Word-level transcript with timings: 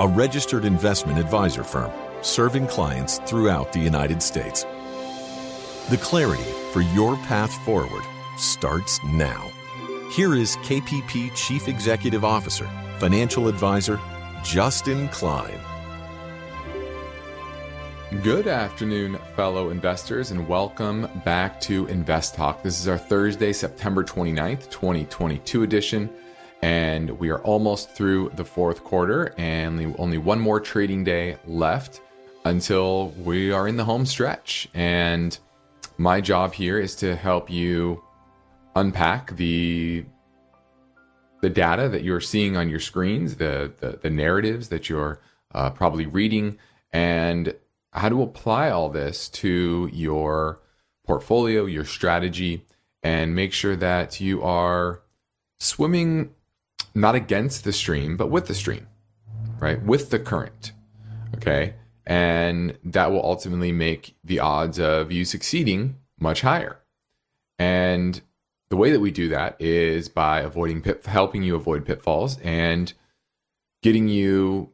a 0.00 0.08
registered 0.08 0.64
investment 0.64 1.18
advisor 1.18 1.62
firm 1.62 1.92
serving 2.22 2.66
clients 2.66 3.18
throughout 3.26 3.72
the 3.72 3.78
United 3.78 4.22
States. 4.22 4.64
The 5.90 5.98
clarity 6.00 6.50
for 6.72 6.80
your 6.80 7.16
path 7.16 7.52
forward 7.64 8.04
starts 8.38 9.02
now. 9.04 9.50
Here 10.12 10.34
is 10.34 10.56
KPP 10.58 11.34
Chief 11.34 11.68
Executive 11.68 12.24
Officer, 12.24 12.68
Financial 12.98 13.48
Advisor, 13.48 14.00
Justin 14.42 15.08
Klein. 15.08 15.60
Good 18.22 18.46
afternoon, 18.46 19.18
fellow 19.36 19.70
investors, 19.70 20.30
and 20.30 20.46
welcome 20.48 21.08
back 21.24 21.60
to 21.62 21.86
Invest 21.86 22.34
Talk. 22.34 22.62
This 22.62 22.78
is 22.80 22.88
our 22.88 22.98
Thursday, 22.98 23.52
September 23.52 24.04
29th, 24.04 24.70
2022 24.70 25.62
edition, 25.62 26.10
and 26.62 27.10
we 27.18 27.28
are 27.30 27.40
almost 27.40 27.90
through 27.90 28.30
the 28.36 28.44
fourth 28.44 28.84
quarter 28.84 29.34
and 29.36 29.94
only 29.98 30.18
one 30.18 30.38
more 30.38 30.60
trading 30.60 31.02
day 31.02 31.36
left 31.46 32.00
until 32.44 33.10
we 33.10 33.52
are 33.52 33.66
in 33.66 33.76
the 33.76 33.84
home 33.84 34.06
stretch. 34.06 34.68
And 34.72 35.36
my 35.98 36.20
job 36.20 36.54
here 36.54 36.78
is 36.78 36.94
to 36.96 37.16
help 37.16 37.50
you 37.50 38.02
unpack 38.74 39.36
the 39.36 40.04
the 41.40 41.50
data 41.50 41.88
that 41.88 42.04
you're 42.04 42.20
seeing 42.20 42.56
on 42.56 42.70
your 42.70 42.80
screens, 42.80 43.36
the 43.36 43.72
the, 43.80 43.98
the 44.00 44.10
narratives 44.10 44.68
that 44.68 44.88
you're 44.88 45.20
uh, 45.52 45.70
probably 45.70 46.06
reading, 46.06 46.58
and 46.92 47.54
how 47.92 48.08
to 48.08 48.22
apply 48.22 48.70
all 48.70 48.88
this 48.88 49.28
to 49.28 49.90
your 49.92 50.60
portfolio, 51.04 51.66
your 51.66 51.84
strategy, 51.84 52.64
and 53.02 53.34
make 53.34 53.52
sure 53.52 53.76
that 53.76 54.20
you 54.20 54.40
are 54.42 55.02
swimming 55.58 56.30
not 56.94 57.14
against 57.14 57.64
the 57.64 57.72
stream, 57.72 58.16
but 58.16 58.30
with 58.30 58.46
the 58.46 58.54
stream, 58.54 58.86
right? 59.58 59.82
With 59.82 60.10
the 60.10 60.18
current. 60.18 60.72
Okay. 61.36 61.74
And 62.06 62.78
that 62.84 63.10
will 63.10 63.24
ultimately 63.24 63.72
make 63.72 64.16
the 64.24 64.40
odds 64.40 64.78
of 64.78 65.12
you 65.12 65.24
succeeding 65.24 65.96
much 66.18 66.40
higher. 66.40 66.78
And 67.58 68.20
the 68.70 68.76
way 68.76 68.90
that 68.90 69.00
we 69.00 69.10
do 69.10 69.28
that 69.28 69.60
is 69.60 70.08
by 70.08 70.40
avoiding 70.40 70.82
pit, 70.82 71.04
helping 71.06 71.42
you 71.42 71.54
avoid 71.54 71.84
pitfalls 71.84 72.38
and 72.40 72.92
getting 73.82 74.08
you 74.08 74.72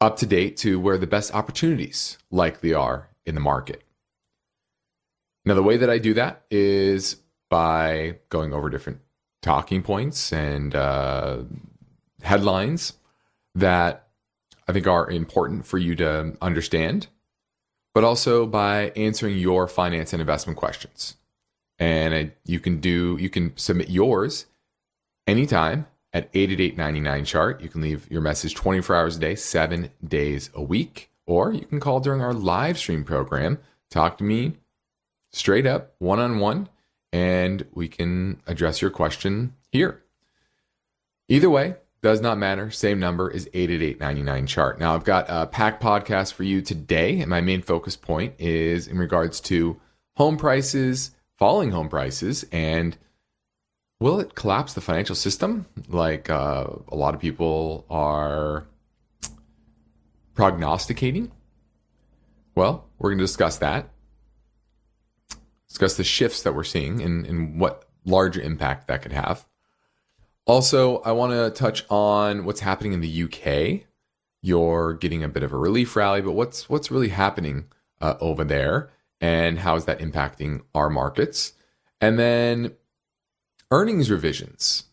up 0.00 0.16
to 0.18 0.26
date 0.26 0.56
to 0.58 0.78
where 0.78 0.98
the 0.98 1.06
best 1.06 1.34
opportunities 1.34 2.18
likely 2.30 2.74
are 2.74 3.08
in 3.24 3.34
the 3.34 3.40
market. 3.40 3.82
Now, 5.46 5.54
the 5.54 5.62
way 5.62 5.76
that 5.76 5.90
I 5.90 5.98
do 5.98 6.14
that 6.14 6.44
is 6.50 7.16
by 7.50 8.18
going 8.28 8.52
over 8.52 8.68
different 8.70 9.00
talking 9.44 9.82
points 9.82 10.32
and 10.32 10.74
uh, 10.74 11.36
headlines 12.22 12.94
that 13.54 14.08
I 14.66 14.72
think 14.72 14.86
are 14.86 15.08
important 15.10 15.66
for 15.66 15.76
you 15.76 15.94
to 15.96 16.34
understand, 16.40 17.08
but 17.94 18.04
also 18.04 18.46
by 18.46 18.88
answering 18.96 19.36
your 19.36 19.68
finance 19.68 20.14
and 20.14 20.20
investment 20.20 20.58
questions. 20.58 21.16
And 21.78 22.14
I, 22.14 22.32
you 22.46 22.58
can 22.58 22.80
do 22.80 23.18
you 23.20 23.28
can 23.28 23.54
submit 23.56 23.90
yours 23.90 24.46
anytime 25.26 25.86
at 26.14 26.30
888 26.32 27.26
chart. 27.26 27.60
You 27.60 27.68
can 27.68 27.82
leave 27.82 28.10
your 28.10 28.22
message 28.22 28.54
24 28.54 28.96
hours 28.96 29.16
a 29.16 29.20
day, 29.20 29.34
seven 29.34 29.90
days 30.02 30.48
a 30.54 30.62
week, 30.62 31.10
or 31.26 31.52
you 31.52 31.66
can 31.66 31.80
call 31.80 32.00
during 32.00 32.22
our 32.22 32.32
live 32.32 32.78
stream 32.78 33.04
program. 33.04 33.58
Talk 33.90 34.16
to 34.18 34.24
me 34.24 34.54
straight 35.32 35.66
up, 35.66 35.94
one 35.98 36.20
on 36.20 36.38
one, 36.38 36.68
and 37.14 37.64
we 37.72 37.86
can 37.86 38.42
address 38.48 38.82
your 38.82 38.90
question 38.90 39.54
here. 39.70 40.02
Either 41.28 41.48
way, 41.48 41.76
does 42.02 42.20
not 42.20 42.38
matter. 42.38 42.72
Same 42.72 42.98
number 42.98 43.30
is 43.30 43.48
888 43.54 44.46
chart. 44.48 44.80
Now, 44.80 44.96
I've 44.96 45.04
got 45.04 45.26
a 45.28 45.46
pack 45.46 45.80
podcast 45.80 46.32
for 46.32 46.42
you 46.42 46.60
today, 46.60 47.20
and 47.20 47.30
my 47.30 47.40
main 47.40 47.62
focus 47.62 47.94
point 47.94 48.34
is 48.40 48.88
in 48.88 48.98
regards 48.98 49.38
to 49.42 49.80
home 50.16 50.36
prices, 50.36 51.12
falling 51.38 51.70
home 51.70 51.88
prices, 51.88 52.44
and 52.50 52.98
will 54.00 54.18
it 54.18 54.34
collapse 54.34 54.74
the 54.74 54.80
financial 54.80 55.14
system 55.14 55.66
like 55.86 56.28
uh, 56.28 56.66
a 56.88 56.96
lot 56.96 57.14
of 57.14 57.20
people 57.20 57.86
are 57.88 58.66
prognosticating? 60.34 61.30
Well, 62.56 62.86
we're 62.98 63.10
going 63.10 63.18
to 63.18 63.24
discuss 63.24 63.58
that. 63.58 63.88
Discuss 65.74 65.96
the 65.96 66.04
shifts 66.04 66.42
that 66.44 66.54
we're 66.54 66.62
seeing 66.62 67.02
and, 67.02 67.26
and 67.26 67.58
what 67.58 67.88
larger 68.04 68.40
impact 68.40 68.86
that 68.86 69.02
could 69.02 69.10
have. 69.10 69.44
Also, 70.46 70.98
I 70.98 71.10
want 71.10 71.32
to 71.32 71.50
touch 71.50 71.84
on 71.90 72.44
what's 72.44 72.60
happening 72.60 72.92
in 72.92 73.00
the 73.00 73.24
UK. 73.24 73.84
You're 74.40 74.94
getting 74.94 75.24
a 75.24 75.28
bit 75.28 75.42
of 75.42 75.52
a 75.52 75.58
relief 75.58 75.96
rally, 75.96 76.20
but 76.20 76.30
what's 76.30 76.70
what's 76.70 76.92
really 76.92 77.08
happening 77.08 77.64
uh, 78.00 78.14
over 78.20 78.44
there, 78.44 78.90
and 79.20 79.58
how 79.58 79.74
is 79.74 79.86
that 79.86 79.98
impacting 79.98 80.62
our 80.76 80.88
markets? 80.88 81.54
And 82.00 82.20
then 82.20 82.74
earnings 83.72 84.12
revisions 84.12 84.84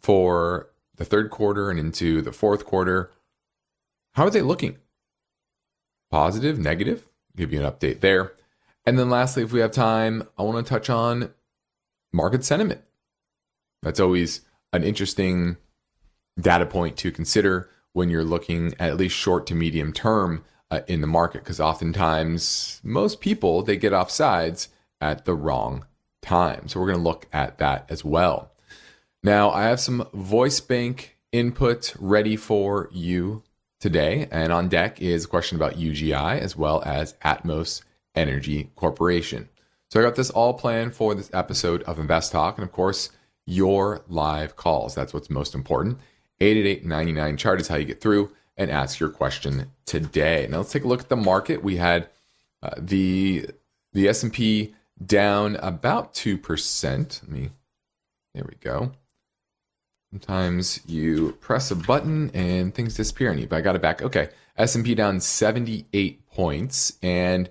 for 0.00 0.70
the 0.96 1.04
third 1.04 1.30
quarter 1.30 1.70
and 1.70 1.78
into 1.78 2.22
the 2.22 2.32
fourth 2.32 2.66
quarter. 2.66 3.12
How 4.14 4.24
are 4.24 4.30
they 4.30 4.42
looking? 4.42 4.78
Positive, 6.10 6.58
negative? 6.58 7.06
Give 7.36 7.52
you 7.52 7.64
an 7.64 7.70
update 7.70 8.00
there. 8.00 8.32
And 8.86 8.98
then 8.98 9.10
lastly, 9.10 9.42
if 9.42 9.52
we 9.52 9.60
have 9.60 9.72
time, 9.72 10.22
I 10.38 10.42
want 10.42 10.64
to 10.64 10.68
touch 10.68 10.88
on 10.88 11.34
market 12.12 12.44
sentiment. 12.44 12.82
That's 13.82 14.00
always 14.00 14.42
an 14.72 14.84
interesting 14.84 15.56
data 16.40 16.66
point 16.66 16.96
to 16.98 17.10
consider 17.10 17.68
when 17.92 18.10
you're 18.10 18.24
looking 18.24 18.74
at, 18.74 18.90
at 18.90 18.96
least 18.96 19.16
short 19.16 19.46
to 19.48 19.54
medium 19.54 19.92
term 19.92 20.44
uh, 20.70 20.80
in 20.86 21.00
the 21.00 21.06
market 21.06 21.42
because 21.42 21.60
oftentimes 21.60 22.80
most 22.84 23.20
people 23.20 23.62
they 23.62 23.76
get 23.76 23.92
off 23.92 24.10
sides 24.10 24.68
at 25.00 25.24
the 25.24 25.34
wrong 25.34 25.84
time. 26.22 26.68
So 26.68 26.80
we're 26.80 26.86
going 26.86 26.98
to 26.98 27.04
look 27.04 27.26
at 27.32 27.58
that 27.58 27.86
as 27.88 28.04
well. 28.04 28.52
Now, 29.22 29.50
I 29.50 29.64
have 29.64 29.80
some 29.80 30.08
voice 30.12 30.60
bank 30.60 31.16
input 31.32 31.94
ready 31.98 32.36
for 32.36 32.88
you 32.92 33.42
today. 33.80 34.28
And 34.30 34.52
on 34.52 34.68
deck 34.68 35.00
is 35.00 35.24
a 35.24 35.28
question 35.28 35.56
about 35.56 35.74
UGI 35.74 36.38
as 36.38 36.56
well 36.56 36.82
as 36.84 37.14
Atmos 37.24 37.82
Energy 38.16 38.70
Corporation. 38.74 39.48
So 39.90 40.00
I 40.00 40.02
got 40.02 40.16
this 40.16 40.30
all 40.30 40.54
planned 40.54 40.94
for 40.94 41.14
this 41.14 41.30
episode 41.32 41.82
of 41.84 41.98
Invest 41.98 42.32
Talk. 42.32 42.58
And 42.58 42.64
of 42.64 42.72
course, 42.72 43.10
your 43.44 44.02
live 44.08 44.56
calls. 44.56 44.94
That's 44.94 45.14
what's 45.14 45.30
most 45.30 45.54
important. 45.54 45.98
888 46.40 47.38
chart 47.38 47.60
is 47.60 47.68
how 47.68 47.76
you 47.76 47.84
get 47.84 48.00
through 48.00 48.32
and 48.56 48.70
ask 48.70 48.98
your 48.98 49.08
question 49.08 49.70
today. 49.84 50.46
Now 50.50 50.58
let's 50.58 50.72
take 50.72 50.84
a 50.84 50.88
look 50.88 51.00
at 51.00 51.08
the 51.08 51.16
market. 51.16 51.62
We 51.62 51.76
had 51.76 52.08
uh, 52.62 52.74
the 52.78 53.50
the 53.92 54.08
S&P 54.08 54.74
down 55.04 55.56
about 55.56 56.14
2%. 56.14 57.22
Let 57.22 57.30
me, 57.30 57.50
there 58.34 58.44
we 58.46 58.56
go. 58.60 58.92
Sometimes 60.10 60.80
you 60.86 61.32
press 61.40 61.70
a 61.70 61.76
button 61.76 62.30
and 62.34 62.74
things 62.74 62.94
disappear 62.94 63.30
on 63.30 63.38
you, 63.38 63.46
but 63.46 63.56
I 63.56 63.60
got 63.60 63.76
it 63.76 63.82
back. 63.82 64.02
Okay. 64.02 64.28
S&P 64.56 64.94
down 64.94 65.20
78 65.20 66.26
points 66.28 66.98
and 67.02 67.48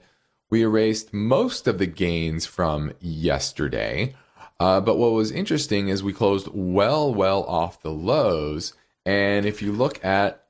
we 0.50 0.62
erased 0.62 1.14
most 1.14 1.68
of 1.68 1.78
the 1.78 1.88
gains 1.88 2.46
from 2.46 2.94
yesterday. 3.00 4.16
Uh, 4.60 4.80
but 4.80 4.98
what 4.98 5.12
was 5.12 5.32
interesting 5.32 5.90
is 5.90 6.04
we 6.04 6.14
closed 6.14 6.48
well, 6.54 7.14
well 7.14 7.44
off 7.44 7.82
the 7.82 7.92
lows. 7.92 8.74
And 9.06 9.46
if 9.46 9.62
you 9.62 9.72
look 9.72 10.04
at 10.04 10.46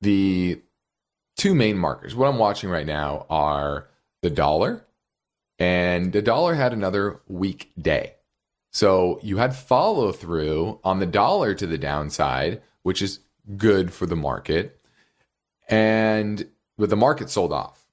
the 0.00 0.60
two 1.36 1.54
main 1.54 1.78
markers, 1.78 2.14
what 2.14 2.28
I'm 2.28 2.38
watching 2.38 2.70
right 2.70 2.86
now 2.86 3.26
are 3.30 3.88
the 4.22 4.30
dollar 4.30 4.84
and 5.58 6.12
the 6.12 6.22
dollar 6.22 6.54
had 6.54 6.72
another 6.72 7.20
weak 7.28 7.72
day. 7.80 8.14
So 8.72 9.20
you 9.22 9.38
had 9.38 9.54
follow 9.54 10.12
through 10.12 10.80
on 10.84 10.98
the 10.98 11.06
dollar 11.06 11.54
to 11.54 11.66
the 11.66 11.78
downside, 11.78 12.60
which 12.82 13.00
is 13.00 13.20
good 13.56 13.92
for 13.92 14.04
the 14.06 14.16
market. 14.16 14.78
And 15.68 16.46
with 16.76 16.90
the 16.90 16.96
market 16.96 17.30
sold 17.30 17.52
off, 17.52 17.85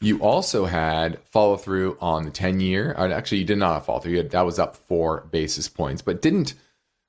you 0.00 0.18
also 0.18 0.66
had 0.66 1.20
follow 1.24 1.56
through 1.56 1.96
on 2.00 2.24
the 2.24 2.30
10 2.30 2.60
year. 2.60 2.94
Uh, 2.96 3.08
actually, 3.08 3.38
you 3.38 3.44
did 3.44 3.58
not 3.58 3.84
follow 3.86 4.00
through. 4.00 4.16
Had, 4.16 4.30
that 4.30 4.46
was 4.46 4.58
up 4.58 4.76
four 4.76 5.26
basis 5.30 5.68
points, 5.68 6.02
but 6.02 6.22
didn't 6.22 6.54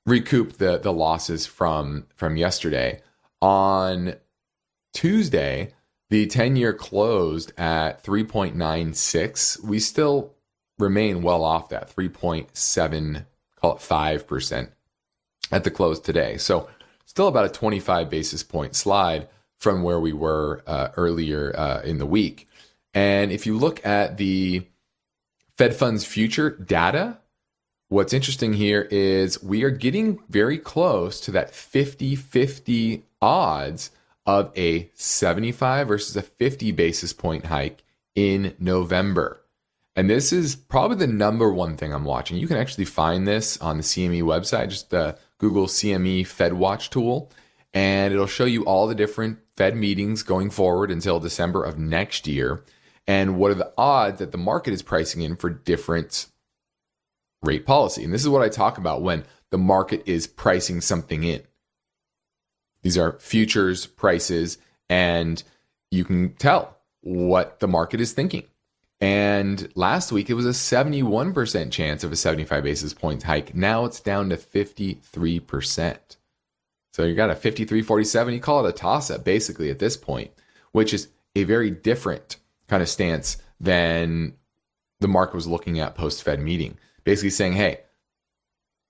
recoup 0.06 0.54
the, 0.54 0.78
the 0.78 0.94
losses 0.94 1.46
from, 1.46 2.06
from 2.16 2.38
yesterday 2.38 3.02
On 3.42 4.16
Tuesday, 4.94 5.74
the 6.10 6.26
10 6.26 6.56
year 6.56 6.74
closed 6.74 7.52
at 7.60 8.04
3.96. 8.04 9.64
We 9.64 9.80
still 9.80 10.34
remain 10.80 11.22
well 11.22 11.44
off 11.44 11.70
that 11.70 11.94
3.7, 11.94 13.26
call 13.60 13.76
it 13.76 13.80
5% 13.80 14.70
at 15.52 15.64
the 15.64 15.72
close 15.72 16.00
today. 16.00 16.38
So 16.38 16.70
still 17.06 17.28
about 17.28 17.46
a 17.46 17.50
25 17.50 18.10
basis 18.10 18.44
point 18.44 18.76
slide 18.76 19.28
from 19.58 19.84
where 19.84 20.00
we 20.00 20.14
were 20.14 20.64
uh, 20.68 20.90
earlier 20.96 21.54
uh, 21.58 21.82
in 21.82 21.98
the 21.98 22.06
week. 22.06 22.47
And 22.98 23.32
if 23.32 23.46
you 23.46 23.56
look 23.56 23.86
at 23.86 24.18
the 24.18 24.64
Fed 25.56 25.76
funds 25.76 26.04
future 26.04 26.50
data, 26.50 27.20
what's 27.90 28.12
interesting 28.12 28.54
here 28.54 28.88
is 28.90 29.44
we 29.44 29.64
are 29.64 29.70
getting 29.70 30.18
very 30.30 30.58
close 30.58 31.20
to 31.20 31.32
that 31.34 31.54
50 31.54 32.16
50 32.16 33.04
odds 33.22 33.92
of 34.26 34.52
a 34.58 34.90
75 34.96 35.88
versus 35.88 36.18
a 36.18 36.24
50 36.24 36.72
basis 36.72 37.14
point 37.14 37.46
hike 37.46 37.84
in 38.16 38.56
November. 38.58 39.44
And 39.96 40.10
this 40.10 40.34
is 40.34 40.56
probably 40.56 40.98
the 40.98 41.06
number 41.06 41.54
one 41.54 41.78
thing 41.78 41.94
I'm 41.94 42.04
watching. 42.04 42.38
You 42.38 42.48
can 42.48 42.58
actually 42.58 42.86
find 42.86 43.28
this 43.28 43.62
on 43.62 43.78
the 43.78 43.84
CME 43.84 44.24
website, 44.24 44.70
just 44.70 44.90
the 44.90 45.20
Google 45.38 45.68
CME 45.68 46.26
Fed 46.26 46.54
Watch 46.54 46.90
tool, 46.90 47.32
and 47.76 48.12
it'll 48.12 48.26
show 48.26 48.46
you 48.46 48.66
all 48.66 48.88
the 48.88 48.96
different 48.96 49.38
Fed 49.56 49.76
meetings 49.76 50.24
going 50.24 50.50
forward 50.50 50.90
until 50.90 51.20
December 51.20 51.64
of 51.64 51.78
next 51.78 52.26
year 52.26 52.64
and 53.08 53.38
what 53.38 53.52
are 53.52 53.56
the 53.56 53.74
odds 53.78 54.20
that 54.20 54.32
the 54.32 54.38
market 54.38 54.74
is 54.74 54.82
pricing 54.82 55.22
in 55.22 55.36
for 55.36 55.50
different 55.50 56.28
rate 57.42 57.66
policy. 57.66 58.04
And 58.04 58.14
this 58.14 58.22
is 58.22 58.30
what 58.30 58.42
I 58.42 58.50
talk 58.50 58.78
about 58.78 59.02
when 59.02 59.24
the 59.50 59.58
market 59.58 60.04
is 60.06 60.28
pricing 60.28 60.82
something 60.82 61.24
in. 61.24 61.42
These 62.82 62.98
are 62.98 63.18
futures 63.20 63.86
prices, 63.86 64.58
and 64.90 65.42
you 65.92 66.04
can 66.04 66.34
tell 66.34 66.78
what 67.02 67.60
the 67.60 67.68
market 67.68 68.02
is 68.02 68.12
thinking. 68.12 68.44
And 69.00 69.70
last 69.76 70.12
week 70.12 70.30
it 70.30 70.34
was 70.34 70.46
a 70.46 70.50
71% 70.50 71.72
chance 71.72 72.04
of 72.04 72.12
a 72.12 72.16
75 72.16 72.64
basis 72.64 72.94
points 72.94 73.24
hike. 73.24 73.54
Now 73.54 73.86
it's 73.86 74.00
down 74.00 74.30
to 74.30 74.38
53%. 74.38 75.98
So 76.94 77.04
you 77.04 77.14
got 77.14 77.30
a 77.30 77.36
53 77.36 77.84
47. 77.84 78.34
You 78.34 78.40
call 78.40 78.66
it 78.66 78.70
a 78.70 78.74
toss 78.74 79.12
up 79.12 79.24
basically 79.24 79.70
at 79.70 79.78
this 79.78 79.96
point, 79.96 80.32
which 80.72 80.94
is 80.94 81.10
a 81.36 81.44
very 81.44 81.70
different 81.70 82.38
kind 82.68 82.82
of 82.82 82.90
stance 82.90 83.38
than 83.60 84.34
the 85.00 85.08
market 85.08 85.36
was 85.36 85.48
looking 85.48 85.80
at 85.80 85.96
post 85.96 86.24
Fed 86.24 86.40
meeting. 86.40 86.78
Basically 87.04 87.30
saying, 87.30 87.54
hey, 87.54 87.80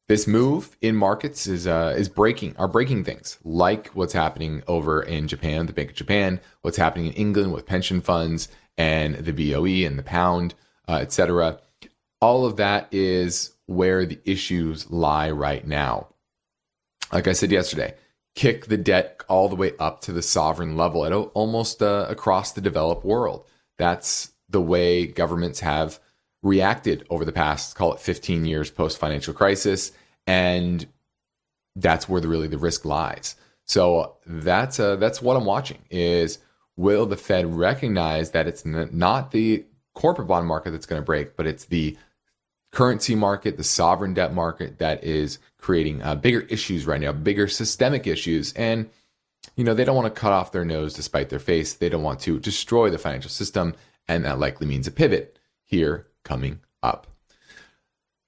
this 0.08 0.26
move 0.26 0.78
in 0.82 0.96
markets 0.96 1.48
is 1.48 1.68
uh, 1.68 1.94
is 1.98 2.08
breaking 2.08 2.56
are 2.58 2.68
breaking 2.68 3.04
things 3.04 3.38
like 3.44 3.90
what's 3.90 4.14
happening 4.14 4.64
over 4.68 5.02
in 5.02 5.28
Japan, 5.28 5.66
the 5.66 5.74
Bank 5.74 5.90
of 5.90 5.96
Japan, 5.96 6.40
what's 6.62 6.78
happening 6.78 7.08
in 7.08 7.14
England 7.14 7.54
with 7.54 7.66
pension 7.66 8.02
funds 8.02 8.48
and 8.78 9.16
the 9.16 9.34
BOE 9.34 9.86
and 9.86 10.00
the 10.00 10.04
pound, 10.04 10.56
uh, 10.88 11.00
etc. 11.02 11.60
All 12.22 12.46
of 12.46 12.56
that 12.56 12.88
is 12.92 13.56
where 13.66 14.06
the 14.06 14.20
issues 14.24 14.90
lie 14.90 15.30
right 15.30 15.68
now. 15.68 16.08
Like 17.12 17.28
I 17.28 17.34
said 17.34 17.52
yesterday, 17.52 17.94
kick 18.34 18.68
the 18.68 18.78
debt 18.78 19.24
all 19.28 19.50
the 19.50 19.56
way 19.56 19.74
up 19.78 20.02
to 20.02 20.14
the 20.14 20.22
sovereign 20.22 20.78
level 20.78 21.06
at 21.06 21.12
almost 21.12 21.82
uh, 21.82 22.06
across 22.10 22.54
the 22.54 22.62
developed 22.62 23.04
world. 23.04 23.46
That's 23.78 24.32
the 24.50 24.62
way 24.62 25.08
governments 25.08 25.60
have 25.60 26.00
reacted 26.44 27.06
over 27.10 27.26
the 27.26 27.32
past, 27.32 27.76
call 27.76 27.94
it 27.94 28.00
15 28.00 28.46
years 28.46 28.70
post 28.72 28.98
financial 28.98 29.34
crisis. 29.34 29.92
And 30.26 30.86
that's 31.76 32.08
where 32.08 32.22
the, 32.22 32.28
really 32.28 32.48
the 32.48 32.58
risk 32.58 32.86
lies. 32.86 33.36
So 33.66 34.18
that's, 34.26 34.80
uh, 34.80 34.96
that's 34.96 35.22
what 35.22 35.36
I'm 35.36 35.46
watching 35.46 35.80
is 35.90 36.40
will 36.78 37.06
the 37.06 37.18
Fed 37.18 37.54
recognize 37.54 38.32
that 38.32 38.48
it's 38.48 38.66
not 38.66 39.32
the 39.32 39.66
corporate 39.94 40.28
bond 40.28 40.48
market 40.48 40.72
that's 40.72 40.86
going 40.86 41.02
to 41.02 41.06
break, 41.06 41.36
but 41.36 41.48
it's 41.48 41.66
the 41.66 41.98
currency 42.72 43.16
market, 43.16 43.58
the 43.58 43.64
sovereign 43.64 44.14
debt 44.14 44.34
market 44.34 44.78
that 44.78 45.04
is 45.04 45.40
creating 45.58 46.02
uh, 46.04 46.16
bigger 46.16 46.42
issues 46.42 46.86
right 46.86 47.02
now, 47.02 47.12
bigger 47.12 47.48
systemic 47.48 48.06
issues. 48.06 48.54
And 48.54 48.90
you 49.58 49.64
know, 49.64 49.74
they 49.74 49.84
don't 49.84 49.96
want 49.96 50.14
to 50.14 50.22
cut 50.22 50.32
off 50.32 50.52
their 50.52 50.64
nose 50.64 50.94
to 50.94 51.04
spite 51.04 51.30
their 51.30 51.40
face. 51.40 51.74
They 51.74 51.90
don't 51.90 52.04
want 52.04 52.20
to 52.22 52.40
destroy 52.40 52.90
the 52.90 53.00
financial 53.00 53.32
system. 53.32 53.74
And 54.08 54.24
that 54.24 54.40
likely 54.40 54.68
means 54.68 54.88
a 54.88 54.92
pivot 54.92 55.40
here 55.66 56.08
coming 56.24 56.62
up. 56.82 57.08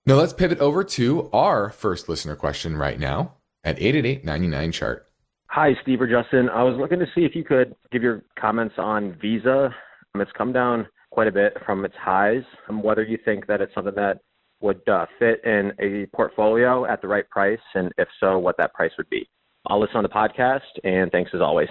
Now 0.06 0.16
let's 0.16 0.34
pivot 0.34 0.60
over 0.60 0.84
to 0.84 1.30
our 1.32 1.70
first 1.70 2.10
listener 2.10 2.36
question 2.36 2.76
right 2.76 3.00
now 3.00 3.36
at 3.64 3.80
888 3.80 4.72
chart. 4.74 5.06
Hi, 5.52 5.74
Steve 5.84 6.02
or 6.02 6.08
Justin. 6.08 6.50
I 6.50 6.64
was 6.64 6.78
looking 6.80 7.00
to 7.00 7.06
see 7.14 7.26
if 7.26 7.36
you 7.36 7.44
could 7.44 7.76
give 7.92 8.02
your 8.02 8.24
comments 8.40 8.76
on 8.78 9.16
Visa. 9.22 9.74
It's 10.16 10.32
come 10.36 10.52
down 10.52 10.88
quite 11.12 11.28
a 11.28 11.32
bit 11.32 11.54
from 11.64 11.86
its 11.86 11.96
highs. 11.96 12.44
And 12.68 12.84
whether 12.84 13.04
you 13.04 13.20
think 13.24 13.46
that 13.48 13.62
it's 13.62 13.74
something 13.76 13.96
that 13.96 14.20
would 14.62 14.82
uh, 14.90 15.06
fit 15.20 15.44
in 15.46 15.72
a 15.80 16.08
portfolio 16.16 16.86
at 16.86 17.02
the 17.02 17.08
right 17.08 17.30
price, 17.30 17.60
and 17.76 17.92
if 17.98 18.08
so, 18.20 18.40
what 18.40 18.58
that 18.58 18.74
price 18.74 18.92
would 18.98 19.10
be. 19.10 19.30
I'll 19.66 19.80
listen 19.80 19.98
on 19.98 20.04
the 20.04 20.10
podcast, 20.10 20.62
and 20.84 21.12
thanks 21.12 21.32
as 21.34 21.42
always. 21.42 21.70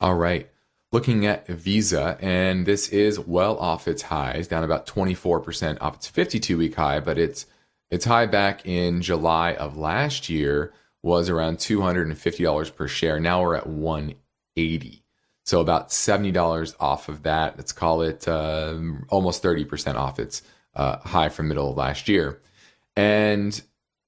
All 0.00 0.14
right. 0.14 0.48
Looking 0.90 1.24
at 1.26 1.46
Visa, 1.46 2.18
and 2.20 2.66
this 2.66 2.88
is 2.88 3.18
well 3.18 3.56
off 3.58 3.88
its 3.88 4.02
highs, 4.02 4.48
down 4.48 4.62
about 4.64 4.86
24% 4.86 5.78
off 5.80 5.96
its 5.96 6.06
52 6.08 6.58
week 6.58 6.74
high, 6.74 7.00
but 7.00 7.18
its 7.18 7.46
its 7.90 8.06
high 8.06 8.26
back 8.26 8.64
in 8.66 9.02
July 9.02 9.54
of 9.54 9.76
last 9.76 10.28
year 10.30 10.72
was 11.02 11.28
around 11.28 11.58
$250 11.58 12.74
per 12.74 12.88
share. 12.88 13.20
Now 13.20 13.42
we're 13.42 13.56
at 13.56 13.66
180. 13.66 15.04
So 15.44 15.60
about 15.60 15.88
$70 15.88 16.74
off 16.80 17.08
of 17.08 17.24
that. 17.24 17.56
Let's 17.56 17.72
call 17.72 18.02
it 18.02 18.26
uh, 18.26 18.78
almost 19.08 19.42
30% 19.42 19.96
off 19.96 20.18
its 20.18 20.42
uh, 20.74 20.98
high 20.98 21.28
from 21.28 21.48
middle 21.48 21.70
of 21.70 21.76
last 21.76 22.08
year. 22.08 22.40
And 22.96 23.60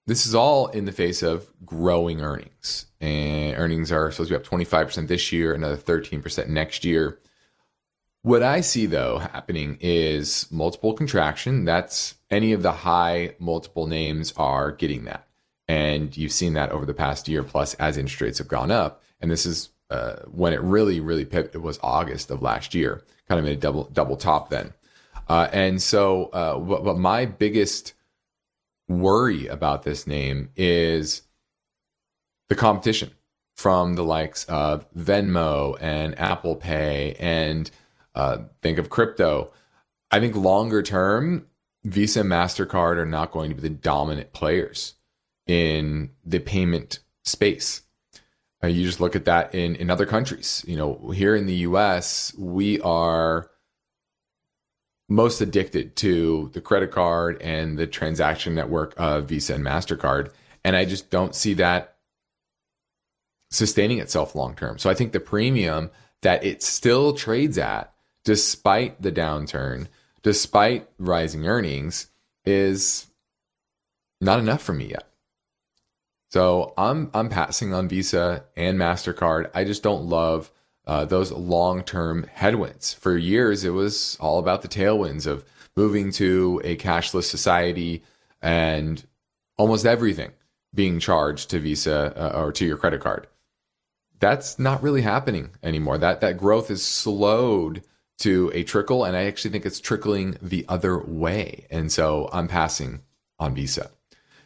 this 0.07 0.27
is 0.27 0.35
all 0.35 0.69
in 0.69 0.85
the 0.85 0.93
face 0.93 1.23
of 1.23 1.49
growing 1.65 2.21
earnings. 2.21 2.87
And 3.01 3.57
earnings 3.57 3.91
are 3.91 4.11
supposed 4.11 4.31
to 4.31 4.39
be 4.39 4.43
up 4.43 4.47
25% 4.47 5.09
this 5.09 5.33
year, 5.33 5.55
another 5.55 5.77
13% 5.77 6.49
next 6.49 6.85
year. 6.85 7.19
What 8.23 8.43
I 8.43 8.61
see 8.63 8.87
though 8.87 9.19
happening 9.19 9.77
is 9.81 10.47
multiple 10.51 10.95
contraction. 10.95 11.65
That's 11.65 12.15
any 12.31 12.53
of 12.53 12.63
the 12.63 12.73
high 12.73 13.35
multiple 13.39 13.87
names 13.87 14.33
are 14.37 14.73
getting 14.73 15.05
that. 15.05 15.27
And 15.69 16.15
you've 16.17 16.33
seen 16.33 16.55
that 16.55 16.71
over 16.71 16.87
the 16.87 16.95
past 16.95 17.29
year 17.29 17.43
plus 17.43 17.75
as 17.75 17.97
interest 17.97 18.21
rates 18.21 18.39
have 18.39 18.49
gone 18.49 18.71
up. 18.71 19.03
And 19.21 19.31
this 19.31 19.47
is 19.47 19.71
uh, 19.91 20.17
when 20.27 20.53
it 20.53 20.61
really, 20.61 21.01
really 21.01 21.25
pivoted 21.25 21.55
it 21.55 21.63
was 21.63 21.79
August 21.83 22.31
of 22.31 22.43
last 22.43 22.75
year, 22.75 23.03
kind 23.29 23.39
of 23.39 23.45
made 23.45 23.59
a 23.59 23.61
double 23.61 23.85
double 23.93 24.17
top 24.17 24.51
then. 24.51 24.73
Uh, 25.29 25.49
and 25.53 25.81
so, 25.81 26.27
uh, 26.27 26.59
but, 26.59 26.85
but 26.85 26.99
my 26.99 27.25
biggest 27.25 27.94
worry 28.89 29.47
about 29.47 29.83
this 29.83 30.07
name 30.07 30.51
is 30.57 31.23
the 32.49 32.55
competition 32.55 33.11
from 33.57 33.95
the 33.95 34.05
likes 34.05 34.45
of 34.45 34.93
Venmo 34.95 35.77
and 35.81 36.19
Apple 36.19 36.57
Pay 36.57 37.15
and 37.19 37.71
uh, 38.15 38.39
think 38.63 38.79
of 38.79 38.91
crypto. 38.91 39.53
I 40.11 40.21
think 40.21 40.37
longer 40.37 40.83
term, 40.83 41.47
Visa 41.85 42.21
and 42.21 42.31
MasterCard 42.31 42.97
are 42.97 43.07
not 43.07 43.31
going 43.31 43.51
to 43.51 43.57
be 43.57 43.63
the 43.63 43.71
dominant 43.71 44.33
players 44.33 44.95
in 45.47 46.11
the 46.25 46.39
payment 46.39 47.01
space. 47.25 47.83
Uh, 48.63 48.69
you 48.69 48.85
just 48.85 49.01
look 49.01 49.15
at 49.15 49.27
that 49.27 49.55
in, 49.55 49.77
in 49.77 49.91
other 49.91 50.07
countries. 50.07 50.65
You 50.67 50.77
know, 50.77 51.11
here 51.11 51.37
in 51.37 51.47
the 51.47 51.57
US, 51.57 52.35
we 52.37 52.81
are 52.81 53.51
most 55.09 55.41
addicted 55.41 55.97
to 55.97 56.51
the 56.55 56.61
credit 56.61 56.91
card 56.91 57.41
and 57.43 57.79
the 57.79 57.87
transaction 57.87 58.55
network 58.55 58.95
of 58.97 59.27
Visa 59.27 59.55
and 59.55 59.65
MasterCard. 59.65 60.31
And 60.65 60.77
I 60.77 60.85
just 60.85 61.11
don't 61.11 61.35
see 61.35 61.55
that 61.55 61.97
sustaining 63.51 63.99
itself 63.99 64.35
long 64.35 64.55
term. 64.55 64.79
So 64.79 64.91
I 64.91 64.95
think 64.95 65.13
the 65.13 65.21
premium 65.21 65.91
that 66.23 66.45
it 66.45 66.63
still 66.63 67.13
trades 67.13 67.59
at, 67.59 67.93
despite 68.25 69.01
the 69.03 69.13
downturn, 69.13 69.89
despite 70.23 70.89
rising 70.99 71.47
earnings, 71.47 72.09
is 72.47 73.07
not 74.21 74.41
enough 74.41 74.63
for 74.63 74.73
me 74.73 74.87
yet. 74.87 75.07
So 76.31 76.73
I'm 76.77 77.11
I'm 77.15 77.29
passing 77.29 77.73
on 77.73 77.89
Visa 77.89 78.45
and 78.57 78.79
MasterCard. 78.79 79.51
I 79.55 79.65
just 79.65 79.83
don't 79.83 80.07
love 80.07 80.51
uh, 80.87 81.05
those 81.05 81.33
long 81.33 81.83
term 81.83 82.27
headwinds. 82.33 82.93
For 82.95 83.17
years, 83.17 83.65
it 83.65 83.71
was 83.71 84.17
all 84.21 84.39
about 84.39 84.63
the 84.63 84.69
tailwinds 84.69 85.27
of 85.27 85.45
moving 85.77 86.11
to 86.13 86.61
a 86.65 86.77
cashless 86.77 87.25
society 87.25 88.03
and 88.43 89.05
almost 89.57 89.87
everything 89.87 90.33
being 90.75 90.99
charged 90.99 91.51
to 91.51 91.59
Visa 91.59 92.13
uh, 92.17 92.39
or 92.39 92.53
to 92.53 92.67
your 92.67 92.77
credit 92.77 93.01
card. 93.01 93.27
That's 94.21 94.59
not 94.59 94.83
really 94.83 95.03
happening 95.03 95.51
anymore. 95.63 95.99
That 95.99 96.21
that 96.21 96.39
growth 96.39 96.71
is 96.71 96.85
slowed 96.85 97.83
to 98.19 98.51
a 98.55 98.63
trickle, 98.63 99.05
and 99.05 99.17
I 99.17 99.25
actually 99.25 99.51
think 99.51 99.67
it's 99.67 99.81
trickling 99.81 100.37
the 100.41 100.65
other 100.69 100.99
way. 100.99 101.67
And 101.71 101.91
so 101.91 102.29
I'm 102.33 102.49
passing 102.49 103.03
on 103.39 103.55
Visa. 103.55 103.91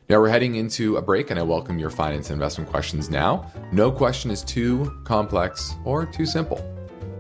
Now 0.09 0.21
we're 0.21 0.31
heading 0.31 0.55
into 0.55 0.97
a 0.97 1.03
break, 1.03 1.29
and 1.29 1.39
I 1.39 1.43
welcome 1.43 1.79
your 1.79 1.91
finance 1.91 2.31
and 2.31 2.35
investment 2.35 2.71
questions 2.71 3.11
now. 3.11 3.53
No 3.73 3.93
question 3.93 4.31
is 4.31 4.43
too 4.43 4.99
complex 5.05 5.75
or 5.85 6.07
too 6.07 6.25
simple. 6.25 6.65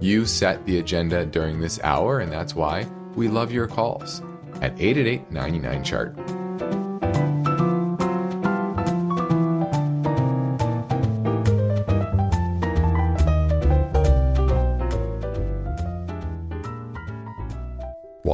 You 0.00 0.24
set 0.24 0.64
the 0.64 0.78
agenda 0.78 1.26
during 1.26 1.60
this 1.60 1.78
hour, 1.82 2.20
and 2.20 2.32
that's 2.32 2.54
why 2.54 2.86
we 3.14 3.28
love 3.28 3.52
your 3.52 3.66
calls 3.66 4.22
at 4.62 4.72
888 4.80 5.30
99 5.30 5.84
chart. 5.84 6.37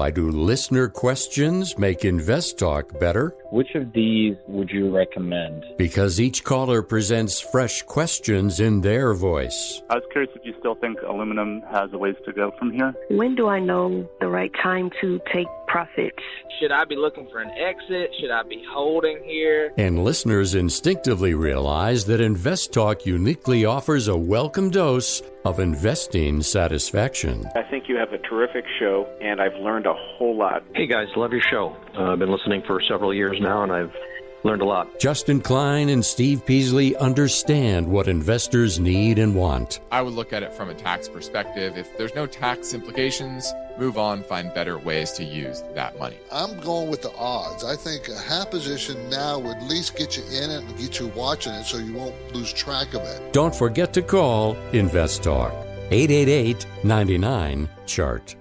Why 0.05 0.11
do 0.11 0.31
listener 0.31 0.89
questions 0.89 1.79
make 1.79 2.05
Invest 2.05 2.59
Talk 2.59 3.01
better? 3.01 3.35
Which 3.51 3.75
of 3.75 3.95
these 3.95 4.37
would 4.47 4.69
you 4.69 4.95
recommend? 4.95 5.65
Because 5.79 6.21
each 6.21 6.45
caller 6.45 6.83
presents 6.83 7.41
fresh 7.41 7.81
questions 7.85 8.61
in 8.61 8.83
their 8.83 9.15
voice. 9.15 9.81
I 9.89 9.95
was 9.95 10.05
curious 10.13 10.31
if 10.37 10.45
you 10.45 10.53
still 10.59 10.75
think 10.75 10.99
aluminum 11.01 11.63
has 11.73 11.91
a 11.95 11.97
ways 11.97 12.17
to 12.27 12.35
go 12.35 12.53
from 12.59 12.73
here. 12.73 12.93
When 13.09 13.35
do 13.35 13.49
I 13.49 13.61
know 13.61 14.07
the 14.21 14.29
right 14.29 14.53
time 14.63 14.91
to 15.01 15.21
take 15.33 15.47
profits? 15.69 16.23
Should 16.61 16.71
I 16.71 16.85
be 16.85 16.97
looking 16.97 17.27
for 17.33 17.41
an 17.41 17.51
exit? 17.53 18.11
Should 18.21 18.31
I 18.31 18.43
be 18.43 18.63
holding 18.71 19.25
here? 19.25 19.73
And 19.79 20.05
listeners 20.05 20.55
instinctively 20.55 21.33
realize 21.33 22.05
that 22.05 22.21
Invest 22.21 22.75
Talk 22.75 23.07
uniquely 23.07 23.65
offers 23.65 24.09
a 24.09 24.17
welcome 24.17 24.69
dose 24.69 25.23
of 25.45 25.61
investing 25.61 26.43
satisfaction. 26.43 27.45
I 27.55 27.63
think 27.63 27.89
you 27.89 27.97
have 27.97 28.04
a 28.04 28.04
terrific 28.35 28.65
show, 28.81 29.07
and 29.21 29.41
I've 29.41 29.55
learned 29.55 29.87
a 29.87 29.95
whole 29.95 30.37
lot. 30.37 30.65
Hey 30.75 30.87
guys, 30.87 31.07
love 31.15 31.31
your 31.31 31.41
show. 31.41 31.77
Uh, 31.97 32.13
I've 32.13 32.19
been 32.19 32.33
listening 32.33 32.63
for 32.67 32.81
several 32.81 33.15
years 33.15 33.41
now, 33.41 33.63
and 33.63 33.71
I've 33.71 33.95
learned 34.43 34.61
a 34.61 34.65
lot. 34.65 34.99
Justin 34.99 35.41
Klein 35.41 35.89
and 35.89 36.05
Steve 36.05 36.45
Peasley 36.45 36.97
understand 36.97 37.87
what 37.87 38.09
investors 38.09 38.81
need 38.81 39.21
and 39.21 39.37
want. 39.37 39.81
I 39.93 40.03
would 40.03 40.15
look 40.15 40.33
at 40.33 40.43
it 40.43 40.53
from 40.53 40.69
a 40.69 40.75
tax 40.75 41.09
perspective. 41.09 41.79
If 41.79 41.97
there's 41.97 42.15
no 42.17 42.27
tax 42.27 42.75
implications, 42.75 43.55
move 43.79 43.99
on, 43.99 44.25
find 44.25 44.53
better 44.53 44.79
ways 44.79 45.13
to 45.13 45.25
use 45.25 45.63
that 45.75 45.97
money. 46.01 46.19
I'm 46.33 46.59
going 46.59 46.91
with 46.91 47.03
the 47.03 47.15
odds. 47.17 47.63
I 47.63 47.77
think 47.77 48.09
a 48.09 48.19
half 48.19 48.51
position 48.51 49.09
now 49.11 49.39
would 49.39 49.59
at 49.59 49.63
least 49.63 49.97
get 49.97 50.17
you 50.17 50.25
in 50.25 50.51
it 50.51 50.65
and 50.65 50.77
get 50.77 50.99
you 50.99 51.07
watching 51.09 51.53
it 51.53 51.65
so 51.65 51.79
you 51.79 51.95
won't 51.95 52.35
lose 52.35 52.53
track 52.53 52.95
of 52.95 53.03
it. 53.03 53.33
Don't 53.33 53.55
forget 53.55 53.93
to 53.95 54.03
call 54.03 54.57
Invest 54.73 55.23
Talk 55.23 55.64
888 55.91 56.67
99 56.83 57.69
Chart. 57.87 58.37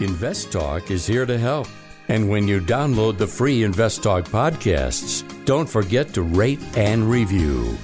Invest 0.00 0.52
Talk 0.52 0.90
is 0.90 1.06
here 1.06 1.26
to 1.26 1.36
help. 1.36 1.66
And 2.08 2.28
when 2.28 2.46
you 2.46 2.60
download 2.60 3.18
the 3.18 3.26
free 3.26 3.64
Invest 3.64 4.02
Talk 4.02 4.24
podcasts, 4.24 5.24
don't 5.44 5.68
forget 5.68 6.12
to 6.14 6.22
rate 6.22 6.60
and 6.76 7.10
review. 7.10 7.76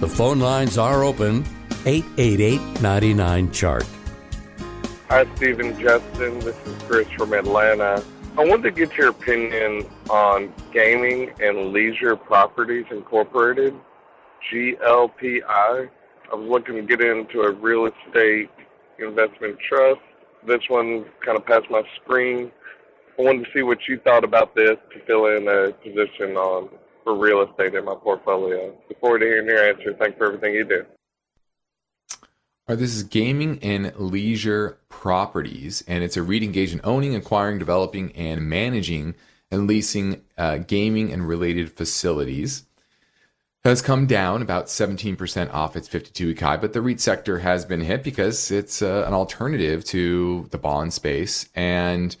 The 0.00 0.08
phone 0.08 0.40
lines 0.40 0.76
are 0.76 1.04
open 1.04 1.44
888 1.84 2.82
99 2.82 3.52
Chart. 3.52 3.86
Hi, 5.08 5.24
Stephen 5.36 5.78
Justin. 5.78 6.40
This 6.40 6.56
is 6.66 6.82
Chris 6.82 7.08
from 7.12 7.32
Atlanta. 7.32 8.02
I 8.38 8.44
wanted 8.44 8.64
to 8.64 8.70
get 8.70 8.98
your 8.98 9.08
opinion 9.08 9.86
on 10.10 10.52
Gaming 10.70 11.32
and 11.40 11.72
Leisure 11.72 12.16
Properties 12.16 12.84
Incorporated, 12.90 13.74
GLPI. 14.52 15.40
I 15.42 16.34
was 16.34 16.46
looking 16.46 16.74
to 16.74 16.82
get 16.82 17.00
into 17.00 17.40
a 17.40 17.52
real 17.52 17.86
estate 17.86 18.50
investment 18.98 19.56
trust. 19.66 20.02
This 20.46 20.60
one 20.68 21.06
kind 21.24 21.38
of 21.38 21.46
passed 21.46 21.70
my 21.70 21.82
screen. 22.02 22.52
I 23.18 23.22
wanted 23.22 23.46
to 23.46 23.50
see 23.54 23.62
what 23.62 23.78
you 23.88 23.98
thought 24.00 24.22
about 24.22 24.54
this 24.54 24.76
to 24.92 25.00
fill 25.06 25.28
in 25.34 25.48
a 25.48 25.72
position 25.72 26.36
on 26.36 26.68
for 27.04 27.16
real 27.16 27.40
estate 27.40 27.74
in 27.74 27.86
my 27.86 27.94
portfolio. 27.94 28.76
Look 28.90 29.00
forward 29.00 29.20
to 29.20 29.24
hearing 29.24 29.46
your 29.46 29.66
answer. 29.66 29.94
Thanks 29.94 30.18
for 30.18 30.26
everything 30.26 30.52
you 30.52 30.66
do. 30.66 30.84
Right, 32.68 32.76
this 32.76 32.96
is 32.96 33.04
gaming 33.04 33.60
and 33.62 33.94
leisure 33.94 34.78
properties, 34.88 35.84
and 35.86 36.02
it's 36.02 36.16
a 36.16 36.22
REIT 36.24 36.42
engaged 36.42 36.72
in 36.72 36.80
owning, 36.82 37.14
acquiring, 37.14 37.60
developing, 37.60 38.10
and 38.16 38.48
managing 38.48 39.14
and 39.52 39.68
leasing 39.68 40.22
uh, 40.36 40.58
gaming 40.58 41.12
and 41.12 41.28
related 41.28 41.70
facilities. 41.70 42.64
Has 43.62 43.82
come 43.82 44.06
down 44.06 44.42
about 44.42 44.66
17% 44.66 45.52
off 45.54 45.76
its 45.76 45.86
52 45.86 46.26
week 46.26 46.40
high, 46.40 46.56
but 46.56 46.72
the 46.72 46.82
REIT 46.82 47.00
sector 47.00 47.38
has 47.38 47.64
been 47.64 47.82
hit 47.82 48.02
because 48.02 48.50
it's 48.50 48.82
uh, 48.82 49.04
an 49.06 49.14
alternative 49.14 49.84
to 49.84 50.48
the 50.50 50.58
bond 50.58 50.92
space, 50.92 51.48
and 51.54 52.16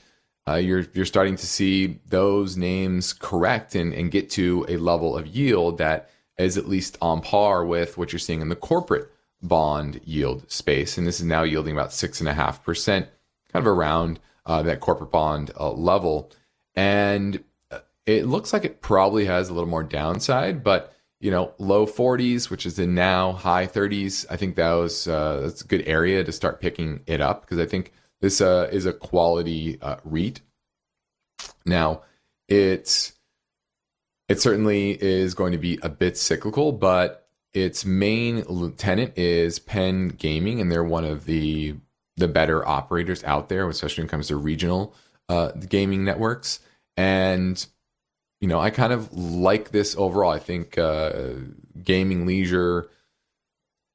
uh, 0.46 0.54
you're 0.54 0.86
you're 0.92 1.06
starting 1.06 1.34
to 1.36 1.46
see 1.46 1.98
those 2.08 2.56
names 2.56 3.12
correct 3.12 3.74
and, 3.74 3.92
and 3.92 4.12
get 4.12 4.30
to 4.30 4.64
a 4.68 4.76
level 4.76 5.16
of 5.16 5.26
yield 5.26 5.78
that 5.78 6.08
is 6.38 6.56
at 6.56 6.68
least 6.68 6.96
on 7.02 7.20
par 7.20 7.64
with 7.64 7.98
what 7.98 8.12
you're 8.12 8.20
seeing 8.20 8.40
in 8.40 8.48
the 8.48 8.54
corporate 8.54 9.10
bond 9.42 10.00
yield 10.04 10.50
space, 10.50 10.98
and 10.98 11.06
this 11.06 11.20
is 11.20 11.26
now 11.26 11.42
yielding 11.42 11.72
about 11.72 11.92
six 11.92 12.20
and 12.20 12.28
a 12.28 12.34
half 12.34 12.64
percent, 12.64 13.08
kind 13.52 13.64
of 13.64 13.66
around 13.66 14.20
uh, 14.44 14.62
that 14.62 14.80
corporate 14.80 15.10
bond 15.10 15.50
uh, 15.58 15.70
level. 15.70 16.32
And 16.74 17.42
uh, 17.70 17.80
it 18.06 18.26
looks 18.26 18.52
like 18.52 18.64
it 18.64 18.80
probably 18.80 19.26
has 19.26 19.48
a 19.48 19.54
little 19.54 19.68
more 19.68 19.84
downside, 19.84 20.62
but 20.62 20.92
you 21.20 21.30
know, 21.30 21.54
low 21.58 21.86
40s, 21.86 22.50
which 22.50 22.66
is 22.66 22.78
in 22.78 22.94
now 22.94 23.32
high 23.32 23.66
30s. 23.66 24.26
I 24.30 24.36
think 24.36 24.56
that 24.56 24.72
was 24.72 25.08
uh, 25.08 25.40
that's 25.42 25.62
a 25.62 25.66
good 25.66 25.84
area 25.86 26.22
to 26.22 26.32
start 26.32 26.60
picking 26.60 27.00
it 27.06 27.20
up 27.20 27.42
because 27.42 27.58
I 27.58 27.66
think 27.66 27.92
this 28.20 28.40
uh, 28.40 28.68
is 28.70 28.86
a 28.86 28.92
quality 28.92 29.78
uh, 29.80 29.96
REIT. 30.04 30.40
Now, 31.64 32.02
it's 32.48 33.14
it 34.28 34.40
certainly 34.40 34.90
is 35.02 35.34
going 35.34 35.52
to 35.52 35.58
be 35.58 35.78
a 35.82 35.88
bit 35.88 36.16
cyclical, 36.16 36.72
but 36.72 37.25
its 37.56 37.86
main 37.86 38.44
tenant 38.76 39.16
is 39.16 39.58
Penn 39.58 40.08
Gaming, 40.08 40.60
and 40.60 40.70
they're 40.70 40.84
one 40.84 41.04
of 41.04 41.24
the 41.24 41.74
the 42.18 42.28
better 42.28 42.66
operators 42.66 43.24
out 43.24 43.48
there, 43.48 43.66
especially 43.68 44.02
when 44.02 44.08
it 44.08 44.10
comes 44.10 44.28
to 44.28 44.36
regional 44.36 44.94
uh, 45.28 45.52
gaming 45.52 46.04
networks. 46.04 46.60
And 46.98 47.64
you 48.42 48.48
know, 48.48 48.60
I 48.60 48.68
kind 48.68 48.92
of 48.92 49.10
like 49.14 49.70
this 49.70 49.96
overall. 49.96 50.30
I 50.30 50.38
think 50.38 50.76
uh, 50.76 51.32
gaming, 51.82 52.26
leisure, 52.26 52.90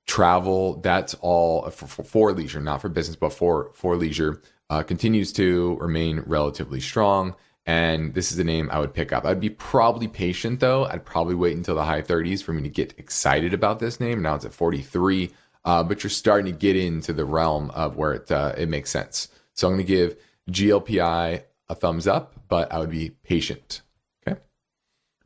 travel, 0.08 0.78
that's 0.82 1.14
all 1.22 1.70
for, 1.70 1.86
for, 1.86 2.04
for, 2.04 2.34
leisure, 2.34 2.62
not 2.62 2.82
for 2.82 2.90
business, 2.90 3.16
but 3.16 3.32
for 3.32 3.72
for 3.76 3.96
leisure, 3.96 4.42
uh, 4.72 4.82
continues 4.82 5.32
to 5.34 5.78
remain 5.80 6.22
relatively 6.26 6.80
strong. 6.80 7.36
And 7.66 8.14
this 8.16 8.32
is 8.32 8.38
the 8.38 8.44
name 8.44 8.70
I 8.72 8.80
would 8.80 8.94
pick 8.94 9.14
up. 9.14 9.26
I'd 9.26 9.40
be 9.40 9.50
probably 9.50 10.08
patient 10.08 10.60
though. 10.60 10.86
I'd 10.86 11.06
probably 11.06 11.36
wait 11.36 11.56
until 11.56 11.76
the 11.76 11.86
high 11.86 12.02
30s 12.02 12.42
for 12.42 12.54
me 12.54 12.64
to 12.64 12.70
get 12.70 12.98
excited 12.98 13.54
about 13.54 13.80
this 13.80 14.00
name. 14.00 14.22
Now 14.22 14.36
it's 14.36 14.46
at 14.46 14.54
43, 14.54 15.32
uh, 15.64 15.84
but 15.84 16.04
you're 16.04 16.10
starting 16.10 16.52
to 16.52 16.58
get 16.58 16.76
into 16.76 17.14
the 17.14 17.26
realm 17.26 17.70
of 17.72 17.98
where 17.98 18.14
it 18.14 18.32
uh, 18.32 18.54
it 18.58 18.68
makes 18.68 18.90
sense. 18.90 19.28
So 19.54 19.68
I'm 19.68 19.76
going 19.76 19.86
to 19.86 19.94
give 19.94 20.18
GLPI 20.50 21.44
a 21.70 21.76
thumbs 21.76 22.08
up, 22.08 22.34
but 22.48 22.72
I 22.72 22.80
would 22.80 22.90
be 22.90 23.12
patient. 23.24 23.82
Okay. 24.28 24.40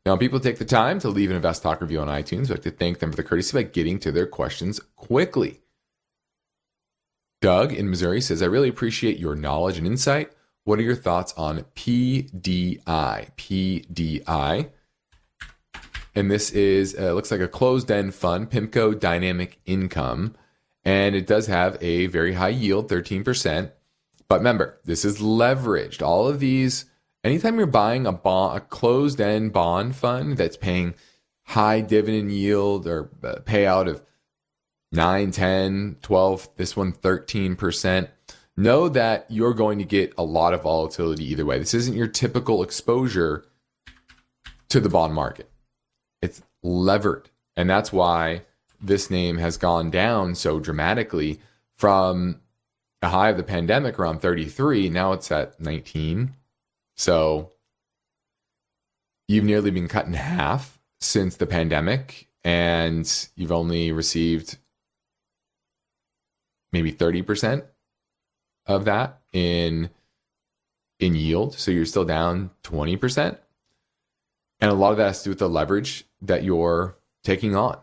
Now, 0.06 0.18
people 0.18 0.40
take 0.40 0.58
the 0.58 0.66
time 0.66 1.00
to 1.00 1.10
leave 1.10 1.30
an 1.30 1.36
Invest 1.36 1.64
Talk 1.64 1.82
review 1.82 2.00
on 2.00 2.08
iTunes. 2.08 2.46
I'd 2.46 2.52
like 2.52 2.62
to 2.64 2.72
thank 2.72 3.00
them 3.00 3.12
for 3.12 3.16
the 3.16 3.24
courtesy 3.24 3.58
by 3.58 3.64
getting 3.64 4.00
to 4.00 4.12
their 4.12 4.28
questions 4.28 4.80
quickly. 4.96 5.62
Doug 7.42 7.74
in 7.74 7.90
Missouri 7.90 8.22
says, 8.22 8.42
I 8.42 8.48
really 8.48 8.70
appreciate 8.70 9.20
your 9.20 9.36
knowledge 9.36 9.78
and 9.78 9.88
insight. 9.88 10.32
What 10.66 10.80
are 10.80 10.84
your 10.84 10.96
thoughts 10.96 11.32
on 11.38 11.64
PDI? 11.76 12.82
PDI. 13.38 14.70
And 16.16 16.32
this 16.32 16.50
is 16.52 16.96
uh, 16.98 17.14
looks 17.14 17.30
like 17.30 17.42
a 17.42 17.48
closed-end 17.48 18.16
fund, 18.16 18.50
PIMCO 18.50 19.00
Dynamic 19.00 19.60
Income, 19.66 20.36
and 20.84 21.16
it 21.16 21.28
does 21.28 21.46
have 21.48 21.78
a 21.82 22.08
very 22.08 22.34
high 22.34 22.50
yield, 22.50 22.90
13%. 22.90 23.72
But 24.28 24.40
remember, 24.40 24.80
this 24.84 25.06
is 25.06 25.20
leveraged. 25.20 26.02
All 26.02 26.28
of 26.28 26.40
these, 26.40 26.86
anytime 27.24 27.58
you're 27.58 27.68
buying 27.68 28.08
a 28.08 28.12
bond, 28.12 28.58
a 28.58 28.62
closed-end 28.62 29.54
bond 29.54 29.96
fund 29.96 30.36
that's 30.36 30.58
paying 30.58 30.96
high 31.44 31.82
dividend 31.82 32.32
yield 32.32 32.88
or 32.88 33.12
uh, 33.24 33.36
payout 33.46 33.88
of 33.88 34.02
9, 34.92 35.30
10, 35.30 35.98
12, 36.02 36.50
this 36.56 36.76
one 36.76 36.92
13%, 36.92 38.08
know 38.58 38.88
that 38.90 39.26
you're 39.30 39.54
going 39.54 39.80
to 39.80 39.86
get 39.86 40.14
a 40.18 40.24
lot 40.24 40.54
of 40.54 40.64
volatility 40.64 41.26
either 41.26 41.46
way. 41.46 41.60
This 41.60 41.74
isn't 41.74 41.96
your 41.96 42.08
typical 42.08 42.64
exposure 42.64 43.46
to 44.70 44.80
the 44.80 44.90
bond 44.90 45.14
market. 45.14 45.50
It's 46.22 46.42
levered. 46.64 47.30
And 47.56 47.70
that's 47.70 47.92
why 47.92 48.42
this 48.82 49.10
name 49.10 49.38
has 49.38 49.58
gone 49.58 49.90
down 49.90 50.36
so 50.36 50.60
dramatically 50.60 51.40
from 51.78 52.42
the 53.02 53.10
high 53.10 53.30
of 53.30 53.38
the 53.38 53.44
pandemic 53.44 54.00
around 54.00 54.20
33. 54.20 54.90
Now 54.90 55.12
it's 55.14 55.32
at 55.32 55.60
19. 55.60 56.34
So 56.96 57.52
you've 59.28 59.44
nearly 59.44 59.72
been 59.72 59.88
cut 59.88 60.06
in 60.06 60.14
half 60.14 60.80
since 61.00 61.36
the 61.36 61.46
pandemic, 61.46 62.28
and 62.44 63.28
you've 63.36 63.52
only 63.52 63.92
received 63.92 64.58
maybe 66.72 66.92
30% 66.92 67.66
of 68.66 68.86
that 68.86 69.22
in 69.34 69.90
in 71.00 71.16
yield. 71.16 71.54
So 71.56 71.72
you're 71.72 71.86
still 71.86 72.06
down 72.06 72.52
20%. 72.64 73.38
And 74.62 74.72
a 74.72 74.74
lot 74.74 74.92
of 74.92 74.98
that 74.98 75.08
has 75.08 75.20
to 75.20 75.24
do 75.26 75.30
with 75.32 75.40
the 75.40 75.50
leverage 75.50 76.06
that 76.22 76.44
you're 76.44 76.98
taking 77.24 77.56
on. 77.56 77.78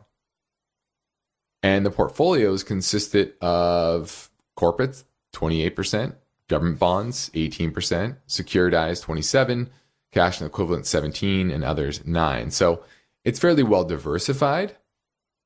And 1.62 1.85
the 1.85 1.91
portfolios 1.91 2.65
consisted 2.65 3.35
of 3.41 4.31
corporates, 4.59 5.05
28%, 5.35 6.15
government 6.49 6.79
bonds, 6.79 7.31
18%, 7.35 8.17
securitized, 8.27 9.03
27, 9.03 9.71
cash 10.11 10.41
and 10.41 10.49
equivalent, 10.49 10.87
17, 10.87 11.51
and 11.51 11.62
others, 11.62 12.05
9. 12.05 12.51
So 12.51 12.83
it's 13.25 13.39
fairly 13.39 13.62
well 13.62 13.85
diversified, 13.85 14.77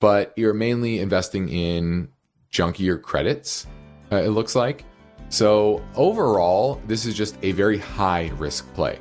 but 0.01 0.33
you're 0.37 0.55
mainly 0.55 1.01
investing 1.01 1.49
in 1.49 2.09
junkier 2.51 3.01
credits, 3.01 3.67
uh, 4.11 4.17
it 4.17 4.31
looks 4.31 4.55
like. 4.55 4.85
So 5.29 5.85
overall, 5.95 6.81
this 6.87 7.05
is 7.05 7.15
just 7.15 7.37
a 7.43 7.53
very 7.53 7.79
high 7.79 8.31
risk 8.37 8.73
play. 8.75 8.99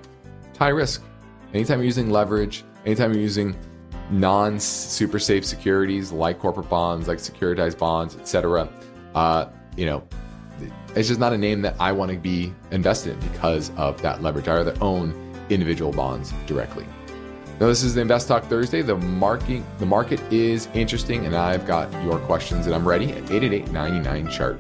High 0.58 0.70
risk. 0.70 1.04
Anytime 1.54 1.80
you're 1.80 1.86
using 1.86 2.10
leverage, 2.10 2.64
anytime 2.86 3.14
you're 3.14 3.22
using 3.22 3.56
non 4.10 4.60
super 4.60 5.20
safe 5.20 5.46
securities 5.46 6.12
like 6.12 6.40
corporate 6.40 6.70
bonds, 6.70 7.08
like 7.08 7.20
securitized 7.20 7.78
bonds, 7.78 8.16
etc., 8.16 8.70
uh, 9.14 9.48
you 9.78 9.86
know, 9.86 10.04
it's 10.96 11.08
just 11.08 11.20
not 11.20 11.34
a 11.34 11.38
name 11.38 11.62
that 11.62 11.76
I 11.80 11.92
want 11.92 12.12
to 12.12 12.18
be 12.18 12.54
invested 12.72 13.14
in 13.14 13.32
because 13.32 13.72
of 13.78 14.02
that 14.02 14.22
leverage. 14.22 14.48
I 14.48 14.56
rather 14.56 14.76
own 14.82 15.14
individual 15.50 15.92
bonds 15.92 16.34
directly. 16.48 16.86
Now, 17.60 17.68
this 17.68 17.84
is 17.84 17.94
the 17.94 18.02
Invest 18.02 18.28
Talk 18.28 18.44
Thursday. 18.46 18.82
The 18.82 18.98
market, 18.98 19.64
the 19.80 19.86
market 19.86 20.20
is 20.32 20.68
interesting, 20.74 21.26
and 21.26 21.36
I've 21.36 21.66
got 21.66 21.92
your 22.04 22.20
questions, 22.20 22.66
and 22.66 22.76
I'm 22.76 22.86
ready 22.86 23.12
at 23.12 23.32
888 23.32 23.72
99 23.72 24.30
chart. 24.30 24.60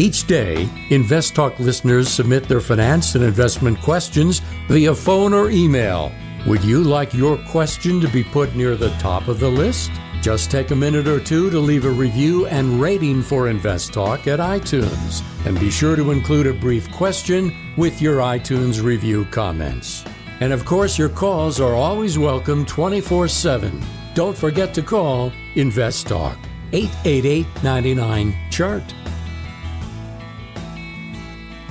Each 0.00 0.24
day, 0.24 0.68
Invest 0.90 1.34
Talk 1.34 1.58
listeners 1.58 2.08
submit 2.08 2.44
their 2.44 2.60
finance 2.60 3.16
and 3.16 3.24
investment 3.24 3.80
questions 3.80 4.38
via 4.68 4.94
phone 4.94 5.34
or 5.34 5.50
email. 5.50 6.12
Would 6.46 6.62
you 6.62 6.84
like 6.84 7.12
your 7.12 7.36
question 7.48 8.00
to 8.02 8.06
be 8.06 8.22
put 8.22 8.54
near 8.54 8.76
the 8.76 8.90
top 9.00 9.26
of 9.26 9.40
the 9.40 9.48
list? 9.48 9.90
Just 10.22 10.52
take 10.52 10.70
a 10.70 10.76
minute 10.76 11.08
or 11.08 11.18
two 11.18 11.50
to 11.50 11.58
leave 11.58 11.84
a 11.84 11.90
review 11.90 12.46
and 12.46 12.80
rating 12.80 13.22
for 13.22 13.48
Invest 13.48 13.92
Talk 13.92 14.28
at 14.28 14.38
iTunes. 14.38 15.24
And 15.44 15.58
be 15.58 15.68
sure 15.68 15.96
to 15.96 16.12
include 16.12 16.46
a 16.46 16.52
brief 16.52 16.88
question 16.92 17.52
with 17.76 18.00
your 18.00 18.18
iTunes 18.18 18.80
review 18.80 19.24
comments. 19.32 20.04
And 20.38 20.52
of 20.52 20.64
course, 20.64 20.96
your 20.96 21.08
calls 21.08 21.58
are 21.58 21.74
always 21.74 22.16
welcome 22.16 22.64
24 22.66 23.26
7. 23.26 23.82
Don't 24.14 24.38
forget 24.38 24.72
to 24.74 24.82
call 24.82 25.32
Invest 25.56 26.06
Talk 26.06 26.38
888 26.72 27.46
99 27.64 28.36
Chart. 28.52 28.94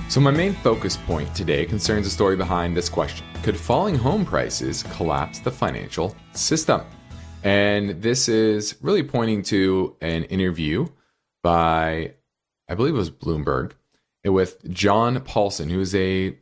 So, 0.09 0.21
my 0.21 0.31
main 0.31 0.53
focus 0.53 0.95
point 0.95 1.35
today 1.35 1.65
concerns 1.65 2.05
the 2.05 2.09
story 2.09 2.37
behind 2.37 2.77
this 2.77 2.87
question 2.87 3.27
Could 3.43 3.57
falling 3.57 3.93
home 3.93 4.23
prices 4.23 4.83
collapse 4.95 5.39
the 5.39 5.51
financial 5.51 6.15
system? 6.31 6.81
And 7.43 8.01
this 8.01 8.29
is 8.29 8.77
really 8.81 9.03
pointing 9.03 9.43
to 9.43 9.97
an 9.99 10.23
interview 10.25 10.87
by, 11.43 12.13
I 12.69 12.75
believe 12.75 12.95
it 12.95 12.97
was 12.97 13.11
Bloomberg, 13.11 13.73
with 14.23 14.69
John 14.69 15.19
Paulson, 15.21 15.69
who 15.69 15.81
is 15.81 15.93
a 15.93 16.37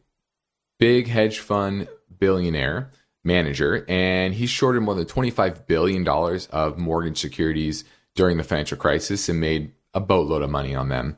big 0.78 1.08
hedge 1.08 1.40
fund 1.40 1.88
billionaire 2.20 2.92
manager, 3.24 3.84
and 3.90 4.36
he 4.36 4.46
shorted 4.46 4.84
more 4.84 4.94
than 4.94 5.06
$25 5.06 5.66
billion 5.66 6.08
of 6.51 6.78
mortgage 6.78 7.18
securities 7.18 7.84
during 8.14 8.38
the 8.38 8.44
financial 8.44 8.78
crisis 8.78 9.28
and 9.28 9.40
made 9.40 9.72
a 9.96 10.00
boatload 10.00 10.44
of 10.44 10.51
money 10.51 10.75
on 10.75 10.90
them. 10.90 11.18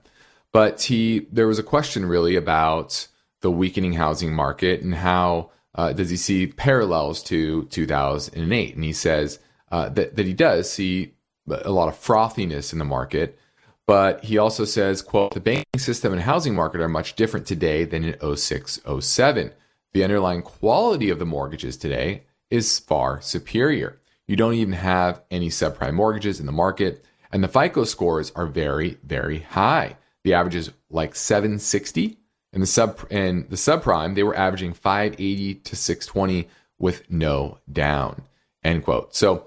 But 0.58 0.82
he, 0.82 1.28
there 1.32 1.46
was 1.46 1.60
a 1.60 1.64
question 1.64 2.08
really 2.08 2.36
about 2.36 3.08
the 3.42 3.52
weakening 3.52 3.94
housing 3.94 4.34
market 4.34 4.82
and 4.82 4.96
how 4.96 5.52
uh, 5.76 5.94
does 5.94 6.10
he 6.10 6.18
see 6.18 6.48
parallels 6.48 7.22
to 7.26 7.66
2008? 7.66 8.74
And 8.74 8.84
he 8.84 8.92
says 8.92 9.38
uh, 9.72 9.90
that 9.90 10.16
that 10.16 10.26
he 10.26 10.34
does 10.34 10.68
see 10.68 11.14
a 11.48 11.70
lot 11.70 11.90
of 11.90 11.96
frothiness 11.96 12.74
in 12.74 12.80
the 12.80 12.86
market, 12.86 13.38
but 13.86 14.24
he 14.24 14.40
also 14.40 14.66
says, 14.66 15.04
"quote 15.04 15.36
The 15.36 15.40
banking 15.40 15.80
system 15.80 16.12
and 16.12 16.24
housing 16.24 16.56
market 16.56 16.82
are 16.82 16.90
much 16.90 17.16
different 17.16 17.46
today 17.46 17.84
than 17.84 18.04
in 18.04 18.36
06, 18.36 18.80
07. 19.00 19.52
The 19.94 20.04
underlying 20.04 20.42
quality 20.42 21.12
of 21.12 21.20
the 21.20 21.26
mortgages 21.28 21.78
today 21.78 22.24
is 22.50 22.80
far 22.80 23.22
superior. 23.22 24.00
You 24.26 24.36
don't 24.36 24.56
even 24.56 24.74
have 24.74 25.22
any 25.30 25.50
subprime 25.50 25.94
mortgages 25.94 26.40
in 26.40 26.48
the 26.48 26.52
market, 26.52 27.06
and 27.32 27.44
the 27.44 27.48
FICO 27.48 27.84
scores 27.84 28.32
are 28.36 28.48
very, 28.48 28.98
very 29.04 29.42
high." 29.42 29.98
The 30.28 30.34
average 30.34 30.56
is 30.56 30.72
like 30.90 31.16
760. 31.16 32.18
And 32.52 32.62
the 32.62 32.68
sub 32.68 33.00
and 33.10 33.50
the 33.50 33.56
subprime, 33.56 34.14
they 34.14 34.24
were 34.24 34.36
averaging 34.36 34.74
580 34.74 35.54
to 35.56 35.74
620 35.74 36.50
with 36.78 37.10
no 37.10 37.60
down. 37.72 38.24
End 38.62 38.84
quote. 38.84 39.16
So 39.16 39.46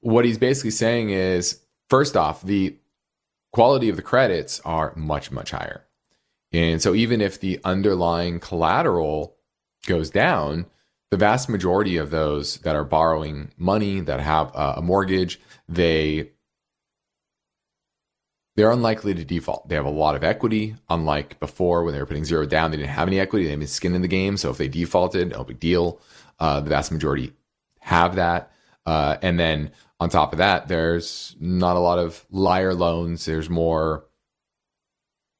what 0.00 0.24
he's 0.24 0.38
basically 0.38 0.70
saying 0.70 1.10
is 1.10 1.60
first 1.90 2.16
off, 2.16 2.40
the 2.40 2.78
quality 3.52 3.90
of 3.90 3.96
the 3.96 4.02
credits 4.02 4.58
are 4.64 4.94
much, 4.96 5.30
much 5.30 5.50
higher. 5.50 5.84
And 6.50 6.80
so 6.80 6.94
even 6.94 7.20
if 7.20 7.38
the 7.38 7.60
underlying 7.62 8.40
collateral 8.40 9.36
goes 9.86 10.08
down, 10.08 10.64
the 11.10 11.18
vast 11.18 11.50
majority 11.50 11.98
of 11.98 12.08
those 12.10 12.56
that 12.60 12.74
are 12.74 12.84
borrowing 12.84 13.52
money 13.58 14.00
that 14.00 14.20
have 14.20 14.50
uh, 14.54 14.76
a 14.78 14.80
mortgage, 14.80 15.38
they 15.68 16.30
they're 18.56 18.70
unlikely 18.70 19.14
to 19.14 19.24
default. 19.24 19.68
They 19.68 19.76
have 19.76 19.86
a 19.86 19.90
lot 19.90 20.14
of 20.14 20.22
equity, 20.22 20.76
unlike 20.90 21.40
before 21.40 21.84
when 21.84 21.94
they 21.94 22.00
were 22.00 22.06
putting 22.06 22.24
zero 22.24 22.44
down. 22.44 22.70
They 22.70 22.76
didn't 22.76 22.90
have 22.90 23.08
any 23.08 23.18
equity. 23.18 23.46
They 23.46 23.50
have 23.52 23.68
skin 23.68 23.94
in 23.94 24.02
the 24.02 24.08
game. 24.08 24.36
So 24.36 24.50
if 24.50 24.58
they 24.58 24.68
defaulted, 24.68 25.30
no 25.30 25.44
big 25.44 25.58
deal. 25.58 26.00
Uh, 26.38 26.60
the 26.60 26.70
vast 26.70 26.92
majority 26.92 27.32
have 27.80 28.16
that. 28.16 28.52
Uh, 28.84 29.16
and 29.22 29.38
then 29.38 29.70
on 30.00 30.10
top 30.10 30.32
of 30.32 30.38
that, 30.38 30.68
there's 30.68 31.34
not 31.40 31.76
a 31.76 31.80
lot 31.80 31.98
of 31.98 32.24
liar 32.30 32.74
loans. 32.74 33.24
There's 33.24 33.48
more 33.48 34.04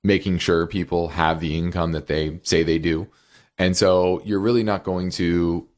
making 0.05 0.38
sure 0.38 0.66
people 0.66 1.09
have 1.09 1.40
the 1.40 1.57
income 1.57 1.92
that 1.92 2.07
they 2.07 2.40
say 2.42 2.62
they 2.62 2.79
do. 2.79 3.09
And 3.59 3.77
so 3.77 4.22
you're 4.25 4.40
really 4.40 4.62
not 4.62 4.85
going 4.85 5.11
to 5.12 5.68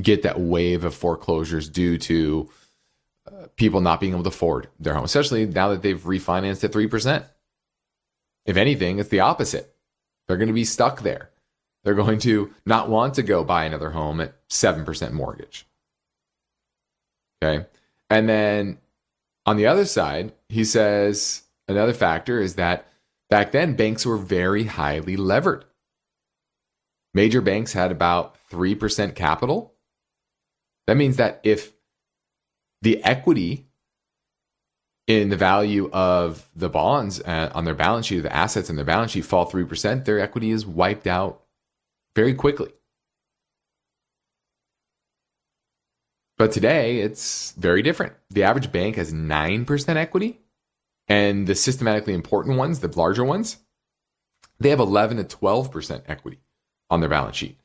get 0.00 0.22
that 0.22 0.40
wave 0.40 0.84
of 0.84 0.94
foreclosures 0.94 1.68
due 1.68 1.98
to 1.98 2.50
people 3.56 3.80
not 3.80 4.00
being 4.00 4.12
able 4.12 4.22
to 4.22 4.28
afford 4.28 4.68
their 4.78 4.94
home, 4.94 5.04
especially 5.04 5.46
now 5.46 5.68
that 5.70 5.82
they've 5.82 6.02
refinanced 6.02 6.64
at 6.64 6.72
3%. 6.72 7.24
If 8.46 8.56
anything, 8.56 8.98
it's 8.98 9.08
the 9.08 9.20
opposite. 9.20 9.74
They're 10.26 10.36
going 10.36 10.48
to 10.48 10.54
be 10.54 10.64
stuck 10.64 11.02
there. 11.02 11.30
They're 11.82 11.94
going 11.94 12.18
to 12.20 12.52
not 12.64 12.88
want 12.88 13.14
to 13.14 13.22
go 13.22 13.44
buy 13.44 13.64
another 13.64 13.90
home 13.90 14.20
at 14.20 14.34
7% 14.48 15.12
mortgage. 15.12 15.66
Okay. 17.42 17.66
And 18.10 18.28
then 18.28 18.78
on 19.46 19.56
the 19.56 19.66
other 19.66 19.84
side, 19.84 20.32
he 20.48 20.64
says 20.64 21.42
another 21.68 21.92
factor 21.92 22.40
is 22.40 22.54
that 22.54 22.86
back 23.28 23.52
then 23.52 23.76
banks 23.76 24.06
were 24.06 24.16
very 24.16 24.64
highly 24.64 25.16
levered. 25.16 25.64
Major 27.12 27.40
banks 27.40 27.72
had 27.72 27.90
about 27.92 28.36
3% 28.50 29.14
capital. 29.14 29.74
That 30.86 30.96
means 30.96 31.16
that 31.16 31.40
if 31.42 31.72
the 32.84 33.02
equity 33.02 33.66
in 35.06 35.30
the 35.30 35.36
value 35.36 35.90
of 35.90 36.48
the 36.54 36.68
bonds 36.68 37.20
uh, 37.22 37.50
on 37.54 37.64
their 37.64 37.74
balance 37.74 38.06
sheet, 38.06 38.20
the 38.20 38.34
assets 38.34 38.68
in 38.68 38.76
their 38.76 38.84
balance 38.84 39.12
sheet 39.12 39.24
fall 39.24 39.50
3%, 39.50 40.04
their 40.04 40.20
equity 40.20 40.50
is 40.50 40.66
wiped 40.66 41.06
out 41.06 41.42
very 42.14 42.34
quickly. 42.34 42.70
But 46.36 46.52
today, 46.52 47.00
it's 47.00 47.52
very 47.52 47.80
different. 47.80 48.12
The 48.28 48.42
average 48.42 48.70
bank 48.70 48.96
has 48.96 49.14
9% 49.14 49.96
equity, 49.96 50.40
and 51.08 51.46
the 51.46 51.54
systematically 51.54 52.12
important 52.12 52.58
ones, 52.58 52.80
the 52.80 52.88
larger 52.88 53.24
ones, 53.24 53.58
they 54.60 54.68
have 54.70 54.80
11 54.80 55.16
to 55.16 55.36
12% 55.36 56.02
equity 56.06 56.40
on 56.90 57.00
their 57.00 57.08
balance 57.08 57.36
sheet. 57.36 57.58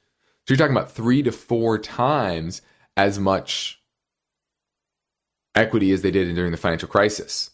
So 0.47 0.53
you're 0.53 0.57
talking 0.57 0.75
about 0.75 0.91
three 0.91 1.23
to 1.23 1.31
four 1.31 1.77
times 1.77 2.61
as 2.95 3.19
much 3.19 3.78
equity 5.59 5.91
as 5.91 6.01
they 6.01 6.11
did 6.11 6.33
during 6.33 6.51
the 6.51 6.57
financial 6.57 6.87
crisis. 6.87 7.51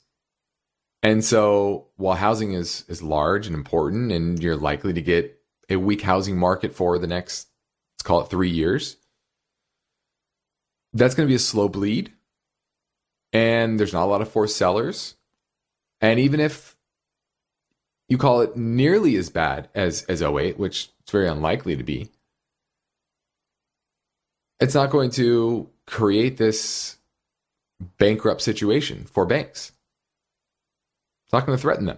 And 1.01 1.23
so 1.23 1.87
while 1.97 2.15
housing 2.15 2.53
is 2.53 2.85
is 2.87 3.01
large 3.01 3.47
and 3.47 3.55
important 3.55 4.11
and 4.11 4.41
you're 4.41 4.55
likely 4.55 4.93
to 4.93 5.01
get 5.01 5.39
a 5.69 5.75
weak 5.77 6.01
housing 6.01 6.37
market 6.37 6.73
for 6.73 6.97
the 6.99 7.07
next 7.07 7.47
let's 7.95 8.03
call 8.03 8.21
it 8.21 8.29
3 8.29 8.49
years, 8.49 8.97
that's 10.93 11.15
going 11.15 11.27
to 11.27 11.31
be 11.31 11.35
a 11.35 11.39
slow 11.39 11.67
bleed. 11.67 12.13
And 13.33 13.79
there's 13.79 13.93
not 13.93 14.05
a 14.05 14.11
lot 14.13 14.21
of 14.21 14.29
forced 14.29 14.55
sellers. 14.55 15.15
And 15.99 16.19
even 16.19 16.39
if 16.39 16.75
you 18.07 18.17
call 18.17 18.41
it 18.41 18.55
nearly 18.55 19.15
as 19.15 19.29
bad 19.29 19.69
as 19.75 20.03
as 20.03 20.21
08, 20.21 20.57
which 20.57 20.89
it's 21.01 21.11
very 21.11 21.27
unlikely 21.27 21.75
to 21.75 21.83
be, 21.83 22.09
it's 24.59 24.75
not 24.75 24.89
going 24.89 25.11
to 25.11 25.69
create 25.85 26.37
this 26.37 26.97
bankrupt 27.97 28.41
situation 28.41 29.05
for 29.05 29.25
banks. 29.25 29.71
It's 31.25 31.33
not 31.33 31.45
going 31.45 31.57
to 31.57 31.61
threaten 31.61 31.85
them 31.85 31.97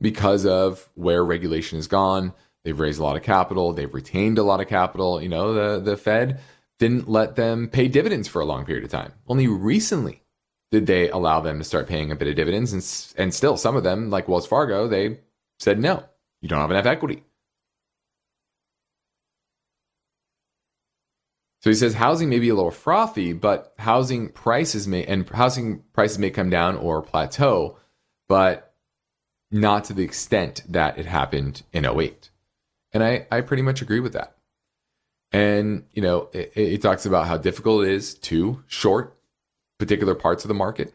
because 0.00 0.46
of 0.46 0.88
where 0.94 1.24
regulation 1.24 1.78
has 1.78 1.86
gone. 1.86 2.32
They've 2.64 2.78
raised 2.78 3.00
a 3.00 3.02
lot 3.02 3.16
of 3.16 3.22
capital. 3.22 3.72
They've 3.72 3.92
retained 3.92 4.38
a 4.38 4.42
lot 4.42 4.60
of 4.60 4.68
capital. 4.68 5.22
You 5.22 5.28
know, 5.28 5.54
the, 5.54 5.80
the 5.80 5.96
Fed 5.96 6.40
didn't 6.78 7.08
let 7.08 7.36
them 7.36 7.68
pay 7.68 7.88
dividends 7.88 8.28
for 8.28 8.40
a 8.40 8.46
long 8.46 8.64
period 8.64 8.84
of 8.84 8.90
time. 8.90 9.12
Only 9.28 9.46
recently 9.46 10.22
did 10.70 10.86
they 10.86 11.10
allow 11.10 11.40
them 11.40 11.58
to 11.58 11.64
start 11.64 11.88
paying 11.88 12.10
a 12.10 12.16
bit 12.16 12.28
of 12.28 12.36
dividends. 12.36 12.72
And, 12.72 13.22
and 13.22 13.34
still, 13.34 13.56
some 13.56 13.76
of 13.76 13.82
them, 13.82 14.10
like 14.10 14.28
Wells 14.28 14.46
Fargo, 14.46 14.88
they 14.88 15.18
said, 15.58 15.78
no, 15.78 16.04
you 16.40 16.48
don't 16.48 16.60
have 16.60 16.70
enough 16.70 16.86
equity. 16.86 17.24
So 21.60 21.68
he 21.68 21.76
says 21.76 21.94
housing 21.94 22.30
may 22.30 22.38
be 22.38 22.48
a 22.48 22.54
little 22.54 22.70
frothy, 22.70 23.32
but 23.34 23.74
housing 23.78 24.30
prices 24.30 24.88
may 24.88 25.04
and 25.04 25.28
housing 25.28 25.82
prices 25.92 26.18
may 26.18 26.30
come 26.30 26.48
down 26.48 26.76
or 26.76 27.02
plateau, 27.02 27.76
but 28.28 28.74
not 29.50 29.84
to 29.84 29.92
the 29.92 30.02
extent 30.02 30.62
that 30.68 30.98
it 30.98 31.06
happened 31.06 31.62
in 31.72 31.84
08. 31.84 32.30
And 32.92 33.04
I, 33.04 33.26
I 33.30 33.42
pretty 33.42 33.62
much 33.62 33.82
agree 33.82 34.00
with 34.00 34.14
that. 34.14 34.36
And, 35.32 35.84
you 35.92 36.02
know, 36.02 36.28
it, 36.32 36.52
it 36.56 36.82
talks 36.82 37.06
about 37.06 37.26
how 37.26 37.36
difficult 37.36 37.84
it 37.84 37.92
is 37.92 38.14
to 38.14 38.64
short 38.66 39.16
particular 39.78 40.14
parts 40.14 40.44
of 40.44 40.48
the 40.48 40.54
market. 40.54 40.94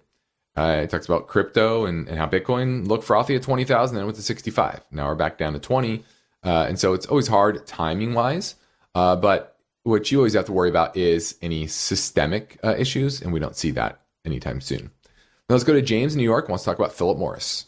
Uh, 0.57 0.81
it 0.83 0.89
talks 0.89 1.05
about 1.05 1.27
crypto 1.27 1.85
and, 1.85 2.07
and 2.07 2.17
how 2.17 2.27
Bitcoin 2.27 2.87
looked 2.87 3.03
frothy 3.03 3.35
at 3.35 3.43
20,000, 3.43 3.95
then 3.95 4.05
went 4.05 4.15
to 4.15 4.23
65. 4.23 4.81
Now 4.91 5.07
we're 5.07 5.15
back 5.15 5.37
down 5.37 5.53
to 5.53 5.59
20. 5.59 6.03
Uh, 6.43 6.65
and 6.67 6.79
so 6.79 6.93
it's 6.93 7.05
always 7.05 7.27
hard 7.27 7.65
timing 7.67 8.13
wise. 8.13 8.55
Uh, 8.93 9.15
but 9.15 9.54
what 9.85 10.11
you 10.11 10.17
always 10.17 10.33
have 10.33 10.45
to 10.45 10.51
worry 10.51 10.69
about 10.69 10.97
is 10.97 11.37
any 11.43 11.67
systemic 11.67 12.59
uh, 12.63 12.75
issues. 12.75 13.21
And 13.21 13.31
we 13.31 13.39
don't 13.39 13.55
see 13.55 13.71
that 13.71 14.01
anytime 14.25 14.59
soon. 14.59 14.89
Now 15.47 15.53
let's 15.53 15.63
go 15.63 15.73
to 15.73 15.81
James 15.81 16.15
in 16.15 16.17
New 16.17 16.23
York. 16.23 16.49
Wants 16.49 16.63
to 16.63 16.71
talk 16.71 16.79
about 16.79 16.91
Philip 16.91 17.19
Morris. 17.19 17.67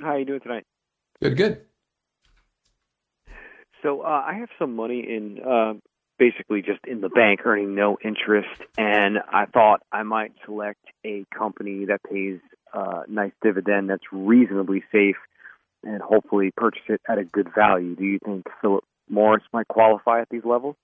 How 0.00 0.08
are 0.08 0.18
you 0.18 0.24
doing 0.24 0.40
tonight? 0.40 0.64
Good, 1.22 1.36
good. 1.36 1.60
So 3.82 4.00
uh, 4.02 4.24
I 4.26 4.34
have 4.34 4.48
some 4.58 4.74
money 4.74 4.98
in 5.08 5.38
uh, 5.46 5.74
basically 6.18 6.60
just 6.60 6.80
in 6.88 7.00
the 7.00 7.08
bank, 7.08 7.40
earning 7.44 7.76
no 7.76 7.96
interest, 8.04 8.60
and 8.76 9.18
I 9.32 9.46
thought 9.46 9.82
I 9.92 10.02
might 10.02 10.32
select 10.44 10.80
a 11.04 11.24
company 11.36 11.84
that 11.84 12.00
pays 12.02 12.40
a 12.74 12.78
uh, 12.78 13.02
nice 13.06 13.32
dividend 13.42 13.90
that's 13.90 14.02
reasonably 14.10 14.82
safe, 14.90 15.16
and 15.84 16.02
hopefully 16.02 16.50
purchase 16.56 16.82
it 16.88 17.00
at 17.08 17.18
a 17.18 17.24
good 17.24 17.48
value. 17.54 17.94
Do 17.94 18.04
you 18.04 18.18
think 18.24 18.46
Philip 18.60 18.82
Morris 19.08 19.44
might 19.52 19.68
qualify 19.68 20.20
at 20.20 20.28
these 20.30 20.44
levels? 20.44 20.76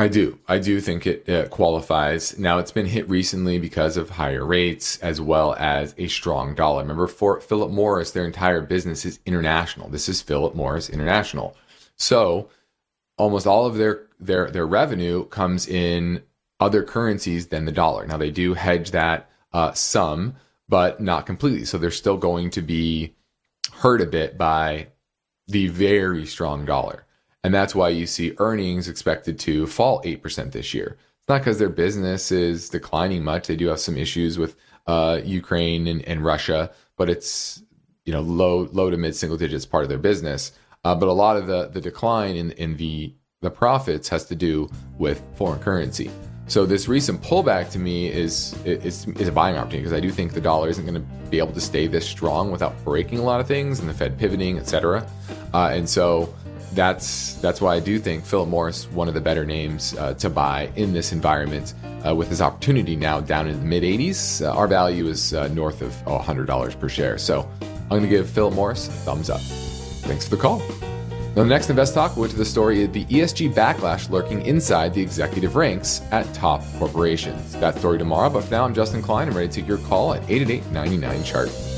I 0.00 0.06
do. 0.06 0.38
I 0.46 0.58
do 0.58 0.80
think 0.80 1.08
it 1.08 1.28
uh, 1.28 1.48
qualifies. 1.48 2.38
Now, 2.38 2.58
it's 2.58 2.70
been 2.70 2.86
hit 2.86 3.08
recently 3.08 3.58
because 3.58 3.96
of 3.96 4.10
higher 4.10 4.46
rates 4.46 4.96
as 4.98 5.20
well 5.20 5.56
as 5.58 5.92
a 5.98 6.06
strong 6.06 6.54
dollar. 6.54 6.82
Remember, 6.82 7.08
for 7.08 7.40
Philip 7.40 7.72
Morris, 7.72 8.12
their 8.12 8.24
entire 8.24 8.60
business 8.60 9.04
is 9.04 9.18
international. 9.26 9.88
This 9.88 10.08
is 10.08 10.22
Philip 10.22 10.54
Morris 10.54 10.88
International. 10.88 11.56
So, 11.96 12.48
almost 13.16 13.48
all 13.48 13.66
of 13.66 13.74
their 13.74 14.06
their 14.20 14.48
their 14.52 14.66
revenue 14.66 15.24
comes 15.26 15.66
in 15.66 16.22
other 16.60 16.84
currencies 16.84 17.48
than 17.48 17.64
the 17.64 17.72
dollar. 17.72 18.06
Now, 18.06 18.18
they 18.18 18.30
do 18.30 18.54
hedge 18.54 18.92
that 18.92 19.28
uh, 19.52 19.72
some, 19.72 20.36
but 20.68 21.00
not 21.00 21.26
completely. 21.26 21.64
So, 21.64 21.76
they're 21.76 21.90
still 21.90 22.18
going 22.18 22.50
to 22.50 22.62
be 22.62 23.16
hurt 23.72 24.00
a 24.00 24.06
bit 24.06 24.38
by 24.38 24.88
the 25.48 25.66
very 25.66 26.24
strong 26.24 26.64
dollar. 26.64 27.04
And 27.48 27.54
that's 27.54 27.74
why 27.74 27.88
you 27.88 28.06
see 28.06 28.34
earnings 28.36 28.88
expected 28.88 29.38
to 29.38 29.66
fall 29.66 30.02
8% 30.02 30.52
this 30.52 30.74
year. 30.74 30.98
It's 31.18 31.28
not 31.30 31.38
because 31.38 31.58
their 31.58 31.70
business 31.70 32.30
is 32.30 32.68
declining 32.68 33.24
much. 33.24 33.46
They 33.46 33.56
do 33.56 33.68
have 33.68 33.80
some 33.80 33.96
issues 33.96 34.36
with 34.36 34.54
uh, 34.86 35.22
Ukraine 35.24 35.86
and, 35.86 36.02
and, 36.02 36.22
Russia, 36.22 36.70
but 36.98 37.08
it's 37.08 37.62
you 38.04 38.12
know 38.12 38.20
low 38.20 38.68
low 38.70 38.90
to 38.90 38.98
mid 38.98 39.16
single 39.16 39.38
digits 39.38 39.64
part 39.64 39.82
of 39.82 39.88
their 39.88 39.96
business. 39.96 40.52
Uh, 40.84 40.94
but 40.94 41.08
a 41.08 41.12
lot 41.12 41.38
of 41.38 41.46
the 41.46 41.68
the 41.68 41.80
decline 41.80 42.36
in, 42.36 42.50
in 42.50 42.76
the 42.76 43.14
the 43.40 43.50
profits 43.50 44.10
has 44.10 44.26
to 44.26 44.34
do 44.34 44.68
with 44.98 45.22
foreign 45.34 45.58
currency. 45.58 46.10
So 46.48 46.66
this 46.66 46.86
recent 46.86 47.22
pullback 47.22 47.70
to 47.70 47.78
me 47.78 48.08
is 48.08 48.54
is, 48.66 49.06
is 49.06 49.28
a 49.28 49.32
buying 49.32 49.56
opportunity 49.56 49.84
because 49.84 49.96
I 49.96 50.00
do 50.00 50.10
think 50.10 50.34
the 50.34 50.42
dollar 50.42 50.68
isn't 50.68 50.84
going 50.84 51.02
to 51.02 51.08
be 51.30 51.38
able 51.38 51.54
to 51.54 51.62
stay 51.62 51.86
this 51.86 52.06
strong 52.06 52.50
without 52.50 52.74
breaking 52.84 53.20
a 53.20 53.22
lot 53.22 53.40
of 53.40 53.46
things 53.46 53.80
and 53.80 53.88
the 53.88 53.94
Fed 53.94 54.18
pivoting, 54.18 54.58
etc. 54.58 55.06
Uh, 55.54 55.70
and 55.72 55.88
so 55.88 56.34
that's 56.74 57.34
that's 57.34 57.60
why 57.60 57.74
I 57.74 57.80
do 57.80 57.98
think 57.98 58.24
Philip 58.24 58.48
Morris 58.48 58.86
one 58.88 59.08
of 59.08 59.14
the 59.14 59.20
better 59.20 59.44
names 59.44 59.94
uh, 59.94 60.14
to 60.14 60.30
buy 60.30 60.70
in 60.76 60.92
this 60.92 61.12
environment 61.12 61.74
uh, 62.06 62.14
with 62.14 62.28
his 62.28 62.40
opportunity 62.40 62.96
now 62.96 63.20
down 63.20 63.48
in 63.48 63.58
the 63.58 63.64
mid 63.64 63.82
80s. 63.82 64.44
Uh, 64.44 64.52
our 64.52 64.68
value 64.68 65.06
is 65.06 65.34
uh, 65.34 65.48
north 65.48 65.82
of 65.82 65.94
oh, 66.06 66.18
$100 66.18 66.78
per 66.78 66.88
share. 66.88 67.18
So 67.18 67.48
I'm 67.60 67.88
going 67.88 68.02
to 68.02 68.08
give 68.08 68.28
Philip 68.28 68.54
Morris 68.54 68.88
a 68.88 68.90
thumbs 68.90 69.30
up. 69.30 69.40
Thanks 69.40 70.24
for 70.28 70.36
the 70.36 70.42
call. 70.42 70.62
Now, 71.36 71.44
the 71.44 71.50
next 71.50 71.70
Invest 71.70 71.94
Talk 71.94 72.14
to 72.14 72.26
the 72.26 72.44
story 72.44 72.82
of 72.82 72.92
the 72.92 73.04
ESG 73.04 73.54
backlash 73.54 74.10
lurking 74.10 74.44
inside 74.44 74.92
the 74.92 75.00
executive 75.00 75.54
ranks 75.54 76.02
at 76.10 76.32
top 76.34 76.64
corporations. 76.78 77.52
That 77.60 77.78
story 77.78 77.98
tomorrow, 77.98 78.28
but 78.28 78.44
for 78.44 78.50
now, 78.50 78.64
I'm 78.64 78.74
Justin 78.74 79.02
Klein. 79.02 79.28
I'm 79.28 79.36
ready 79.36 79.48
to 79.48 79.54
take 79.54 79.68
your 79.68 79.78
call 79.78 80.14
at 80.14 80.22
888 80.28 80.72
99 80.72 81.24
chart. 81.24 81.77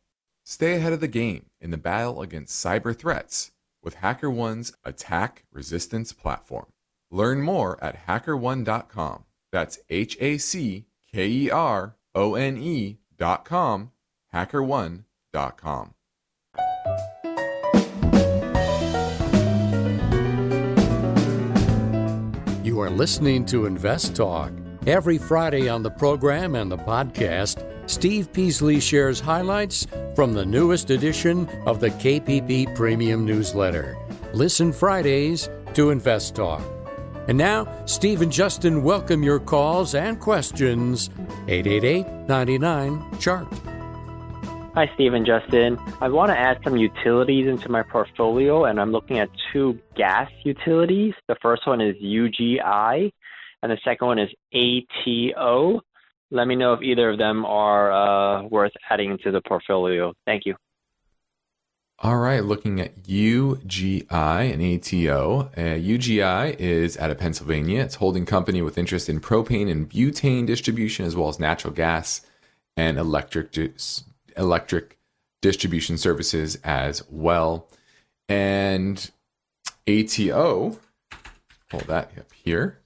stay 0.43 0.75
ahead 0.75 0.93
of 0.93 0.99
the 0.99 1.07
game 1.07 1.47
in 1.59 1.71
the 1.71 1.77
battle 1.77 2.21
against 2.21 2.63
cyber 2.63 2.97
threats 2.97 3.51
with 3.83 3.97
HackerOne's 3.97 4.73
attack 4.83 5.45
resistance 5.51 6.13
platform. 6.13 6.67
Learn 7.09 7.41
more 7.41 7.83
at 7.83 8.07
hackerone.com. 8.07 9.25
That's 9.51 9.79
H 9.89 10.17
A 10.19 10.37
C 10.37 10.85
K 11.11 11.27
E 11.27 11.49
R 11.49 11.95
O 12.15 12.35
N 12.35 12.57
E.com, 12.57 13.91
hackerone.com. 14.33 15.93
You 22.63 22.79
are 22.79 22.89
listening 22.89 23.45
to 23.47 23.65
Invest 23.65 24.15
Talk. 24.15 24.53
Every 24.87 25.17
Friday 25.17 25.67
on 25.67 25.83
the 25.83 25.91
program 25.91 26.55
and 26.55 26.71
the 26.71 26.77
podcast, 26.77 27.80
Steve 27.91 28.31
Peasley 28.31 28.79
shares 28.79 29.19
highlights 29.19 29.85
from 30.15 30.31
the 30.31 30.45
newest 30.45 30.89
edition 30.91 31.47
of 31.65 31.81
the 31.81 31.89
KPP 31.89 32.73
Premium 32.73 33.25
Newsletter. 33.25 33.97
Listen 34.33 34.71
Fridays 34.71 35.49
to 35.73 35.89
Invest 35.89 36.33
Talk. 36.33 36.63
And 37.27 37.37
now, 37.37 37.67
Steve 37.85 38.21
and 38.21 38.31
Justin 38.31 38.81
welcome 38.81 39.23
your 39.23 39.39
calls 39.39 39.93
and 39.93 40.17
questions. 40.21 41.09
888 41.49 42.07
99 42.29 43.19
Chart. 43.19 43.47
Hi, 44.73 44.89
Steve 44.95 45.13
and 45.13 45.25
Justin. 45.25 45.77
I 45.99 46.07
want 46.07 46.31
to 46.31 46.39
add 46.39 46.59
some 46.63 46.77
utilities 46.77 47.49
into 47.49 47.67
my 47.67 47.83
portfolio, 47.83 48.63
and 48.63 48.79
I'm 48.79 48.93
looking 48.93 49.19
at 49.19 49.29
two 49.51 49.77
gas 49.97 50.31
utilities. 50.45 51.13
The 51.27 51.35
first 51.41 51.67
one 51.67 51.81
is 51.81 51.97
UGI, 51.97 53.11
and 53.61 53.71
the 53.71 53.77
second 53.83 54.07
one 54.07 54.17
is 54.17 54.29
ATO. 54.53 55.81
Let 56.31 56.47
me 56.47 56.55
know 56.55 56.73
if 56.73 56.81
either 56.81 57.09
of 57.09 57.17
them 57.17 57.45
are 57.45 57.91
uh, 57.91 58.43
worth 58.43 58.71
adding 58.89 59.11
into 59.11 59.31
the 59.31 59.41
portfolio. 59.41 60.13
Thank 60.25 60.45
you. 60.45 60.55
All 61.99 62.17
right, 62.17 62.43
looking 62.43 62.79
at 62.81 63.03
UGI 63.03 64.51
and 64.51 64.61
ATO. 64.63 65.51
Uh, 65.55 65.77
UGI 65.77 66.55
is 66.57 66.97
out 66.97 67.11
of 67.11 67.19
Pennsylvania. 67.19 67.81
It's 67.81 67.95
holding 67.95 68.25
company 68.25 68.63
with 68.63 68.77
interest 68.77 69.07
in 69.07 69.19
propane 69.19 69.69
and 69.69 69.87
butane 69.87 70.47
distribution, 70.47 71.05
as 71.05 71.15
well 71.15 71.29
as 71.29 71.39
natural 71.39 71.73
gas 71.73 72.21
and 72.75 72.97
electric 72.97 73.55
electric 74.35 74.97
distribution 75.41 75.97
services 75.97 76.57
as 76.63 77.03
well. 77.09 77.67
And 78.27 79.11
ATO, 79.87 80.79
hold 81.69 81.83
that 81.83 82.11
up 82.17 82.31
here. 82.33 82.79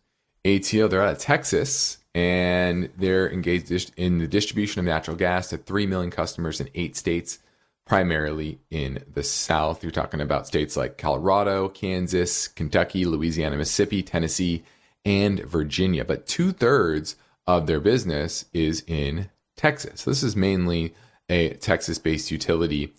ATO, 0.43 0.87
they're 0.89 1.01
out 1.01 1.13
of 1.13 1.19
Texas 1.19 1.99
and 2.15 2.89
they're 2.97 3.29
engaged 3.29 3.91
in 3.97 4.19
the 4.19 4.27
distribution 4.27 4.79
of 4.79 4.85
natural 4.85 5.17
gas 5.17 5.49
to 5.49 5.57
3 5.57 5.85
million 5.85 6.09
customers 6.09 6.61
in 6.61 6.69
eight 6.73 6.95
states, 6.95 7.39
primarily 7.85 8.57
in 8.71 9.03
the 9.13 9.21
South. 9.21 9.83
You're 9.83 9.91
talking 9.91 10.21
about 10.21 10.47
states 10.47 10.77
like 10.77 10.97
Colorado, 10.97 11.67
Kansas, 11.67 12.47
Kentucky, 12.47 13.03
Louisiana, 13.03 13.57
Mississippi, 13.57 14.01
Tennessee, 14.01 14.63
and 15.03 15.41
Virginia. 15.41 16.05
But 16.05 16.25
two 16.25 16.53
thirds 16.53 17.17
of 17.45 17.67
their 17.67 17.81
business 17.81 18.45
is 18.53 18.81
in 18.87 19.29
Texas. 19.57 20.05
This 20.05 20.23
is 20.23 20.37
mainly 20.37 20.95
a 21.27 21.55
Texas 21.55 21.99
based 21.99 22.31
utility. 22.31 22.93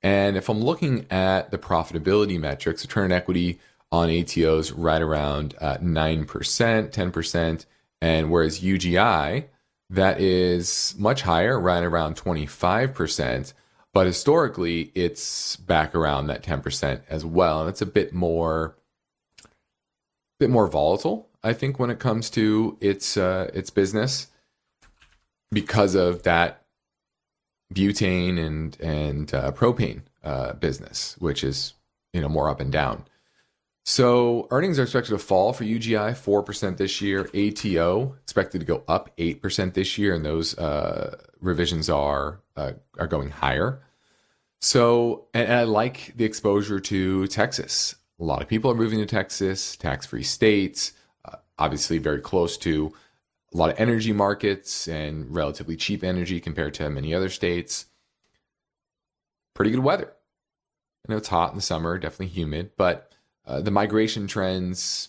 And 0.00 0.36
if 0.36 0.48
I'm 0.48 0.60
looking 0.60 1.06
at 1.10 1.50
the 1.50 1.58
profitability 1.58 2.38
metrics, 2.38 2.84
return 2.84 3.06
on 3.06 3.12
equity 3.12 3.58
on 3.90 4.08
ATOs 4.08 4.72
right 4.76 5.02
around 5.02 5.56
uh, 5.60 5.78
9%, 5.78 6.24
10%. 6.24 7.66
And 8.00 8.30
whereas 8.30 8.60
UGI, 8.60 9.44
that 9.90 10.20
is 10.20 10.94
much 10.98 11.22
higher, 11.22 11.58
right 11.58 11.82
around 11.82 12.16
25%. 12.16 13.52
But 13.92 14.06
historically, 14.06 14.92
it's 14.94 15.56
back 15.56 15.94
around 15.94 16.28
that 16.28 16.42
10% 16.42 17.02
as 17.08 17.24
well. 17.24 17.60
And 17.60 17.68
it's 17.68 17.82
a 17.82 17.86
bit 17.86 18.12
more, 18.12 18.76
bit 20.38 20.48
more 20.48 20.68
volatile, 20.68 21.28
I 21.42 21.52
think, 21.52 21.78
when 21.78 21.90
it 21.90 21.98
comes 21.98 22.30
to 22.30 22.76
its 22.80 23.16
uh, 23.16 23.50
its 23.52 23.70
business 23.70 24.28
because 25.50 25.94
of 25.96 26.22
that 26.22 26.64
butane 27.74 28.38
and 28.38 28.78
and 28.80 29.34
uh, 29.34 29.50
propane 29.52 30.02
uh, 30.22 30.52
business, 30.54 31.16
which 31.18 31.42
is 31.42 31.74
you 32.12 32.20
know 32.20 32.28
more 32.28 32.48
up 32.48 32.60
and 32.60 32.70
down. 32.70 33.04
So 33.84 34.46
earnings 34.50 34.78
are 34.78 34.82
expected 34.82 35.10
to 35.10 35.18
fall 35.18 35.52
for 35.52 35.64
UGI 35.64 36.16
four 36.16 36.42
percent 36.42 36.78
this 36.78 37.00
year. 37.00 37.28
ATO 37.34 38.14
expected 38.22 38.60
to 38.60 38.66
go 38.66 38.84
up 38.86 39.10
eight 39.18 39.42
percent 39.42 39.74
this 39.74 39.98
year, 39.98 40.14
and 40.14 40.24
those 40.24 40.56
uh, 40.58 41.16
revisions 41.40 41.90
are 41.90 42.40
uh, 42.56 42.72
are 42.98 43.06
going 43.06 43.30
higher. 43.30 43.82
So, 44.60 45.26
and, 45.32 45.48
and 45.48 45.58
I 45.58 45.62
like 45.64 46.12
the 46.16 46.24
exposure 46.24 46.78
to 46.80 47.26
Texas. 47.28 47.96
A 48.20 48.24
lot 48.24 48.42
of 48.42 48.48
people 48.48 48.70
are 48.70 48.74
moving 48.74 48.98
to 48.98 49.06
Texas, 49.06 49.76
tax-free 49.76 50.24
states, 50.24 50.92
uh, 51.24 51.36
obviously 51.58 51.96
very 51.96 52.20
close 52.20 52.58
to 52.58 52.92
a 53.54 53.56
lot 53.56 53.70
of 53.70 53.80
energy 53.80 54.12
markets 54.12 54.86
and 54.86 55.34
relatively 55.34 55.76
cheap 55.76 56.04
energy 56.04 56.38
compared 56.38 56.74
to 56.74 56.90
many 56.90 57.14
other 57.14 57.30
states. 57.30 57.86
Pretty 59.54 59.70
good 59.70 59.80
weather. 59.80 60.12
I 61.08 61.12
know 61.12 61.16
it's 61.16 61.28
hot 61.28 61.50
in 61.50 61.56
the 61.56 61.62
summer, 61.62 61.98
definitely 61.98 62.28
humid, 62.28 62.72
but 62.76 63.09
uh, 63.46 63.60
the 63.60 63.70
migration 63.70 64.26
trends 64.26 65.08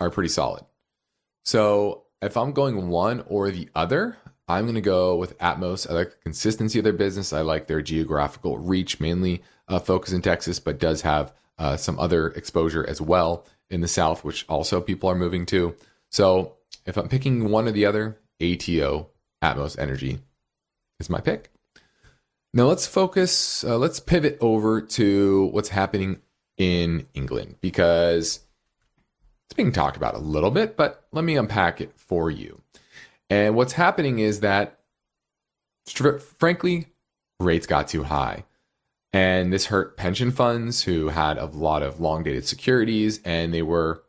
are 0.00 0.10
pretty 0.10 0.28
solid. 0.28 0.64
So 1.44 2.04
if 2.22 2.36
I'm 2.36 2.52
going 2.52 2.88
one 2.88 3.24
or 3.26 3.50
the 3.50 3.68
other, 3.74 4.16
I'm 4.48 4.64
going 4.64 4.74
to 4.74 4.80
go 4.80 5.16
with 5.16 5.38
Atmos. 5.38 5.88
I 5.88 5.94
like 5.94 6.10
the 6.10 6.16
consistency 6.22 6.78
of 6.78 6.84
their 6.84 6.92
business. 6.92 7.32
I 7.32 7.40
like 7.40 7.66
their 7.66 7.82
geographical 7.82 8.58
reach, 8.58 9.00
mainly 9.00 9.42
uh, 9.68 9.78
focus 9.78 10.12
in 10.12 10.22
Texas, 10.22 10.58
but 10.60 10.78
does 10.78 11.02
have 11.02 11.32
uh, 11.58 11.76
some 11.76 11.98
other 11.98 12.28
exposure 12.28 12.86
as 12.88 13.00
well 13.00 13.46
in 13.70 13.80
the 13.80 13.88
South, 13.88 14.24
which 14.24 14.44
also 14.48 14.80
people 14.80 15.08
are 15.08 15.14
moving 15.14 15.46
to. 15.46 15.74
So 16.10 16.56
if 16.86 16.96
I'm 16.96 17.08
picking 17.08 17.50
one 17.50 17.66
or 17.66 17.72
the 17.72 17.86
other, 17.86 18.18
ATO, 18.40 19.08
Atmos 19.42 19.78
Energy 19.78 20.18
is 21.00 21.08
my 21.08 21.20
pick. 21.20 21.50
Now 22.52 22.66
let's 22.66 22.86
focus, 22.86 23.64
uh, 23.64 23.78
let's 23.78 23.98
pivot 23.98 24.38
over 24.40 24.80
to 24.80 25.46
what's 25.46 25.70
happening 25.70 26.20
in 26.56 27.06
England 27.14 27.56
because 27.60 28.40
it's 29.46 29.54
being 29.56 29.72
talked 29.72 29.96
about 29.96 30.14
a 30.14 30.18
little 30.18 30.50
bit, 30.50 30.76
but 30.76 31.04
let 31.12 31.24
me 31.24 31.36
unpack 31.36 31.80
it 31.80 31.92
for 31.96 32.30
you. 32.30 32.60
And 33.30 33.56
what's 33.56 33.72
happening 33.72 34.18
is 34.18 34.40
that, 34.40 34.80
frankly, 36.38 36.86
rates 37.40 37.66
got 37.66 37.88
too 37.88 38.04
high. 38.04 38.44
And 39.12 39.52
this 39.52 39.66
hurt 39.66 39.96
pension 39.96 40.32
funds 40.32 40.82
who 40.82 41.08
had 41.08 41.38
a 41.38 41.46
lot 41.46 41.82
of 41.82 42.00
long 42.00 42.24
dated 42.24 42.46
securities 42.46 43.20
and 43.24 43.54
they 43.54 43.62
were 43.62 44.02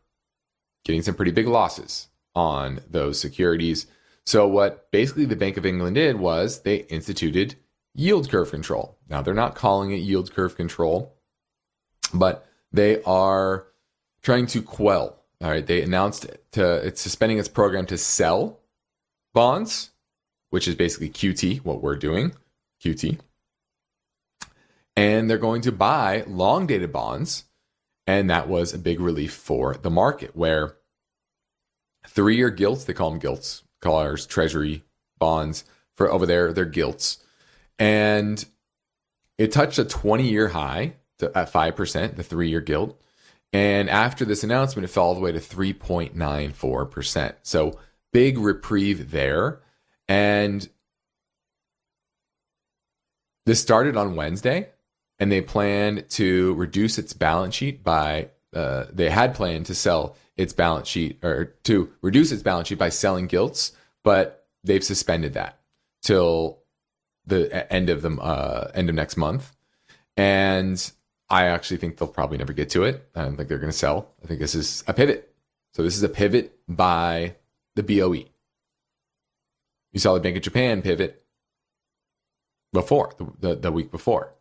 getting 0.83 1.03
some 1.03 1.15
pretty 1.15 1.31
big 1.31 1.47
losses 1.47 2.07
on 2.33 2.79
those 2.89 3.19
securities. 3.19 3.87
So, 4.25 4.47
what 4.47 4.89
basically 4.91 5.25
the 5.25 5.35
Bank 5.35 5.57
of 5.57 5.65
England 5.65 5.95
did 5.95 6.19
was 6.19 6.61
they 6.61 6.77
instituted 6.77 7.55
yield 7.93 8.29
curve 8.29 8.51
control. 8.51 8.97
Now, 9.07 9.21
they're 9.21 9.33
not 9.33 9.55
calling 9.55 9.91
it 9.91 9.97
yield 9.97 10.33
curve 10.33 10.55
control, 10.55 11.14
but 12.13 12.47
they 12.71 13.01
are 13.03 13.67
trying 14.21 14.47
to 14.47 14.61
quell. 14.61 15.21
All 15.41 15.49
right, 15.49 15.65
they 15.65 15.81
announced 15.81 16.27
to 16.51 16.75
it's 16.75 17.01
suspending 17.01 17.37
its 17.37 17.47
program 17.47 17.85
to 17.87 17.97
sell 17.97 18.59
bonds, 19.33 19.91
which 20.49 20.67
is 20.67 20.75
basically 20.75 21.09
QT, 21.09 21.63
what 21.63 21.81
we're 21.81 21.95
doing, 21.95 22.33
QT. 22.83 23.19
And 24.95 25.29
they're 25.29 25.37
going 25.37 25.61
to 25.61 25.71
buy 25.71 26.23
long 26.27 26.67
dated 26.67 26.91
bonds. 26.91 27.43
And 28.07 28.29
that 28.29 28.47
was 28.47 28.73
a 28.73 28.77
big 28.77 28.99
relief 28.99 29.33
for 29.33 29.75
the 29.75 29.89
market 29.89 30.35
where 30.35 30.77
three 32.07 32.37
year 32.37 32.49
gilts. 32.49 32.85
They 32.85 32.93
call 32.93 33.09
them 33.09 33.19
gilts. 33.19 33.63
Call 33.81 33.97
ours 33.97 34.25
treasury 34.25 34.83
bonds 35.19 35.65
for 35.95 36.11
over 36.11 36.25
there. 36.25 36.53
They're 36.53 36.65
gilts. 36.65 37.23
And 37.77 38.45
it 39.37 39.51
touched 39.51 39.79
a 39.79 39.85
20 39.85 40.29
year 40.29 40.49
high 40.49 40.95
to, 41.19 41.35
at 41.37 41.51
5%, 41.51 42.15
the 42.15 42.23
three 42.23 42.49
year 42.49 42.61
gilt. 42.61 42.99
And 43.53 43.89
after 43.89 44.25
this 44.25 44.43
announcement, 44.43 44.83
it 44.85 44.89
fell 44.89 45.05
all 45.05 45.15
the 45.15 45.21
way 45.21 45.31
to 45.31 45.39
3.94%. 45.39 47.35
So 47.43 47.79
big 48.11 48.37
reprieve 48.37 49.11
there. 49.11 49.61
And 50.07 50.67
this 53.45 53.61
started 53.61 53.95
on 53.95 54.15
Wednesday, 54.15 54.69
and 55.19 55.31
they 55.31 55.41
planned 55.41 56.09
to 56.11 56.53
reduce 56.55 56.97
its 56.97 57.13
balance 57.13 57.55
sheet 57.55 57.83
by. 57.83 58.29
Uh, 58.53 58.85
they 58.91 59.09
had 59.09 59.35
planned 59.35 59.65
to 59.65 59.75
sell 59.75 60.15
its 60.37 60.53
balance 60.53 60.87
sheet 60.87 61.19
or 61.23 61.55
to 61.63 61.91
reduce 62.01 62.31
its 62.31 62.41
balance 62.41 62.69
sheet 62.69 62.77
by 62.77 62.89
selling 62.89 63.27
gilts, 63.27 63.73
but 64.03 64.47
they've 64.63 64.83
suspended 64.83 65.33
that 65.33 65.59
till 66.01 66.59
the 67.25 67.71
end 67.71 67.89
of 67.89 68.01
the 68.01 68.11
uh, 68.11 68.71
end 68.73 68.89
of 68.89 68.95
next 68.95 69.17
month. 69.17 69.51
And 70.17 70.91
I 71.29 71.45
actually 71.45 71.77
think 71.77 71.97
they'll 71.97 72.07
probably 72.07 72.37
never 72.37 72.53
get 72.53 72.69
to 72.71 72.83
it. 72.83 73.09
I 73.15 73.23
don't 73.23 73.35
think 73.35 73.49
they're 73.49 73.57
going 73.57 73.71
to 73.71 73.77
sell. 73.77 74.11
I 74.23 74.27
think 74.27 74.39
this 74.39 74.55
is 74.55 74.83
a 74.87 74.93
pivot. 74.93 75.33
So 75.73 75.83
this 75.83 75.97
is 75.97 76.03
a 76.03 76.09
pivot 76.09 76.57
by 76.67 77.35
the 77.75 77.83
BOE. 77.83 78.25
You 79.91 79.99
saw 79.99 80.13
the 80.13 80.19
Bank 80.19 80.37
of 80.37 80.43
Japan 80.43 80.81
pivot 80.81 81.23
before 82.73 83.13
the, 83.17 83.27
the, 83.39 83.55
the 83.55 83.71
week 83.71 83.91
before. 83.91 84.33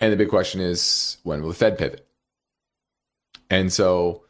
And 0.00 0.12
the 0.12 0.16
big 0.16 0.28
question 0.28 0.60
is 0.60 1.18
when 1.22 1.40
will 1.40 1.48
the 1.48 1.54
Fed 1.54 1.78
pivot? 1.78 2.06
And 3.48 3.72
so, 3.72 4.24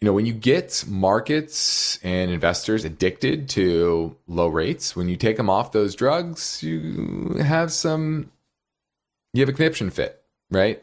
you 0.00 0.06
know, 0.06 0.14
when 0.14 0.24
you 0.24 0.32
get 0.32 0.84
markets 0.88 1.98
and 2.02 2.30
investors 2.30 2.84
addicted 2.84 3.48
to 3.50 4.16
low 4.26 4.48
rates, 4.48 4.96
when 4.96 5.08
you 5.08 5.16
take 5.16 5.36
them 5.36 5.50
off 5.50 5.72
those 5.72 5.94
drugs, 5.94 6.62
you 6.62 7.36
have 7.40 7.72
some, 7.72 8.30
you 9.34 9.40
have 9.40 9.50
a 9.50 9.52
conniption 9.52 9.90
fit, 9.90 10.19
right? 10.50 10.82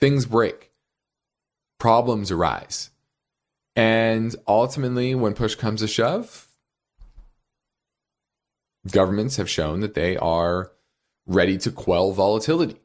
Things 0.00 0.26
break, 0.26 0.70
problems 1.78 2.30
arise. 2.30 2.90
And 3.74 4.34
ultimately, 4.46 5.14
when 5.14 5.34
push 5.34 5.54
comes 5.54 5.80
to 5.80 5.88
shove, 5.88 6.48
governments 8.90 9.36
have 9.36 9.48
shown 9.48 9.80
that 9.80 9.94
they 9.94 10.16
are 10.16 10.72
ready 11.26 11.56
to 11.58 11.70
quell 11.70 12.12
volatility. 12.12 12.80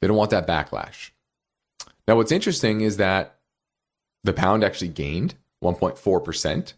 They 0.00 0.08
don't 0.08 0.16
want 0.16 0.30
that 0.30 0.46
backlash. 0.46 1.10
Now, 2.08 2.16
what's 2.16 2.32
interesting 2.32 2.80
is 2.80 2.96
that 2.96 3.38
the 4.24 4.32
pound 4.32 4.64
actually 4.64 4.88
gained 4.88 5.34
1.4% 5.62 6.72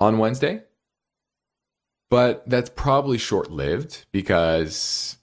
on 0.00 0.18
Wednesday, 0.18 0.62
but 2.10 2.48
that's 2.48 2.70
probably 2.70 3.18
short 3.18 3.50
lived 3.50 4.06
because 4.12 5.16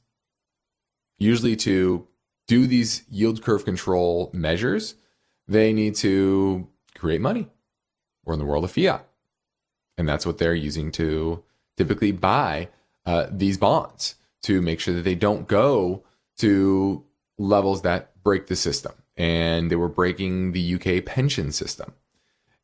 usually 1.23 1.55
to 1.55 2.07
do 2.47 2.67
these 2.67 3.03
yield 3.09 3.41
curve 3.41 3.65
control 3.65 4.29
measures, 4.33 4.95
they 5.47 5.73
need 5.73 5.95
to 5.95 6.67
create 6.95 7.21
money. 7.21 7.49
We're 8.25 8.33
in 8.33 8.39
the 8.39 8.45
world 8.45 8.63
of 8.63 8.71
fiat. 8.71 9.07
And 9.97 10.07
that's 10.07 10.25
what 10.25 10.37
they're 10.37 10.55
using 10.55 10.91
to 10.93 11.43
typically 11.77 12.11
buy 12.11 12.69
uh, 13.05 13.27
these 13.31 13.57
bonds 13.57 14.15
to 14.43 14.61
make 14.61 14.79
sure 14.79 14.93
that 14.93 15.03
they 15.03 15.15
don't 15.15 15.47
go 15.47 16.03
to 16.37 17.03
levels 17.37 17.81
that 17.83 18.21
break 18.23 18.47
the 18.47 18.55
system. 18.55 18.93
And 19.15 19.69
they 19.69 19.75
were 19.75 19.89
breaking 19.89 20.53
the 20.53 20.75
UK 20.75 21.05
pension 21.05 21.51
system. 21.51 21.93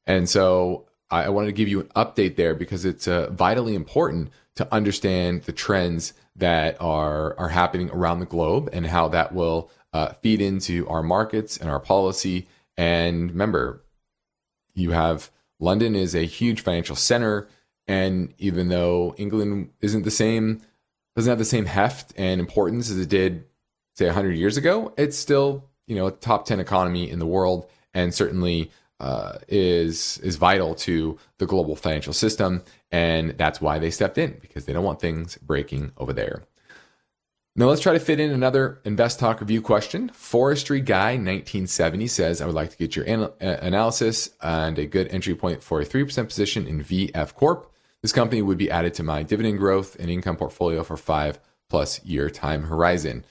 And 0.07 0.27
so 0.27 0.87
I 1.11 1.29
wanted 1.29 1.47
to 1.47 1.53
give 1.53 1.67
you 1.67 1.81
an 1.81 1.87
update 1.95 2.35
there 2.35 2.55
because 2.55 2.85
it's 2.85 3.07
uh, 3.07 3.29
vitally 3.31 3.75
important 3.75 4.29
to 4.59 4.73
understand 4.73 5.43
the 5.43 5.53
trends 5.53 6.11
that 6.35 6.75
are 6.81 7.33
are 7.39 7.47
happening 7.47 7.89
around 7.91 8.19
the 8.19 8.25
globe 8.25 8.69
and 8.73 8.85
how 8.85 9.07
that 9.07 9.33
will 9.33 9.71
uh, 9.93 10.09
feed 10.21 10.41
into 10.41 10.85
our 10.89 11.01
markets 11.01 11.55
and 11.55 11.69
our 11.69 11.79
policy. 11.79 12.45
And 12.75 13.31
remember, 13.31 13.81
you 14.75 14.91
have 14.91 15.31
London 15.61 15.95
is 15.95 16.13
a 16.13 16.25
huge 16.25 16.59
financial 16.59 16.97
center. 16.97 17.47
And 17.87 18.33
even 18.37 18.67
though 18.67 19.15
England 19.17 19.69
isn't 19.79 20.03
the 20.03 20.11
same, 20.11 20.61
doesn't 21.15 21.31
have 21.31 21.39
the 21.39 21.45
same 21.45 21.65
heft 21.65 22.13
and 22.17 22.41
importance 22.41 22.89
as 22.89 22.97
it 22.99 23.07
did, 23.07 23.45
say, 23.95 24.07
100 24.07 24.33
years 24.33 24.57
ago, 24.57 24.93
it's 24.97 25.17
still, 25.17 25.69
you 25.87 25.95
know, 25.95 26.07
a 26.07 26.11
top 26.11 26.45
10 26.45 26.59
economy 26.59 27.09
in 27.09 27.19
the 27.19 27.25
world 27.25 27.65
and 27.93 28.13
certainly 28.13 28.71
uh, 28.99 29.37
is 29.47 30.17
is 30.17 30.35
vital 30.35 30.75
to 30.75 31.17
the 31.37 31.45
global 31.45 31.77
financial 31.77 32.11
system. 32.11 32.61
And 32.91 33.37
that's 33.37 33.61
why 33.61 33.79
they 33.79 33.91
stepped 33.91 34.17
in 34.17 34.37
because 34.41 34.65
they 34.65 34.73
don't 34.73 34.83
want 34.83 34.99
things 34.99 35.37
breaking 35.37 35.91
over 35.97 36.13
there. 36.13 36.43
Now 37.55 37.65
let's 37.65 37.81
try 37.81 37.93
to 37.93 37.99
fit 37.99 38.19
in 38.19 38.31
another 38.31 38.79
Invest 38.85 39.19
Talk 39.19 39.41
review 39.41 39.61
question. 39.61 40.09
Forestry 40.09 40.79
Guy 40.79 41.11
1970 41.11 42.07
says, 42.07 42.41
I 42.41 42.45
would 42.45 42.55
like 42.55 42.69
to 42.71 42.77
get 42.77 42.95
your 42.95 43.05
an- 43.05 43.23
uh, 43.23 43.57
analysis 43.61 44.29
and 44.41 44.79
a 44.79 44.85
good 44.85 45.09
entry 45.09 45.35
point 45.35 45.61
for 45.61 45.81
a 45.81 45.85
3% 45.85 46.27
position 46.27 46.65
in 46.65 46.83
VF 46.83 47.35
Corp. 47.35 47.71
This 48.01 48.13
company 48.13 48.41
would 48.41 48.57
be 48.57 48.71
added 48.71 48.93
to 48.95 49.03
my 49.03 49.23
dividend 49.23 49.57
growth 49.57 49.97
and 49.99 50.09
income 50.09 50.37
portfolio 50.37 50.83
for 50.83 50.95
five 50.95 51.39
plus 51.69 52.03
year 52.05 52.29
time 52.29 52.63
horizon. 52.63 53.25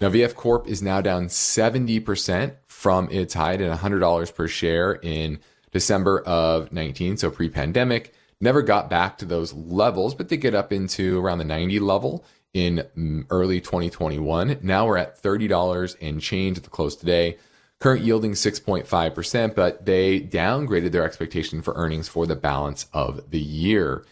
Now, 0.00 0.10
VF 0.10 0.34
Corp 0.34 0.68
is 0.68 0.82
now 0.82 1.00
down 1.00 1.26
70% 1.26 2.54
from 2.66 3.08
its 3.10 3.34
high 3.34 3.54
at 3.54 3.60
$100 3.60 4.34
per 4.34 4.46
share 4.46 4.92
in 4.92 5.40
December 5.70 6.20
of 6.20 6.72
19, 6.72 7.16
so 7.16 7.30
pre 7.30 7.48
pandemic. 7.48 8.14
Never 8.40 8.62
got 8.62 8.88
back 8.88 9.18
to 9.18 9.24
those 9.24 9.52
levels, 9.52 10.14
but 10.14 10.28
they 10.28 10.36
get 10.36 10.54
up 10.54 10.72
into 10.72 11.18
around 11.18 11.38
the 11.38 11.44
90 11.44 11.80
level 11.80 12.24
in 12.54 12.84
mm, 12.96 13.26
early 13.30 13.60
2021. 13.60 14.58
Now 14.62 14.86
we're 14.86 14.96
at 14.96 15.20
$30 15.20 15.96
and 16.00 16.20
change 16.20 16.56
at 16.56 16.64
the 16.64 16.70
close 16.70 16.94
today 16.94 17.36
current 17.80 18.04
yielding 18.04 18.32
6.5%, 18.32 19.54
but 19.54 19.86
they 19.86 20.20
downgraded 20.20 20.92
their 20.92 21.04
expectation 21.04 21.62
for 21.62 21.74
earnings 21.74 22.08
for 22.08 22.26
the 22.26 22.36
balance 22.36 22.86
of 22.92 23.30
the 23.30 23.40
year. 23.40 24.04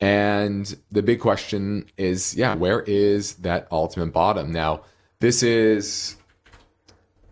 And 0.00 0.76
the 0.90 1.02
big 1.02 1.20
question 1.20 1.86
is, 1.96 2.34
yeah, 2.34 2.54
where 2.54 2.80
is 2.80 3.34
that 3.36 3.68
ultimate 3.70 4.12
bottom? 4.12 4.50
Now, 4.50 4.82
this 5.20 5.44
is 5.44 6.16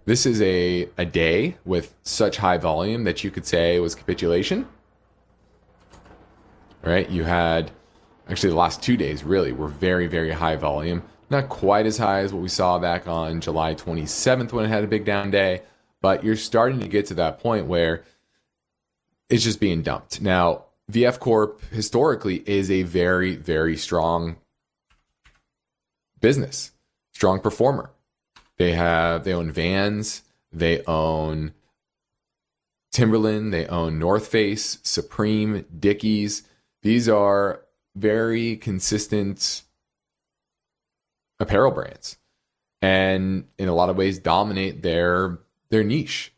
this 0.05 0.27
is 0.27 0.41
a, 0.43 0.89
a 0.97 1.05
day 1.05 1.57
with 1.65 1.95
such 2.03 2.39
high 2.39 2.59
volume 2.59 3.05
that 3.05 3.23
you 3.23 3.31
could 3.31 3.47
say 3.47 3.79
was 3.81 3.95
capitulation. 3.95 4.67
Right? 6.83 7.09
You 7.11 7.25
had 7.25 7.71
actually 8.29 8.51
the 8.51 8.57
last 8.57 8.83
two 8.83 8.97
days 8.97 9.25
really 9.25 9.53
were 9.53 9.69
very, 9.69 10.07
very 10.07 10.31
high 10.31 10.57
volume. 10.57 11.03
Not 11.29 11.49
quite 11.49 11.87
as 11.87 11.99
high 11.99 12.21
as 12.21 12.33
what 12.33 12.43
we 12.43 12.49
saw 12.49 12.79
back 12.79 13.07
on 13.07 13.41
July 13.41 13.75
27th 13.75 14.53
when 14.53 14.65
it 14.65 14.69
had 14.69 14.83
a 14.83 14.89
big 14.89 15.05
down 15.05 15.31
day, 15.31 15.63
but 16.01 16.25
you're 16.25 16.37
starting 16.37 16.81
to 16.81 16.89
get 16.89 17.07
to 17.07 17.15
that 17.15 17.39
point 17.39 17.67
where 17.67 18.05
it's 19.29 19.45
just 19.45 19.61
being 19.61 19.83
dumped. 19.83 20.21
Now, 20.21 20.65
VF 20.91 21.21
Corp 21.21 21.63
historically 21.71 22.43
is 22.47 22.71
a 22.71 22.83
very, 22.83 23.37
very 23.37 23.77
strong 23.77 24.37
business, 26.21 26.73
strong 27.13 27.41
performer. 27.41 27.91
They 28.61 28.73
have 28.73 29.25
they 29.25 29.33
own 29.33 29.51
Vans, 29.51 30.23
they 30.53 30.85
own 30.85 31.55
Timberland, 32.93 33.55
they 33.55 33.67
own 33.67 33.99
North 33.99 34.27
Face, 34.27 34.77
Supreme, 34.83 35.65
Dickies. 35.79 36.43
These 36.83 37.09
are 37.09 37.63
very 37.97 38.57
consistent 38.57 39.63
apparel 41.39 41.71
brands 41.71 42.19
and 42.83 43.45
in 43.57 43.69
a 43.71 43.75
lot 43.75 43.89
of 43.89 43.97
ways 43.97 44.19
dominate 44.19 44.83
their 44.83 45.39
their 45.71 45.83
niche. 45.83 46.35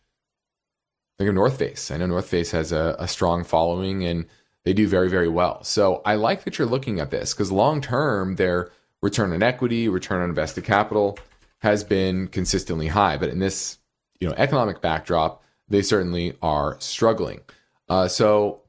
Think 1.19 1.27
of 1.27 1.35
North 1.35 1.59
Face. 1.59 1.91
I 1.91 1.97
know 1.97 2.07
North 2.07 2.29
Face 2.29 2.53
has 2.53 2.71
a, 2.71 2.95
a 3.01 3.09
strong 3.09 3.43
following 3.43 4.05
and 4.05 4.27
they 4.65 4.73
do 4.73 4.87
very, 4.87 5.09
very 5.09 5.29
well. 5.29 5.65
So 5.65 6.01
I 6.05 6.15
like 6.15 6.45
that 6.45 6.57
you're 6.57 6.69
looking 6.69 7.01
at 7.01 7.11
this 7.11 7.35
because 7.35 7.51
long 7.51 7.81
term, 7.81 8.37
their 8.37 8.71
return 9.03 9.33
on 9.33 9.43
equity, 9.43 9.89
return 9.89 10.23
on 10.23 10.29
invested 10.29 10.63
capital 10.63 11.19
has 11.63 11.85
been 11.85 12.27
consistently 12.27 12.89
high. 12.89 13.17
But 13.17 13.31
in 13.31 13.39
this, 13.39 13.79
you 14.21 14.29
know, 14.29 14.35
economic 14.37 14.81
backdrop, 14.81 15.43
they 15.69 15.81
certainly 15.81 16.37
are 16.43 16.77
struggling. 16.81 17.41
Uh, 17.89 18.09
so, 18.09 18.63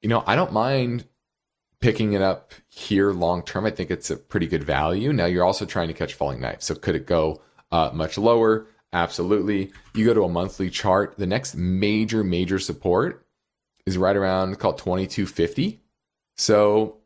you 0.00 0.08
know, 0.08 0.22
I 0.26 0.36
don't 0.36 0.52
mind 0.52 1.06
picking 1.80 2.12
it 2.12 2.22
up 2.22 2.52
here 2.68 3.12
long 3.12 3.42
term. 3.42 3.66
I 3.66 3.70
think 3.70 3.90
it's 3.90 4.10
a 4.10 4.16
pretty 4.16 4.46
good 4.46 4.62
value. 4.62 5.12
Now 5.12 5.26
you're 5.26 5.44
also 5.44 5.66
trying 5.66 5.88
to 5.88 5.94
catch 5.94 6.14
falling 6.14 6.40
knives. 6.40 6.66
So 6.66 6.74
could 6.76 6.94
it 6.94 7.06
go 7.06 7.40
uh, 7.72 7.90
much 7.92 8.16
lower? 8.16 8.66
Absolutely. 8.92 9.72
You 9.94 10.06
go 10.06 10.14
to 10.14 10.24
a 10.24 10.28
monthly 10.28 10.70
chart, 10.70 11.16
the 11.18 11.26
next 11.26 11.56
major, 11.56 12.22
major 12.22 12.58
support 12.58 13.26
is 13.86 13.98
right 13.98 14.16
around 14.16 14.58
called 14.58 14.78
2250. 14.78 15.80
So, 16.36 16.98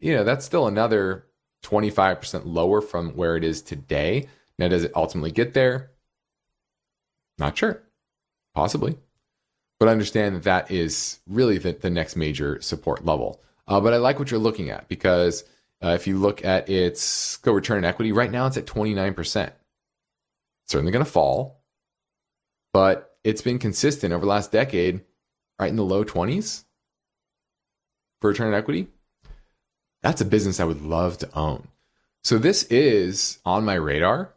you 0.00 0.14
know, 0.14 0.24
that's 0.24 0.46
still 0.46 0.66
another 0.66 1.26
25% 1.62 2.42
lower 2.44 2.80
from 2.80 3.10
where 3.10 3.36
it 3.36 3.44
is 3.44 3.60
today. 3.62 4.28
Now, 4.62 4.68
does 4.68 4.84
it 4.84 4.92
ultimately 4.94 5.32
get 5.32 5.54
there? 5.54 5.90
Not 7.36 7.58
sure. 7.58 7.82
Possibly. 8.54 8.96
But 9.80 9.88
I 9.88 9.90
understand 9.92 10.36
that 10.36 10.44
that 10.44 10.70
is 10.70 11.18
really 11.26 11.58
the, 11.58 11.72
the 11.72 11.90
next 11.90 12.14
major 12.14 12.62
support 12.62 13.04
level. 13.04 13.42
Uh, 13.66 13.80
but 13.80 13.92
I 13.92 13.96
like 13.96 14.20
what 14.20 14.30
you're 14.30 14.38
looking 14.38 14.70
at 14.70 14.86
because 14.86 15.42
uh, 15.82 15.88
if 15.88 16.06
you 16.06 16.16
look 16.16 16.44
at 16.44 16.68
its 16.70 17.38
go 17.38 17.50
return 17.50 17.78
on 17.78 17.84
equity, 17.84 18.12
right 18.12 18.30
now 18.30 18.46
it's 18.46 18.56
at 18.56 18.66
29% 18.66 19.50
certainly 20.68 20.92
going 20.92 21.04
to 21.04 21.10
fall, 21.10 21.64
but 22.72 23.16
it's 23.24 23.42
been 23.42 23.58
consistent 23.58 24.12
over 24.12 24.24
the 24.24 24.30
last 24.30 24.52
decade, 24.52 25.00
right 25.58 25.70
in 25.70 25.76
the 25.76 25.82
low 25.82 26.04
20s 26.04 26.62
for 28.20 28.30
return 28.30 28.46
on 28.46 28.54
equity. 28.54 28.86
that's 30.04 30.20
a 30.20 30.24
business 30.24 30.60
I 30.60 30.64
would 30.66 30.82
love 30.82 31.18
to 31.18 31.36
own. 31.36 31.66
So 32.22 32.38
this 32.38 32.62
is 32.64 33.40
on 33.44 33.64
my 33.64 33.74
radar 33.74 34.32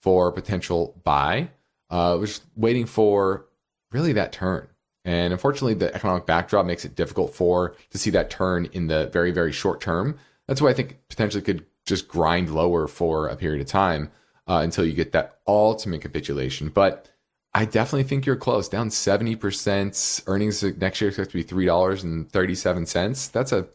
for 0.00 0.32
potential 0.32 1.00
buy. 1.04 1.50
Uh, 1.88 2.18
just 2.20 2.44
waiting 2.56 2.86
for 2.86 3.46
really 3.90 4.12
that 4.12 4.32
turn. 4.32 4.68
And 5.04 5.32
unfortunately, 5.32 5.74
the 5.74 5.94
economic 5.94 6.26
backdrop 6.26 6.66
makes 6.66 6.84
it 6.84 6.94
difficult 6.94 7.34
for 7.34 7.74
to 7.90 7.98
see 7.98 8.10
that 8.10 8.30
turn 8.30 8.66
in 8.72 8.86
the 8.86 9.06
very, 9.12 9.30
very 9.30 9.52
short 9.52 9.80
term. 9.80 10.18
That's 10.46 10.60
why 10.60 10.70
I 10.70 10.74
think 10.74 10.98
potentially 11.08 11.42
could 11.42 11.64
just 11.86 12.06
grind 12.06 12.54
lower 12.54 12.86
for 12.86 13.28
a 13.28 13.36
period 13.36 13.60
of 13.60 13.66
time 13.66 14.10
uh, 14.46 14.60
until 14.62 14.84
you 14.84 14.92
get 14.92 15.12
that 15.12 15.38
ultimate 15.46 16.02
capitulation. 16.02 16.68
But 16.68 17.08
I 17.54 17.64
definitely 17.64 18.04
think 18.04 18.26
you're 18.26 18.36
close. 18.36 18.68
Down 18.68 18.90
70%. 18.90 20.22
Earnings 20.26 20.62
next 20.62 21.00
year 21.00 21.08
expect 21.08 21.30
to 21.30 21.36
be 21.36 21.44
$3.37. 21.44 23.32
That's 23.32 23.52
a 23.52 23.66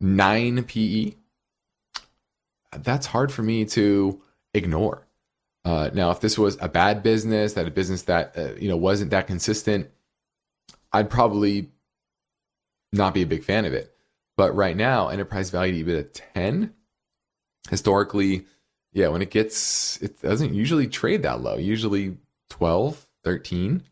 9 0.00 0.64
PE. 0.64 1.14
That's 2.78 3.06
hard 3.06 3.32
for 3.32 3.42
me 3.42 3.64
to 3.66 4.20
ignore. 4.52 5.05
Uh, 5.66 5.90
now, 5.92 6.12
if 6.12 6.20
this 6.20 6.38
was 6.38 6.56
a 6.60 6.68
bad 6.68 7.02
business, 7.02 7.54
that 7.54 7.66
a 7.66 7.72
business 7.72 8.02
that 8.02 8.38
uh, 8.38 8.54
you 8.54 8.68
know 8.68 8.76
wasn't 8.76 9.10
that 9.10 9.26
consistent, 9.26 9.90
I'd 10.92 11.10
probably 11.10 11.70
not 12.92 13.14
be 13.14 13.22
a 13.22 13.26
big 13.26 13.42
fan 13.42 13.64
of 13.64 13.72
it. 13.72 13.92
But 14.36 14.54
right 14.54 14.76
now, 14.76 15.08
enterprise 15.08 15.50
value 15.50 15.84
to 15.84 15.90
EBITDA 15.90 16.20
10, 16.34 16.72
historically, 17.68 18.46
yeah, 18.92 19.08
when 19.08 19.22
it 19.22 19.30
gets, 19.32 20.00
it 20.00 20.22
doesn't 20.22 20.54
usually 20.54 20.86
trade 20.86 21.24
that 21.24 21.40
low, 21.40 21.56
usually 21.56 22.16
12, 22.50 23.04
13. 23.24 23.82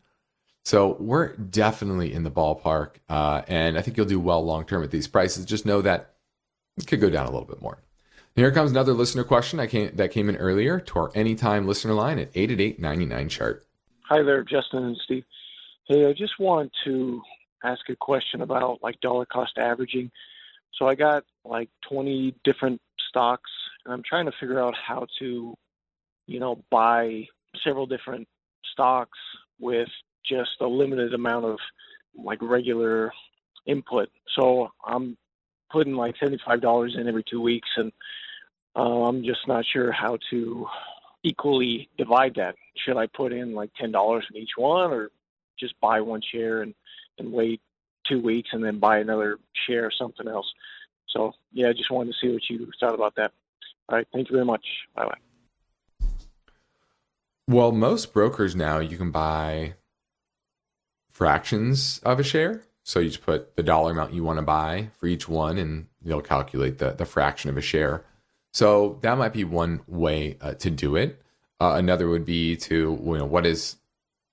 So 0.63 0.95
we're 0.97 1.35
definitely 1.35 2.13
in 2.13 2.23
the 2.23 2.31
ballpark. 2.31 2.95
Uh, 3.09 3.41
and 3.49 3.77
I 3.77 3.81
think 3.81 3.97
you'll 3.97 4.05
do 4.05 4.19
well 4.19 4.45
long 4.45 4.65
term 4.65 4.81
at 4.81 4.91
these 4.91 5.09
prices. 5.09 5.43
Just 5.43 5.65
know 5.65 5.81
that 5.81 6.13
it 6.77 6.87
could 6.87 7.01
go 7.01 7.09
down 7.09 7.25
a 7.25 7.31
little 7.31 7.47
bit 7.47 7.61
more. 7.61 7.79
Here 8.35 8.51
comes 8.51 8.71
another 8.71 8.91
listener 8.91 9.23
question 9.23 9.65
came, 9.65 9.95
that 9.95 10.11
came 10.11 10.27
in 10.27 10.35
earlier 10.35 10.81
to 10.81 10.99
our 10.99 11.11
anytime 11.15 11.65
listener 11.65 11.93
line 11.93 12.19
at 12.19 12.31
888 12.35 13.29
chart. 13.29 13.65
Hi 14.09 14.21
there, 14.23 14.43
Justin 14.43 14.83
and 14.83 14.97
Steve. 15.05 15.23
Hey, 15.87 16.05
I 16.05 16.11
just 16.11 16.37
want 16.37 16.69
to 16.83 17.21
ask 17.63 17.79
a 17.87 17.95
question 17.95 18.41
about 18.41 18.83
like 18.83 18.99
dollar 18.99 19.25
cost 19.25 19.53
averaging. 19.57 20.11
So 20.73 20.85
I 20.85 20.95
got 20.95 21.23
like 21.45 21.69
20 21.89 22.35
different 22.43 22.81
stocks, 23.07 23.49
and 23.85 23.93
I'm 23.93 24.03
trying 24.03 24.25
to 24.25 24.33
figure 24.37 24.59
out 24.59 24.75
how 24.85 25.07
to, 25.19 25.55
you 26.27 26.39
know, 26.41 26.61
buy 26.69 27.27
several 27.63 27.85
different 27.85 28.27
stocks 28.73 29.17
with 29.61 29.87
just 30.29 30.59
a 30.59 30.67
limited 30.67 31.13
amount 31.13 31.45
of 31.45 31.57
like 32.21 32.39
regular 32.41 33.13
input. 33.65 34.09
So 34.37 34.71
I'm 34.83 35.15
putting 35.71 35.93
like 35.95 36.15
$75 36.17 36.99
in 36.99 37.07
every 37.07 37.23
two 37.23 37.39
weeks, 37.39 37.69
and 37.77 37.93
uh, 38.75 39.03
I'm 39.03 39.23
just 39.23 39.47
not 39.47 39.65
sure 39.65 39.91
how 39.91 40.17
to 40.31 40.67
equally 41.23 41.89
divide 41.97 42.35
that. 42.35 42.55
Should 42.77 42.97
I 42.97 43.07
put 43.07 43.33
in 43.33 43.53
like 43.53 43.71
$10 43.81 44.21
in 44.29 44.37
each 44.37 44.51
one, 44.57 44.91
or 44.91 45.11
just 45.59 45.79
buy 45.81 46.01
one 46.01 46.21
share 46.21 46.61
and, 46.61 46.73
and 47.17 47.31
wait 47.31 47.61
two 48.07 48.21
weeks 48.21 48.49
and 48.51 48.63
then 48.63 48.79
buy 48.79 48.99
another 48.99 49.39
share 49.67 49.85
or 49.85 49.91
something 49.91 50.27
else. 50.27 50.51
So 51.07 51.33
yeah, 51.53 51.69
I 51.69 51.73
just 51.73 51.91
wanted 51.91 52.13
to 52.13 52.17
see 52.21 52.31
what 52.31 52.49
you 52.49 52.69
thought 52.79 52.93
about 52.93 53.15
that. 53.15 53.31
All 53.89 53.97
right, 53.97 54.07
thank 54.13 54.29
you 54.29 54.33
very 54.33 54.45
much. 54.45 54.65
Bye 54.95 55.05
bye. 55.05 56.07
Well, 57.47 57.71
most 57.71 58.13
brokers 58.13 58.55
now 58.55 58.79
you 58.79 58.97
can 58.97 59.11
buy 59.11 59.75
fractions 61.11 61.99
of 62.03 62.19
a 62.19 62.23
share. 62.23 62.63
So 62.83 62.99
you 62.99 63.09
just 63.09 63.23
put 63.23 63.55
the 63.55 63.63
dollar 63.63 63.91
amount 63.91 64.13
you 64.13 64.23
want 64.23 64.37
to 64.37 64.43
buy 64.43 64.89
for 64.97 65.07
each 65.07 65.27
one, 65.27 65.57
and 65.57 65.87
they'll 66.03 66.21
calculate 66.21 66.77
the, 66.77 66.91
the 66.91 67.05
fraction 67.05 67.49
of 67.49 67.57
a 67.57 67.61
share. 67.61 68.05
So 68.55 68.99
that 69.01 69.17
might 69.17 69.33
be 69.33 69.43
one 69.43 69.81
way 69.85 70.37
uh, 70.39 70.53
to 70.53 70.69
do 70.69 70.95
it. 70.95 71.21
Uh, 71.59 71.73
another 71.75 72.07
would 72.07 72.23
be 72.23 72.55
to 72.55 72.97
you 73.03 73.17
know 73.17 73.25
what 73.25 73.45
is 73.45 73.75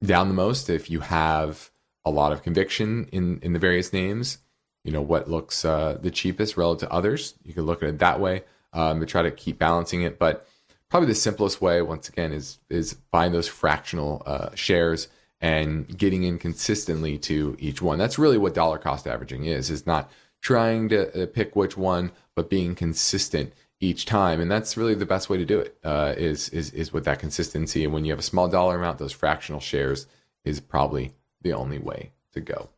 down 0.00 0.28
the 0.28 0.34
most 0.34 0.70
if 0.70 0.88
you 0.88 1.00
have 1.00 1.72
a 2.04 2.10
lot 2.12 2.32
of 2.32 2.44
conviction 2.44 3.08
in 3.10 3.40
in 3.40 3.52
the 3.52 3.58
various 3.58 3.92
names. 3.92 4.38
You 4.84 4.92
know 4.92 5.02
what 5.02 5.28
looks 5.28 5.64
uh, 5.64 5.98
the 6.00 6.12
cheapest 6.12 6.56
relative 6.56 6.88
to 6.88 6.94
others. 6.94 7.34
You 7.42 7.52
can 7.52 7.64
look 7.64 7.82
at 7.82 7.88
it 7.88 7.98
that 7.98 8.20
way 8.20 8.44
um, 8.72 9.00
to 9.00 9.06
try 9.06 9.22
to 9.22 9.30
keep 9.32 9.58
balancing 9.58 10.02
it. 10.02 10.20
But 10.20 10.46
probably 10.88 11.08
the 11.08 11.16
simplest 11.16 11.60
way, 11.60 11.82
once 11.82 12.08
again, 12.08 12.32
is 12.32 12.58
is 12.70 12.94
buying 12.94 13.32
those 13.32 13.48
fractional 13.48 14.22
uh, 14.24 14.50
shares 14.54 15.08
and 15.40 15.98
getting 15.98 16.22
in 16.22 16.38
consistently 16.38 17.18
to 17.18 17.56
each 17.58 17.82
one. 17.82 17.98
That's 17.98 18.20
really 18.20 18.38
what 18.38 18.54
dollar 18.54 18.78
cost 18.78 19.08
averaging 19.08 19.46
is. 19.46 19.68
Is 19.68 19.84
not 19.84 20.08
trying 20.40 20.90
to 20.90 21.24
uh, 21.24 21.26
pick 21.26 21.56
which 21.56 21.76
one, 21.76 22.12
but 22.36 22.48
being 22.48 22.76
consistent 22.76 23.52
each 23.82 24.06
time, 24.06 24.40
and 24.40 24.48
that's 24.48 24.76
really 24.76 24.94
the 24.94 25.04
best 25.04 25.28
way 25.28 25.36
to 25.36 25.44
do 25.44 25.58
it. 25.58 25.76
Uh, 25.84 26.14
is 26.16 26.48
is 26.50 26.70
is 26.70 26.92
with 26.92 27.04
that 27.04 27.18
consistency. 27.18 27.84
And 27.84 27.92
when 27.92 28.04
you 28.04 28.12
have 28.12 28.20
a 28.20 28.22
small 28.22 28.48
dollar 28.48 28.76
amount, 28.76 28.98
those 28.98 29.12
fractional 29.12 29.60
shares 29.60 30.06
is 30.44 30.60
probably 30.60 31.14
the 31.42 31.52
only 31.52 31.78
way 31.78 32.12
to 32.32 32.40
go. 32.40 32.70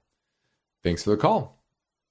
Thanks 0.82 1.04
for 1.04 1.10
the 1.10 1.16
call. 1.16 1.60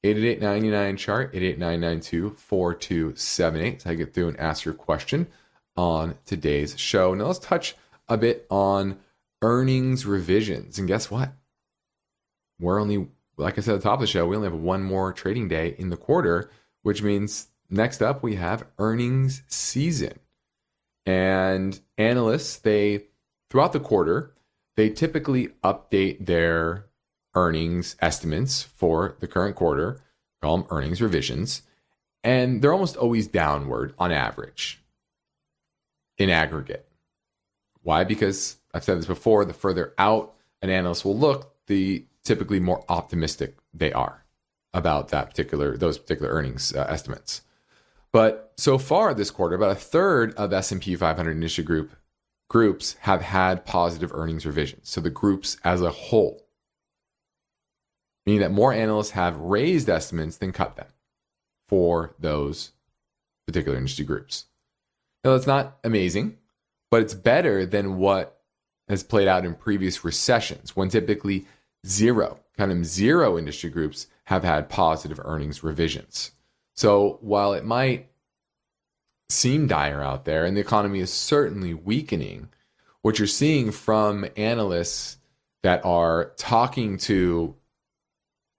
888 0.03 0.97
chart 0.97 1.31
88992 1.33 2.35
4278. 2.37 3.81
So 3.81 3.89
I 3.89 3.95
get 3.95 4.13
through 4.13 4.27
and 4.29 4.39
ask 4.39 4.63
your 4.63 4.73
question 4.73 5.27
on 5.75 6.15
today's 6.25 6.77
show. 6.77 7.13
Now 7.13 7.25
let's 7.25 7.39
touch 7.39 7.75
a 8.07 8.17
bit 8.17 8.45
on 8.49 8.99
earnings 9.41 10.05
revisions. 10.05 10.77
And 10.77 10.87
guess 10.87 11.09
what? 11.09 11.31
We're 12.59 12.79
only, 12.79 13.07
like 13.37 13.57
I 13.57 13.61
said 13.61 13.75
at 13.75 13.81
the 13.81 13.83
top 13.83 13.95
of 13.95 14.01
the 14.01 14.07
show, 14.07 14.27
we 14.27 14.35
only 14.35 14.49
have 14.49 14.59
one 14.59 14.83
more 14.83 15.13
trading 15.13 15.47
day 15.47 15.75
in 15.77 15.89
the 15.89 15.97
quarter, 15.97 16.51
which 16.81 17.01
means 17.01 17.47
next 17.73 18.01
up 18.01 18.23
we 18.23 18.35
have 18.35 18.67
earnings 18.77 19.43
season. 19.47 20.19
And 21.05 21.79
analysts, 21.97 22.57
they 22.57 23.05
throughout 23.49 23.73
the 23.73 23.79
quarter, 23.79 24.33
they 24.75 24.89
typically 24.89 25.49
update 25.63 26.25
their 26.25 26.85
earnings 27.35 27.95
estimates 28.01 28.63
for 28.63 29.17
the 29.19 29.27
current 29.27 29.55
quarter, 29.55 29.99
call 30.41 30.57
them 30.57 30.67
earnings 30.69 31.01
revisions, 31.01 31.63
and 32.23 32.61
they're 32.61 32.73
almost 32.73 32.95
always 32.95 33.27
downward 33.27 33.93
on 33.99 34.11
average 34.11 34.81
in 36.17 36.29
aggregate. 36.29 36.87
Why? 37.81 38.03
Because 38.03 38.57
I've 38.73 38.83
said 38.83 38.97
this 38.97 39.05
before, 39.05 39.45
the 39.45 39.53
further 39.53 39.93
out 39.97 40.33
an 40.61 40.69
analyst 40.69 41.03
will 41.03 41.17
look, 41.17 41.53
the 41.67 42.05
typically 42.23 42.59
more 42.59 42.83
optimistic 42.87 43.57
they 43.73 43.91
are 43.91 44.23
about 44.73 45.09
that 45.09 45.29
particular 45.29 45.77
those 45.77 45.97
particular 45.97 46.31
earnings 46.31 46.73
uh, 46.73 46.85
estimates. 46.89 47.41
But 48.13 48.53
so 48.57 48.77
far 48.77 49.13
this 49.13 49.31
quarter, 49.31 49.55
about 49.55 49.71
a 49.71 49.75
third 49.75 50.33
of 50.35 50.53
S&P 50.53 50.95
500 50.95 51.31
industry 51.31 51.63
group 51.63 51.95
groups 52.47 52.95
have 53.01 53.21
had 53.21 53.65
positive 53.65 54.11
earnings 54.13 54.45
revisions. 54.45 54.87
So 54.87 55.01
the 55.01 55.09
groups 55.09 55.57
as 55.63 55.81
a 55.81 55.89
whole, 55.89 56.47
meaning 58.27 58.41
that 58.41 58.51
more 58.51 58.71
analysts 58.71 59.11
have 59.11 59.37
raised 59.37 59.89
estimates 59.89 60.37
than 60.37 60.51
cut 60.51 60.75
them 60.75 60.85
for 61.67 62.13
those 62.19 62.73
particular 63.47 63.75
industry 63.75 64.05
groups. 64.05 64.45
Now 65.23 65.31
that's 65.31 65.47
not 65.47 65.79
amazing, 65.83 66.37
but 66.91 67.01
it's 67.01 67.15
better 67.15 67.65
than 67.65 67.97
what 67.97 68.41
has 68.87 69.01
played 69.01 69.27
out 69.27 69.45
in 69.45 69.55
previous 69.55 70.03
recessions 70.03 70.75
when 70.75 70.89
typically 70.89 71.47
zero, 71.87 72.39
kind 72.55 72.71
of 72.71 72.85
zero 72.85 73.39
industry 73.39 73.71
groups 73.71 74.05
have 74.25 74.43
had 74.43 74.69
positive 74.69 75.19
earnings 75.23 75.63
revisions. 75.63 76.32
So 76.75 77.17
while 77.21 77.53
it 77.53 77.65
might 77.65 78.09
seem 79.29 79.67
dire 79.67 80.01
out 80.01 80.25
there 80.25 80.45
and 80.45 80.55
the 80.55 80.61
economy 80.61 80.99
is 80.99 81.11
certainly 81.11 81.73
weakening, 81.73 82.49
what 83.01 83.19
you're 83.19 83.27
seeing 83.27 83.71
from 83.71 84.25
analysts 84.37 85.17
that 85.61 85.83
are 85.85 86.31
talking 86.37 86.97
to 86.97 87.55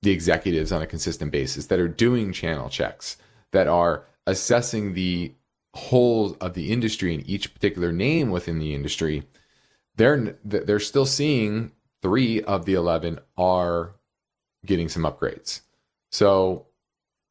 the 0.03 0.11
executives 0.11 0.71
on 0.71 0.83
a 0.83 0.87
consistent 0.87 1.33
basis, 1.33 1.67
that 1.67 1.79
are 1.79 1.89
doing 1.89 2.33
channel 2.33 2.69
checks, 2.69 3.17
that 3.53 3.67
are 3.67 4.05
assessing 4.27 4.95
the 4.95 5.35
whole 5.75 6.37
of 6.41 6.55
the 6.55 6.73
industry 6.73 7.15
and 7.15 7.29
each 7.29 7.53
particular 7.53 7.93
name 7.93 8.31
within 8.31 8.59
the 8.59 8.75
industry, 8.75 9.25
they're 9.97 10.37
they're 10.45 10.81
still 10.81 11.07
seeing 11.07 11.73
three 12.03 12.43
of 12.43 12.65
the 12.65 12.75
11 12.75 13.19
are 13.37 13.95
getting 14.67 14.89
some 14.89 15.03
upgrades. 15.03 15.61
So 16.11 16.67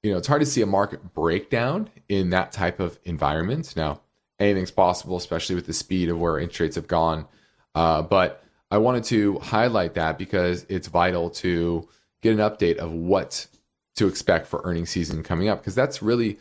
you 0.04 0.12
know, 0.12 0.18
it's 0.18 0.28
hard 0.28 0.42
to 0.42 0.46
see 0.46 0.62
a 0.62 0.68
market 0.68 1.14
breakdown 1.14 1.90
in 2.10 2.30
that 2.32 2.52
type 2.52 2.80
of 2.80 3.00
environment. 3.06 3.74
Now, 3.76 4.02
anything's 4.38 4.72
possible, 4.72 5.16
especially 5.16 5.56
with 5.56 5.66
the 5.66 5.74
speed 5.74 6.10
of 6.10 6.20
where 6.20 6.38
interest 6.38 6.60
rates 6.60 6.76
have 6.76 6.88
gone. 6.88 7.26
Uh, 7.74 8.02
but 8.02 8.44
I 8.70 8.78
wanted 8.78 9.06
to 9.06 9.40
highlight 9.40 9.94
that 9.94 10.18
because 10.18 10.66
it's 10.68 10.88
vital 10.88 11.30
to 11.32 11.88
get 12.22 12.34
an 12.34 12.40
update 12.40 12.78
of 12.78 12.92
what 12.92 13.48
to 13.96 14.08
expect 14.08 14.48
for 14.48 14.62
earnings 14.64 14.90
season 14.90 15.24
coming 15.24 15.48
up, 15.48 15.60
because 15.60 15.76
that's 15.76 16.02
really 16.02 16.38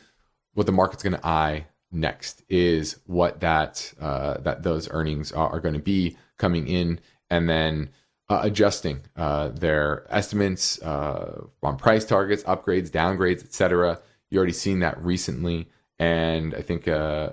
what 0.55 0.67
the 0.67 0.73
market's 0.73 1.03
going 1.03 1.15
to 1.15 1.27
eye 1.27 1.67
next 1.91 2.43
is 2.49 2.97
what 3.07 3.41
that 3.41 3.93
uh, 4.01 4.39
that 4.39 4.63
those 4.63 4.89
earnings 4.91 5.31
are, 5.31 5.51
are 5.51 5.61
going 5.61 5.75
to 5.75 5.81
be 5.81 6.17
coming 6.39 6.67
in, 6.67 6.99
and 7.31 7.49
then 7.49 7.91
uh, 8.33 8.41
adjusting 8.43 9.03
uh, 9.15 9.49
their 9.49 10.07
estimates 10.09 10.81
uh, 10.81 11.45
on 11.63 11.77
price 11.77 12.07
targets, 12.07 12.43
upgrades, 12.45 12.91
downgrades, 12.91 13.45
etc. 13.45 14.01
You 14.31 14.39
already 14.39 14.55
seen 14.55 14.79
that 14.79 15.03
recently, 15.05 15.69
and 15.99 16.55
I 16.55 16.63
think 16.63 16.89
uh, 16.89 17.31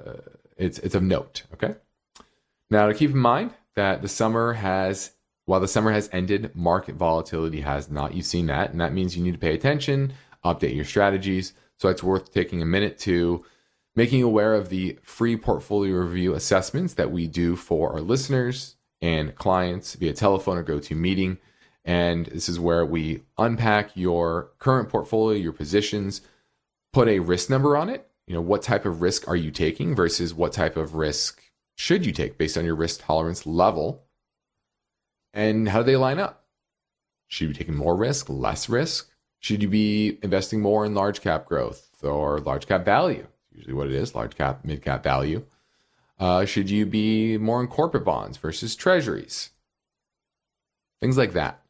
it's 0.58 0.78
it's 0.80 0.96
of 0.96 1.04
note. 1.04 1.44
Okay. 1.54 1.76
Now 2.70 2.88
to 2.88 2.94
keep 2.94 3.12
in 3.12 3.18
mind 3.18 3.52
that 3.76 4.02
the 4.02 4.10
summer 4.10 4.54
has 4.54 5.12
while 5.46 5.62
the 5.62 5.70
summer 5.70 5.92
has 5.92 6.10
ended, 6.12 6.54
market 6.54 6.96
volatility 6.96 7.62
has 7.62 7.90
not. 7.90 8.14
You've 8.14 8.26
seen 8.26 8.48
that, 8.48 8.72
and 8.72 8.82
that 8.82 8.94
means 8.94 9.16
you 9.16 9.24
need 9.24 9.32
to 9.32 9.40
pay 9.40 9.56
attention, 9.56 10.12
update 10.44 10.76
your 10.76 10.86
strategies. 10.86 11.54
So 11.78 11.88
it's 11.88 12.04
worth 12.04 12.34
taking 12.34 12.62
a 12.62 12.66
minute 12.66 13.00
to 13.00 13.46
making 13.96 14.22
aware 14.22 14.54
of 14.54 14.68
the 14.68 15.00
free 15.02 15.38
portfolio 15.38 15.96
review 15.96 16.34
assessments 16.34 16.96
that 16.96 17.12
we 17.12 17.26
do 17.26 17.56
for 17.56 17.94
our 17.94 18.02
listeners 18.02 18.76
and 19.02 19.36
clients 19.36 19.96
via 19.96 20.14
telephone 20.14 20.58
or 20.58 20.64
GoToMeeting. 20.64 21.38
And 21.86 22.26
this 22.28 22.50
is 22.50 22.60
where 22.60 22.86
we 22.86 23.24
unpack 23.38 23.96
your 23.96 24.52
current 24.60 24.90
portfolio, 24.90 25.38
your 25.38 25.54
positions, 25.54 26.22
put 26.94 27.08
a 27.08 27.20
risk 27.20 27.50
number 27.50 27.78
on 27.78 27.90
it. 27.90 28.08
You 28.28 28.36
know, 28.36 28.42
what 28.42 28.62
type 28.62 28.86
of 28.86 29.02
risk 29.02 29.28
are 29.28 29.36
you 29.36 29.50
taking 29.50 29.96
versus 29.96 30.34
what 30.34 30.54
type 30.54 30.78
of 30.78 30.96
risk 30.96 31.42
should 31.76 32.06
you 32.06 32.12
take 32.12 32.38
based 32.38 32.58
on 32.58 32.66
your 32.66 32.76
risk 32.76 33.02
tolerance 33.04 33.46
level? 33.48 34.04
And 35.34 35.70
how 35.70 35.80
do 35.80 35.86
they 35.86 35.96
line 35.96 36.20
up? 36.20 36.46
Should 37.28 37.44
you 37.46 37.48
be 37.50 37.58
taking 37.58 37.76
more 37.76 37.96
risk, 37.96 38.30
less 38.30 38.70
risk? 38.70 39.10
Should 39.40 39.64
you 39.64 39.70
be 39.70 40.20
investing 40.22 40.62
more 40.62 40.86
in 40.86 40.94
large 40.94 41.22
cap 41.22 41.46
growth 41.46 41.88
or 42.04 42.40
large 42.40 42.68
cap 42.68 42.84
value? 42.84 43.26
Usually 43.52 43.74
what 43.74 43.88
it 43.88 43.94
is, 43.94 44.14
large 44.14 44.36
cap, 44.36 44.66
mid 44.66 44.82
cap 44.82 45.04
value. 45.04 45.44
Uh, 46.20 46.46
should 46.46 46.70
you 46.70 46.86
be 46.86 47.38
more 47.38 47.62
in 47.62 47.68
corporate 47.68 48.04
bonds 48.04 48.38
versus 48.38 48.76
treasuries? 48.76 49.52
Things 51.02 51.18
like 51.18 51.34
that. 51.34 51.62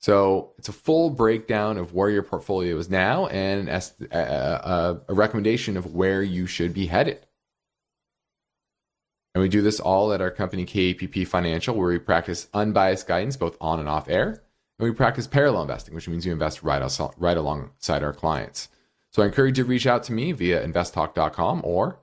So 0.00 0.52
it's 0.58 0.68
a 0.68 0.72
full 0.72 1.10
breakdown 1.10 1.76
of 1.76 1.92
where 1.92 2.10
your 2.10 2.22
portfolio 2.22 2.76
is 2.78 2.88
now 2.88 3.26
and 3.26 3.68
a, 3.68 5.00
a, 5.08 5.14
recommendation 5.14 5.76
of 5.76 5.94
where 5.94 6.22
you 6.22 6.46
should 6.46 6.72
be 6.72 6.86
headed. 6.86 7.26
And 9.34 9.42
we 9.42 9.48
do 9.48 9.62
this 9.62 9.80
all 9.80 10.12
at 10.12 10.20
our 10.20 10.30
company 10.30 10.64
KPP 10.64 11.26
Financial, 11.26 11.74
where 11.74 11.88
we 11.88 11.98
practice 11.98 12.48
unbiased 12.54 13.06
guidance 13.06 13.36
both 13.36 13.56
on 13.60 13.80
and 13.80 13.88
off 13.88 14.08
air. 14.08 14.42
And 14.78 14.88
we 14.88 14.92
practice 14.92 15.26
parallel 15.26 15.62
investing, 15.62 15.94
which 15.94 16.08
means 16.08 16.24
you 16.24 16.32
invest 16.32 16.62
right, 16.62 16.82
right 17.18 17.36
alongside 17.36 18.02
our 18.02 18.12
clients. 18.12 18.68
So 19.12 19.22
I 19.22 19.26
encourage 19.26 19.58
you 19.58 19.64
to 19.64 19.68
reach 19.68 19.86
out 19.86 20.02
to 20.04 20.12
me 20.12 20.32
via 20.32 20.66
investtalk.com 20.66 21.62
or 21.64 21.98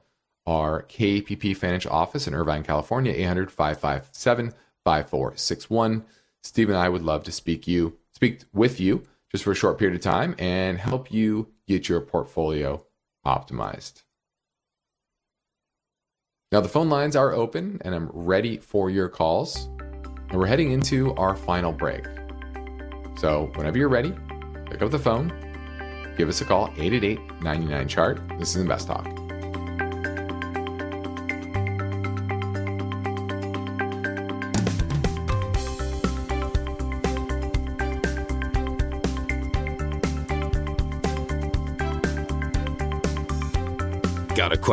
our 0.46 0.84
KPP 0.84 1.56
Financial 1.56 1.92
Office 1.92 2.28
in 2.28 2.34
Irvine, 2.34 2.64
California, 2.64 3.14
800 3.14 3.52
557 3.52 4.54
5461. 4.84 6.06
Steve 6.42 6.70
and 6.70 6.78
I 6.78 6.90
would 6.90 7.04
love 7.04 7.24
to 7.24 7.32
speak 7.32 7.68
you 7.68 7.98
speak 8.14 8.42
with 8.54 8.80
you 8.80 9.04
just 9.32 9.44
for 9.44 9.52
a 9.52 9.56
short 9.56 9.78
period 9.78 9.96
of 9.96 10.02
time 10.02 10.36
and 10.38 10.78
help 10.78 11.12
you 11.12 11.48
get 11.68 11.90
your 11.90 12.02
portfolio 12.02 12.86
optimized. 13.26 14.04
Now, 16.52 16.62
the 16.62 16.70
phone 16.70 16.90
lines 16.90 17.16
are 17.16 17.34
open 17.34 17.82
and 17.84 17.96
I'm 17.96 18.10
ready 18.14 18.58
for 18.58 18.90
your 18.90 19.10
calls. 19.10 19.70
And 20.30 20.40
we're 20.40 20.46
heading 20.46 20.72
into 20.72 21.14
our 21.16 21.36
final 21.36 21.72
break. 21.72 22.06
So, 23.18 23.52
whenever 23.56 23.78
you're 23.78 23.90
ready, 23.90 24.14
pick 24.70 24.82
up 24.82 24.92
the 24.92 25.00
phone, 25.00 25.34
give 26.18 26.30
us 26.30 26.42
a 26.42 26.46
call 26.46 26.68
888 26.78 27.42
99 27.42 27.88
chart. 27.88 28.22
This 28.40 28.56
is 28.56 28.62
Invest 28.62 28.88
Talk. 28.88 29.23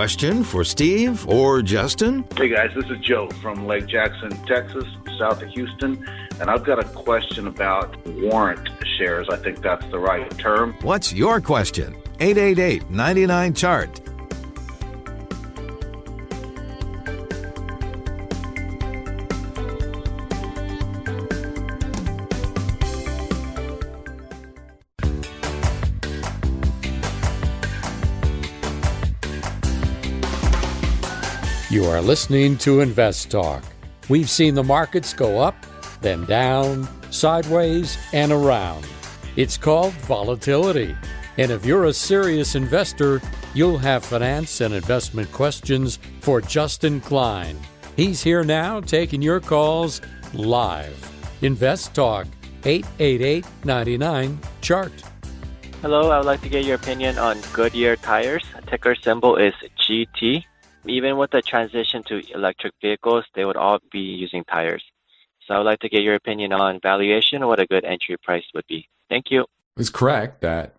Question 0.01 0.43
for 0.43 0.65
Steve 0.65 1.29
or 1.29 1.61
Justin? 1.61 2.25
Hey 2.35 2.49
guys, 2.49 2.71
this 2.75 2.87
is 2.87 2.99
Joe 3.01 3.29
from 3.43 3.67
Lake 3.67 3.87
Jackson, 3.87 4.31
Texas, 4.47 4.87
south 5.19 5.43
of 5.43 5.51
Houston, 5.51 6.09
and 6.41 6.49
I've 6.49 6.65
got 6.65 6.79
a 6.79 6.85
question 6.85 7.47
about 7.47 7.95
warrant 8.07 8.67
shares. 8.97 9.29
I 9.29 9.37
think 9.37 9.61
that's 9.61 9.85
the 9.91 9.99
right 9.99 10.27
term. 10.39 10.75
What's 10.81 11.13
your 11.13 11.43
question? 11.43 11.95
888 12.19 12.89
99 12.89 13.53
Chart. 13.53 14.10
Are 32.01 32.03
listening 32.03 32.57
to 32.57 32.81
Invest 32.81 33.31
Talk. 33.31 33.63
We've 34.09 34.31
seen 34.31 34.55
the 34.55 34.65
markets 34.65 35.13
go 35.13 35.39
up, 35.39 35.55
then 36.01 36.25
down, 36.25 36.89
sideways, 37.13 37.99
and 38.15 38.33
around. 38.33 38.87
It's 39.37 39.59
called 39.59 39.93
volatility. 40.09 40.97
And 41.37 41.51
if 41.51 41.67
you're 41.67 41.85
a 41.85 41.93
serious 41.93 42.55
investor, 42.55 43.21
you'll 43.53 43.77
have 43.77 44.03
finance 44.03 44.63
and 44.63 44.73
investment 44.73 45.31
questions 45.31 45.99
for 46.23 46.41
Justin 46.41 47.03
Klein. 47.03 47.59
He's 47.97 48.23
here 48.23 48.45
now 48.45 48.81
taking 48.81 49.21
your 49.21 49.41
calls 49.41 50.01
live. 50.33 50.97
Invest 51.43 51.93
Talk, 51.93 52.27
888 52.65 53.45
99 53.65 54.39
Chart. 54.63 54.93
Hello, 55.83 56.11
I 56.11 56.17
would 56.17 56.27
like 56.27 56.41
to 56.41 56.49
get 56.49 56.65
your 56.65 56.77
opinion 56.77 57.19
on 57.19 57.39
Goodyear 57.53 57.97
tires. 57.97 58.45
Ticker 58.69 58.95
symbol 58.95 59.37
is 59.37 59.53
GT 59.87 60.45
even 60.87 61.17
with 61.17 61.31
the 61.31 61.43
transition 61.43 62.03
to 62.05 62.23
electric 62.33 62.75
vehicles, 62.81 63.25
they 63.35 63.45
would 63.45 63.57
all 63.57 63.79
be 63.91 64.01
using 64.01 64.45
tires. 64.45 64.85
So 65.47 65.55
I 65.55 65.59
would 65.59 65.65
like 65.65 65.81
to 65.81 65.89
get 65.89 66.03
your 66.03 66.15
opinion 66.15 66.53
on 66.53 66.81
valuation 66.81 67.39
and 67.39 67.49
what 67.49 67.61
a 67.61 67.67
good 67.67 67.85
entry 67.85 68.17
price 68.17 68.45
would 68.55 68.67
be. 68.67 68.89
Thank 69.09 69.31
you. 69.31 69.47
It's 69.77 69.91
correct 69.91 70.41
that 70.43 70.77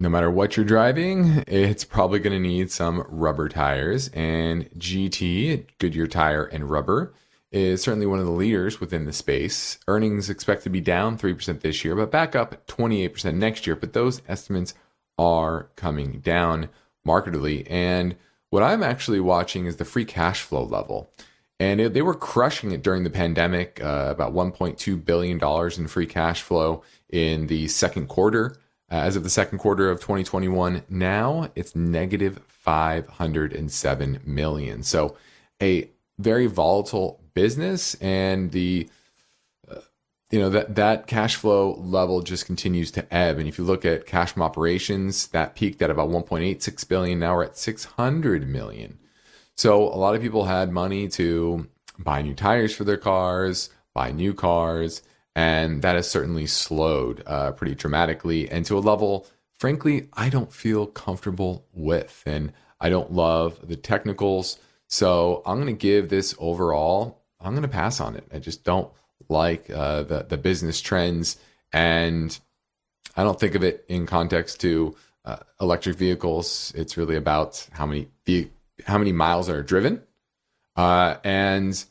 no 0.00 0.08
matter 0.08 0.30
what 0.30 0.56
you're 0.56 0.66
driving, 0.66 1.44
it's 1.46 1.84
probably 1.84 2.18
going 2.20 2.40
to 2.40 2.48
need 2.48 2.70
some 2.70 3.04
rubber 3.08 3.48
tires. 3.48 4.08
And 4.08 4.70
GT, 4.72 5.66
Goodyear 5.78 6.06
Tire 6.06 6.44
and 6.44 6.70
Rubber, 6.70 7.14
is 7.50 7.82
certainly 7.82 8.06
one 8.06 8.18
of 8.18 8.26
the 8.26 8.32
leaders 8.32 8.80
within 8.80 9.06
the 9.06 9.12
space. 9.12 9.78
Earnings 9.88 10.30
expect 10.30 10.62
to 10.64 10.70
be 10.70 10.80
down 10.80 11.18
3% 11.18 11.60
this 11.60 11.84
year, 11.84 11.96
but 11.96 12.10
back 12.10 12.36
up 12.36 12.66
28% 12.66 13.34
next 13.34 13.66
year. 13.66 13.74
But 13.74 13.92
those 13.92 14.22
estimates 14.28 14.74
are 15.18 15.70
coming 15.74 16.20
down 16.20 16.68
markedly. 17.04 17.66
And 17.68 18.16
what 18.50 18.62
I'm 18.62 18.82
actually 18.82 19.20
watching 19.20 19.66
is 19.66 19.76
the 19.76 19.84
free 19.84 20.04
cash 20.04 20.42
flow 20.42 20.64
level. 20.64 21.10
And 21.60 21.80
it, 21.80 21.94
they 21.94 22.02
were 22.02 22.14
crushing 22.14 22.70
it 22.70 22.82
during 22.82 23.04
the 23.04 23.10
pandemic, 23.10 23.82
uh, 23.82 24.08
about 24.10 24.32
$1.2 24.32 25.04
billion 25.04 25.40
in 25.76 25.88
free 25.88 26.06
cash 26.06 26.42
flow 26.42 26.82
in 27.08 27.48
the 27.48 27.68
second 27.68 28.08
quarter. 28.08 28.56
Uh, 28.90 28.96
as 28.96 29.16
of 29.16 29.22
the 29.22 29.30
second 29.30 29.58
quarter 29.58 29.90
of 29.90 30.00
2021, 30.00 30.82
now 30.88 31.50
it's 31.54 31.76
negative 31.76 32.40
507 32.46 34.20
million. 34.24 34.82
So 34.82 35.16
a 35.60 35.90
very 36.18 36.46
volatile 36.46 37.20
business 37.34 37.94
and 37.96 38.52
the 38.52 38.88
you 40.30 40.38
know 40.38 40.50
that 40.50 40.74
that 40.74 41.06
cash 41.06 41.36
flow 41.36 41.74
level 41.74 42.22
just 42.22 42.46
continues 42.46 42.90
to 42.92 43.14
ebb. 43.14 43.38
And 43.38 43.48
if 43.48 43.58
you 43.58 43.64
look 43.64 43.84
at 43.84 44.06
cash 44.06 44.32
from 44.32 44.42
operations 44.42 45.28
that 45.28 45.54
peaked 45.54 45.80
at 45.82 45.90
about 45.90 46.10
1.86 46.10 46.88
billion. 46.88 47.18
Now 47.18 47.34
we're 47.34 47.44
at 47.44 47.56
600 47.56 48.46
million. 48.48 48.98
So 49.54 49.82
a 49.82 49.96
lot 49.96 50.14
of 50.14 50.22
people 50.22 50.44
had 50.44 50.70
money 50.70 51.08
to 51.08 51.68
buy 51.98 52.22
new 52.22 52.34
tires 52.34 52.74
for 52.74 52.84
their 52.84 52.96
cars 52.96 53.70
buy 53.98 54.12
new 54.12 54.32
cars 54.32 55.02
and 55.34 55.82
that 55.82 55.96
has 55.96 56.08
certainly 56.08 56.46
slowed 56.46 57.20
uh, 57.26 57.50
pretty 57.50 57.74
dramatically 57.74 58.48
and 58.48 58.64
to 58.64 58.78
a 58.78 58.80
level 58.80 59.26
frankly 59.58 60.08
i 60.12 60.28
don't 60.28 60.52
feel 60.52 60.86
comfortable 60.86 61.64
with. 61.72 62.22
And 62.24 62.52
i 62.80 62.88
don't 62.88 63.12
love 63.12 63.58
the 63.66 63.76
technicals. 63.76 64.58
So 64.86 65.42
i'm 65.44 65.56
going 65.56 65.66
to 65.66 65.72
give 65.72 66.08
this 66.08 66.32
overall 66.38 67.22
i'm 67.40 67.52
going 67.52 67.62
to 67.62 67.68
pass 67.68 68.00
on 68.00 68.14
it. 68.14 68.24
I 68.32 68.38
just 68.38 68.62
don't 68.62 68.88
like 69.28 69.70
uh, 69.70 70.02
the 70.02 70.26
the 70.28 70.36
business 70.36 70.80
trends, 70.80 71.36
and 71.72 72.38
I 73.16 73.24
don't 73.24 73.38
think 73.38 73.54
of 73.54 73.62
it 73.62 73.84
in 73.88 74.06
context 74.06 74.60
to 74.62 74.96
uh, 75.24 75.38
electric 75.60 75.96
vehicles. 75.96 76.72
It's 76.76 76.96
really 76.96 77.16
about 77.16 77.66
how 77.72 77.86
many 77.86 78.08
how 78.84 78.98
many 78.98 79.12
miles 79.12 79.48
are 79.48 79.62
driven, 79.62 80.02
uh, 80.76 81.16
and 81.24 81.84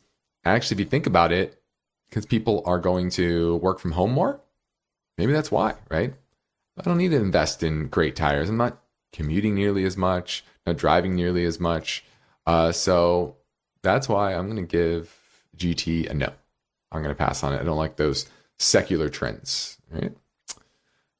actually, 0.44 0.76
if 0.76 0.80
you 0.80 0.86
think 0.86 1.06
about 1.06 1.32
it, 1.32 1.60
because 2.08 2.26
people 2.26 2.62
are 2.66 2.78
going 2.78 3.10
to 3.10 3.56
work 3.56 3.78
from 3.78 3.92
home 3.92 4.12
more, 4.12 4.40
maybe 5.16 5.32
that's 5.32 5.50
why, 5.50 5.74
right? 5.90 6.14
I 6.78 6.82
don't 6.82 6.98
need 6.98 7.10
to 7.10 7.16
invest 7.16 7.62
in 7.62 7.88
great 7.88 8.14
tires. 8.16 8.48
I'm 8.48 8.56
not 8.56 8.78
commuting 9.12 9.54
nearly 9.54 9.84
as 9.84 9.96
much, 9.96 10.44
not 10.66 10.76
driving 10.76 11.14
nearly 11.14 11.44
as 11.44 11.58
much. 11.58 12.04
Uh, 12.46 12.72
so 12.72 13.36
that's 13.82 14.08
why 14.08 14.34
I'm 14.34 14.46
going 14.46 14.64
to 14.64 14.70
give 14.70 15.14
GT 15.56 16.08
a 16.08 16.14
no. 16.14 16.32
I'm 16.90 17.02
going 17.02 17.14
to 17.14 17.18
pass 17.18 17.42
on 17.42 17.52
it. 17.52 17.60
I 17.60 17.64
don't 17.64 17.76
like 17.76 17.96
those 17.96 18.26
secular 18.58 19.08
trends. 19.08 19.78
Right. 19.90 20.12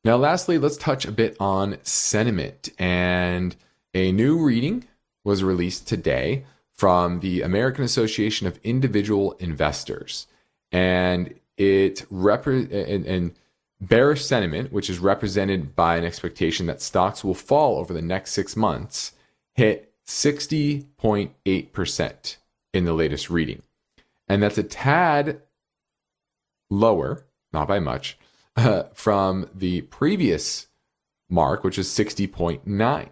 Now, 0.05 0.17
lastly, 0.17 0.59
let's 0.59 0.77
touch 0.77 1.05
a 1.05 1.13
bit 1.13 1.37
on 1.41 1.79
sentiment. 1.83 2.71
And 2.79 3.57
a 3.95 4.13
new 4.13 4.43
reading 4.43 4.85
was 5.25 5.43
released 5.43 5.89
today 5.89 6.45
from 6.73 7.21
the 7.21 7.43
American 7.43 7.85
Association 7.85 8.47
of 8.47 8.61
Individual 8.63 9.33
Investors. 9.33 10.27
And 10.71 11.35
it 11.57 12.07
repre- 12.13 12.73
and, 12.73 13.05
and 13.05 13.35
bearish 13.81 14.25
sentiment, 14.25 14.73
which 14.73 14.89
is 14.89 14.99
represented 14.99 15.75
by 15.75 15.97
an 15.97 16.05
expectation 16.05 16.67
that 16.67 16.81
stocks 16.81 17.25
will 17.25 17.35
fall 17.35 17.79
over 17.79 17.93
the 17.93 18.03
next 18.03 18.33
six 18.33 18.57
months, 18.57 19.13
hit 19.55 19.93
60.8% 20.07 22.37
in 22.73 22.85
the 22.85 22.93
latest 22.93 23.31
reading. 23.31 23.63
And 24.29 24.43
that's 24.43 24.59
a 24.59 24.63
tad 24.63 25.43
lower, 26.71 27.27
not 27.53 27.69
by 27.69 27.79
much, 27.79 28.19
uh, 28.57 28.85
from 28.95 29.49
the 29.55 29.83
previous 29.83 30.67
mark, 31.29 31.65
which 31.65 31.79
is 31.79 31.89
60.9. 31.89 33.09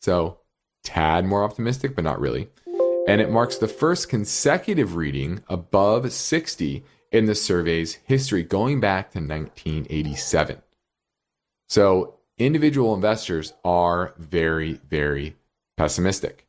So, 0.00 0.38
tad 0.84 1.24
more 1.24 1.44
optimistic, 1.44 1.94
but 1.94 2.04
not 2.04 2.20
really 2.20 2.48
and 3.08 3.22
it 3.22 3.30
marks 3.30 3.56
the 3.56 3.66
first 3.66 4.10
consecutive 4.10 4.94
reading 4.94 5.42
above 5.48 6.12
60 6.12 6.84
in 7.10 7.24
the 7.24 7.34
survey's 7.34 7.94
history 8.04 8.42
going 8.42 8.80
back 8.80 9.12
to 9.12 9.18
1987. 9.18 10.60
So 11.70 12.16
individual 12.36 12.94
investors 12.94 13.54
are 13.64 14.12
very, 14.18 14.74
very 14.90 15.36
pessimistic. 15.78 16.46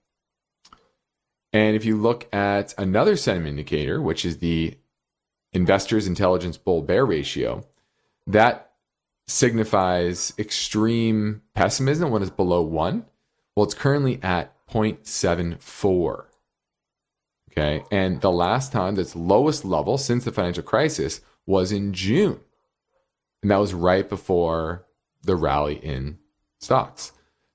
And 1.53 1.77
if 1.77 1.85
you 1.85 1.95
look 1.95 2.27
at 2.35 2.73
another 2.77 3.15
sentiment 3.15 3.51
indicator, 3.51 4.01
which 4.01 4.25
is 4.25 4.39
the 4.39 4.77
Investors 5.53 6.07
Intelligence 6.07 6.57
Bull 6.57 6.81
Bear 6.81 7.05
ratio, 7.05 7.65
that 8.27 8.71
signifies 9.27 10.33
extreme 10.37 11.41
pessimism 11.53 12.11
when 12.11 12.21
it's 12.21 12.31
below 12.31 12.61
one. 12.61 13.05
Well, 13.55 13.63
it's 13.65 13.73
currently 13.73 14.19
at 14.21 14.53
0.74. 14.67 16.25
Okay. 17.51 17.83
And 17.91 18.21
the 18.21 18.31
last 18.31 18.71
time 18.71 18.95
that's 18.95 19.15
lowest 19.15 19.65
level 19.65 19.97
since 19.97 20.23
the 20.23 20.31
financial 20.31 20.63
crisis 20.63 21.21
was 21.45 21.71
in 21.71 21.93
June. 21.93 22.39
And 23.41 23.51
that 23.51 23.57
was 23.57 23.73
right 23.73 24.07
before 24.07 24.85
the 25.23 25.35
rally 25.35 25.75
in 25.75 26.19
stocks. 26.59 27.11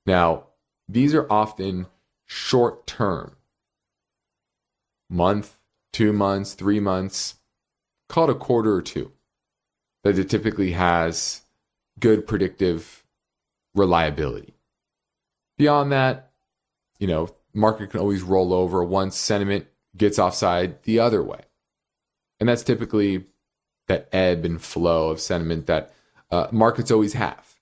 Now, 0.06 0.48
these 0.88 1.14
are 1.14 1.30
often 1.30 1.86
short 2.26 2.86
term 2.86 3.36
month, 5.08 5.58
two 5.92 6.12
months, 6.12 6.54
three 6.54 6.80
months, 6.80 7.36
call 8.08 8.28
it 8.28 8.36
a 8.36 8.38
quarter 8.38 8.74
or 8.74 8.82
two, 8.82 9.12
that 10.02 10.18
it 10.18 10.28
typically 10.28 10.72
has 10.72 11.42
good 11.98 12.26
predictive 12.26 13.04
reliability. 13.74 14.54
Beyond 15.56 15.92
that, 15.92 16.32
you 16.98 17.06
know, 17.06 17.28
market 17.52 17.90
can 17.90 18.00
always 18.00 18.22
roll 18.22 18.52
over 18.52 18.82
once 18.84 19.16
sentiment 19.16 19.66
gets 19.96 20.18
offside 20.18 20.82
the 20.82 20.98
other 20.98 21.22
way. 21.22 21.40
And 22.40 22.48
that's 22.48 22.64
typically 22.64 23.26
that 23.86 24.08
ebb 24.12 24.44
and 24.44 24.60
flow 24.60 25.10
of 25.10 25.20
sentiment 25.20 25.66
that 25.66 25.94
uh, 26.30 26.48
markets 26.50 26.90
always 26.90 27.12
have. 27.12 27.54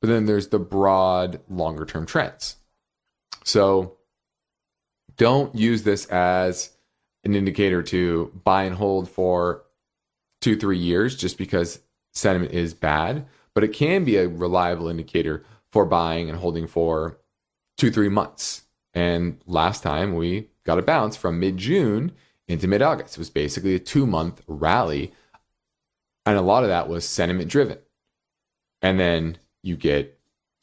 But 0.00 0.08
then 0.08 0.26
there's 0.26 0.48
the 0.48 0.58
broad, 0.58 1.40
longer 1.48 1.84
term 1.84 2.06
trends. 2.06 2.56
So 3.44 3.96
don't 5.16 5.54
use 5.54 5.82
this 5.82 6.06
as 6.06 6.70
an 7.24 7.34
indicator 7.34 7.82
to 7.84 8.32
buy 8.44 8.64
and 8.64 8.74
hold 8.74 9.08
for 9.08 9.62
two, 10.40 10.56
three 10.56 10.78
years 10.78 11.16
just 11.16 11.38
because 11.38 11.80
sentiment 12.12 12.52
is 12.52 12.74
bad. 12.74 13.26
But 13.54 13.64
it 13.64 13.72
can 13.72 14.04
be 14.04 14.16
a 14.16 14.28
reliable 14.28 14.88
indicator 14.88 15.44
for 15.72 15.84
buying 15.84 16.28
and 16.28 16.38
holding 16.38 16.66
for 16.66 17.18
two, 17.76 17.90
three 17.90 18.08
months. 18.08 18.62
And 18.94 19.40
last 19.46 19.82
time 19.82 20.14
we 20.14 20.48
got 20.64 20.78
a 20.78 20.82
bounce 20.82 21.16
from 21.16 21.40
mid 21.40 21.56
June 21.56 22.12
into 22.48 22.68
mid 22.68 22.82
August. 22.82 23.14
It 23.14 23.18
was 23.18 23.30
basically 23.30 23.74
a 23.74 23.78
two 23.78 24.06
month 24.06 24.42
rally. 24.46 25.12
And 26.26 26.36
a 26.36 26.42
lot 26.42 26.62
of 26.62 26.68
that 26.68 26.88
was 26.88 27.08
sentiment 27.08 27.48
driven. 27.48 27.78
And 28.82 28.98
then 28.98 29.38
you 29.62 29.76
get 29.76 30.18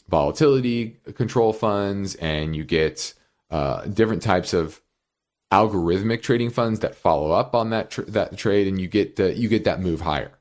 volatility 0.10 0.98
control 1.16 1.54
funds 1.54 2.16
and 2.16 2.56
you 2.56 2.64
get 2.64 3.14
uh, 3.50 3.86
different 3.86 4.22
types 4.22 4.54
of 4.54 4.82
algorithmic 5.52 6.22
trading 6.22 6.50
funds 6.50 6.82
that 6.82 6.96
follow 6.96 7.32
up 7.32 7.56
on 7.56 7.70
that 7.70 7.90
tr- 7.90 8.02
that 8.02 8.38
trade 8.38 8.68
and 8.68 8.80
you 8.80 8.88
get 8.88 9.16
the, 9.16 9.34
you 9.34 9.48
get 9.48 9.64
that 9.64 9.80
move 9.80 10.02
higher. 10.02 10.32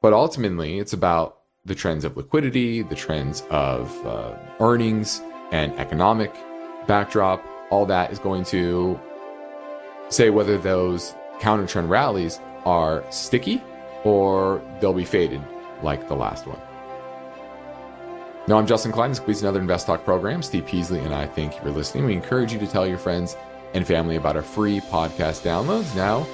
But 0.00 0.12
ultimately, 0.12 0.78
it's 0.78 0.92
about 0.92 1.38
the 1.64 1.74
trends 1.74 2.04
of 2.04 2.16
liquidity, 2.16 2.82
the 2.82 2.94
trends 2.94 3.42
of 3.50 4.06
uh, 4.06 4.36
earnings 4.60 5.20
and 5.50 5.72
economic 5.78 6.32
backdrop, 6.86 7.44
all 7.70 7.86
that 7.86 8.12
is 8.12 8.18
going 8.18 8.44
to 8.44 8.98
say 10.08 10.30
whether 10.30 10.56
those 10.56 11.14
counter 11.40 11.66
trend 11.66 11.90
rallies 11.90 12.40
are 12.64 13.04
sticky 13.10 13.62
or 14.04 14.62
they'll 14.80 14.92
be 14.92 15.04
faded 15.04 15.42
like 15.82 16.08
the 16.08 16.14
last 16.14 16.46
one. 16.46 16.60
Now, 18.48 18.56
I'm 18.56 18.66
Justin 18.66 18.92
Klein. 18.92 19.10
This 19.10 19.18
completes 19.18 19.42
another 19.42 19.60
Invest 19.60 19.86
Talk 19.86 20.06
program. 20.06 20.42
Steve 20.42 20.64
Peasley 20.64 21.00
and 21.00 21.14
I 21.14 21.26
thank 21.26 21.54
you 21.54 21.60
for 21.60 21.70
listening. 21.70 22.06
We 22.06 22.14
encourage 22.14 22.50
you 22.50 22.58
to 22.60 22.66
tell 22.66 22.86
your 22.86 22.96
friends 22.96 23.36
and 23.74 23.86
family 23.86 24.16
about 24.16 24.36
our 24.36 24.42
free 24.42 24.80
podcast 24.80 25.42
downloads 25.42 25.94
now 25.94 26.26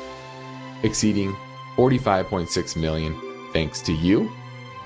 exceeding 0.84 1.34
45.6 1.74 2.76
million. 2.76 3.20
Thanks 3.52 3.80
to 3.82 3.92
you. 3.92 4.20
You 4.20 4.30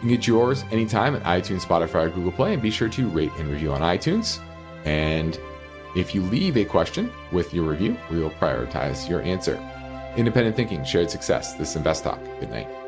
can 0.00 0.08
get 0.08 0.26
yours 0.26 0.64
anytime 0.70 1.16
at 1.16 1.22
iTunes, 1.24 1.66
Spotify, 1.66 2.06
or 2.06 2.08
Google 2.08 2.32
Play, 2.32 2.54
and 2.54 2.62
be 2.62 2.70
sure 2.70 2.88
to 2.88 3.08
rate 3.10 3.32
and 3.36 3.50
review 3.50 3.72
on 3.72 3.82
iTunes. 3.82 4.40
And 4.86 5.38
if 5.94 6.14
you 6.14 6.22
leave 6.22 6.56
a 6.56 6.64
question 6.64 7.12
with 7.30 7.52
your 7.52 7.64
review, 7.64 7.98
we 8.10 8.20
will 8.20 8.30
prioritize 8.30 9.06
your 9.06 9.20
answer. 9.20 9.56
Independent 10.16 10.56
thinking, 10.56 10.82
shared 10.82 11.10
success. 11.10 11.52
This 11.56 11.70
is 11.70 11.76
Invest 11.76 12.04
Talk. 12.04 12.24
Good 12.40 12.48
night. 12.48 12.87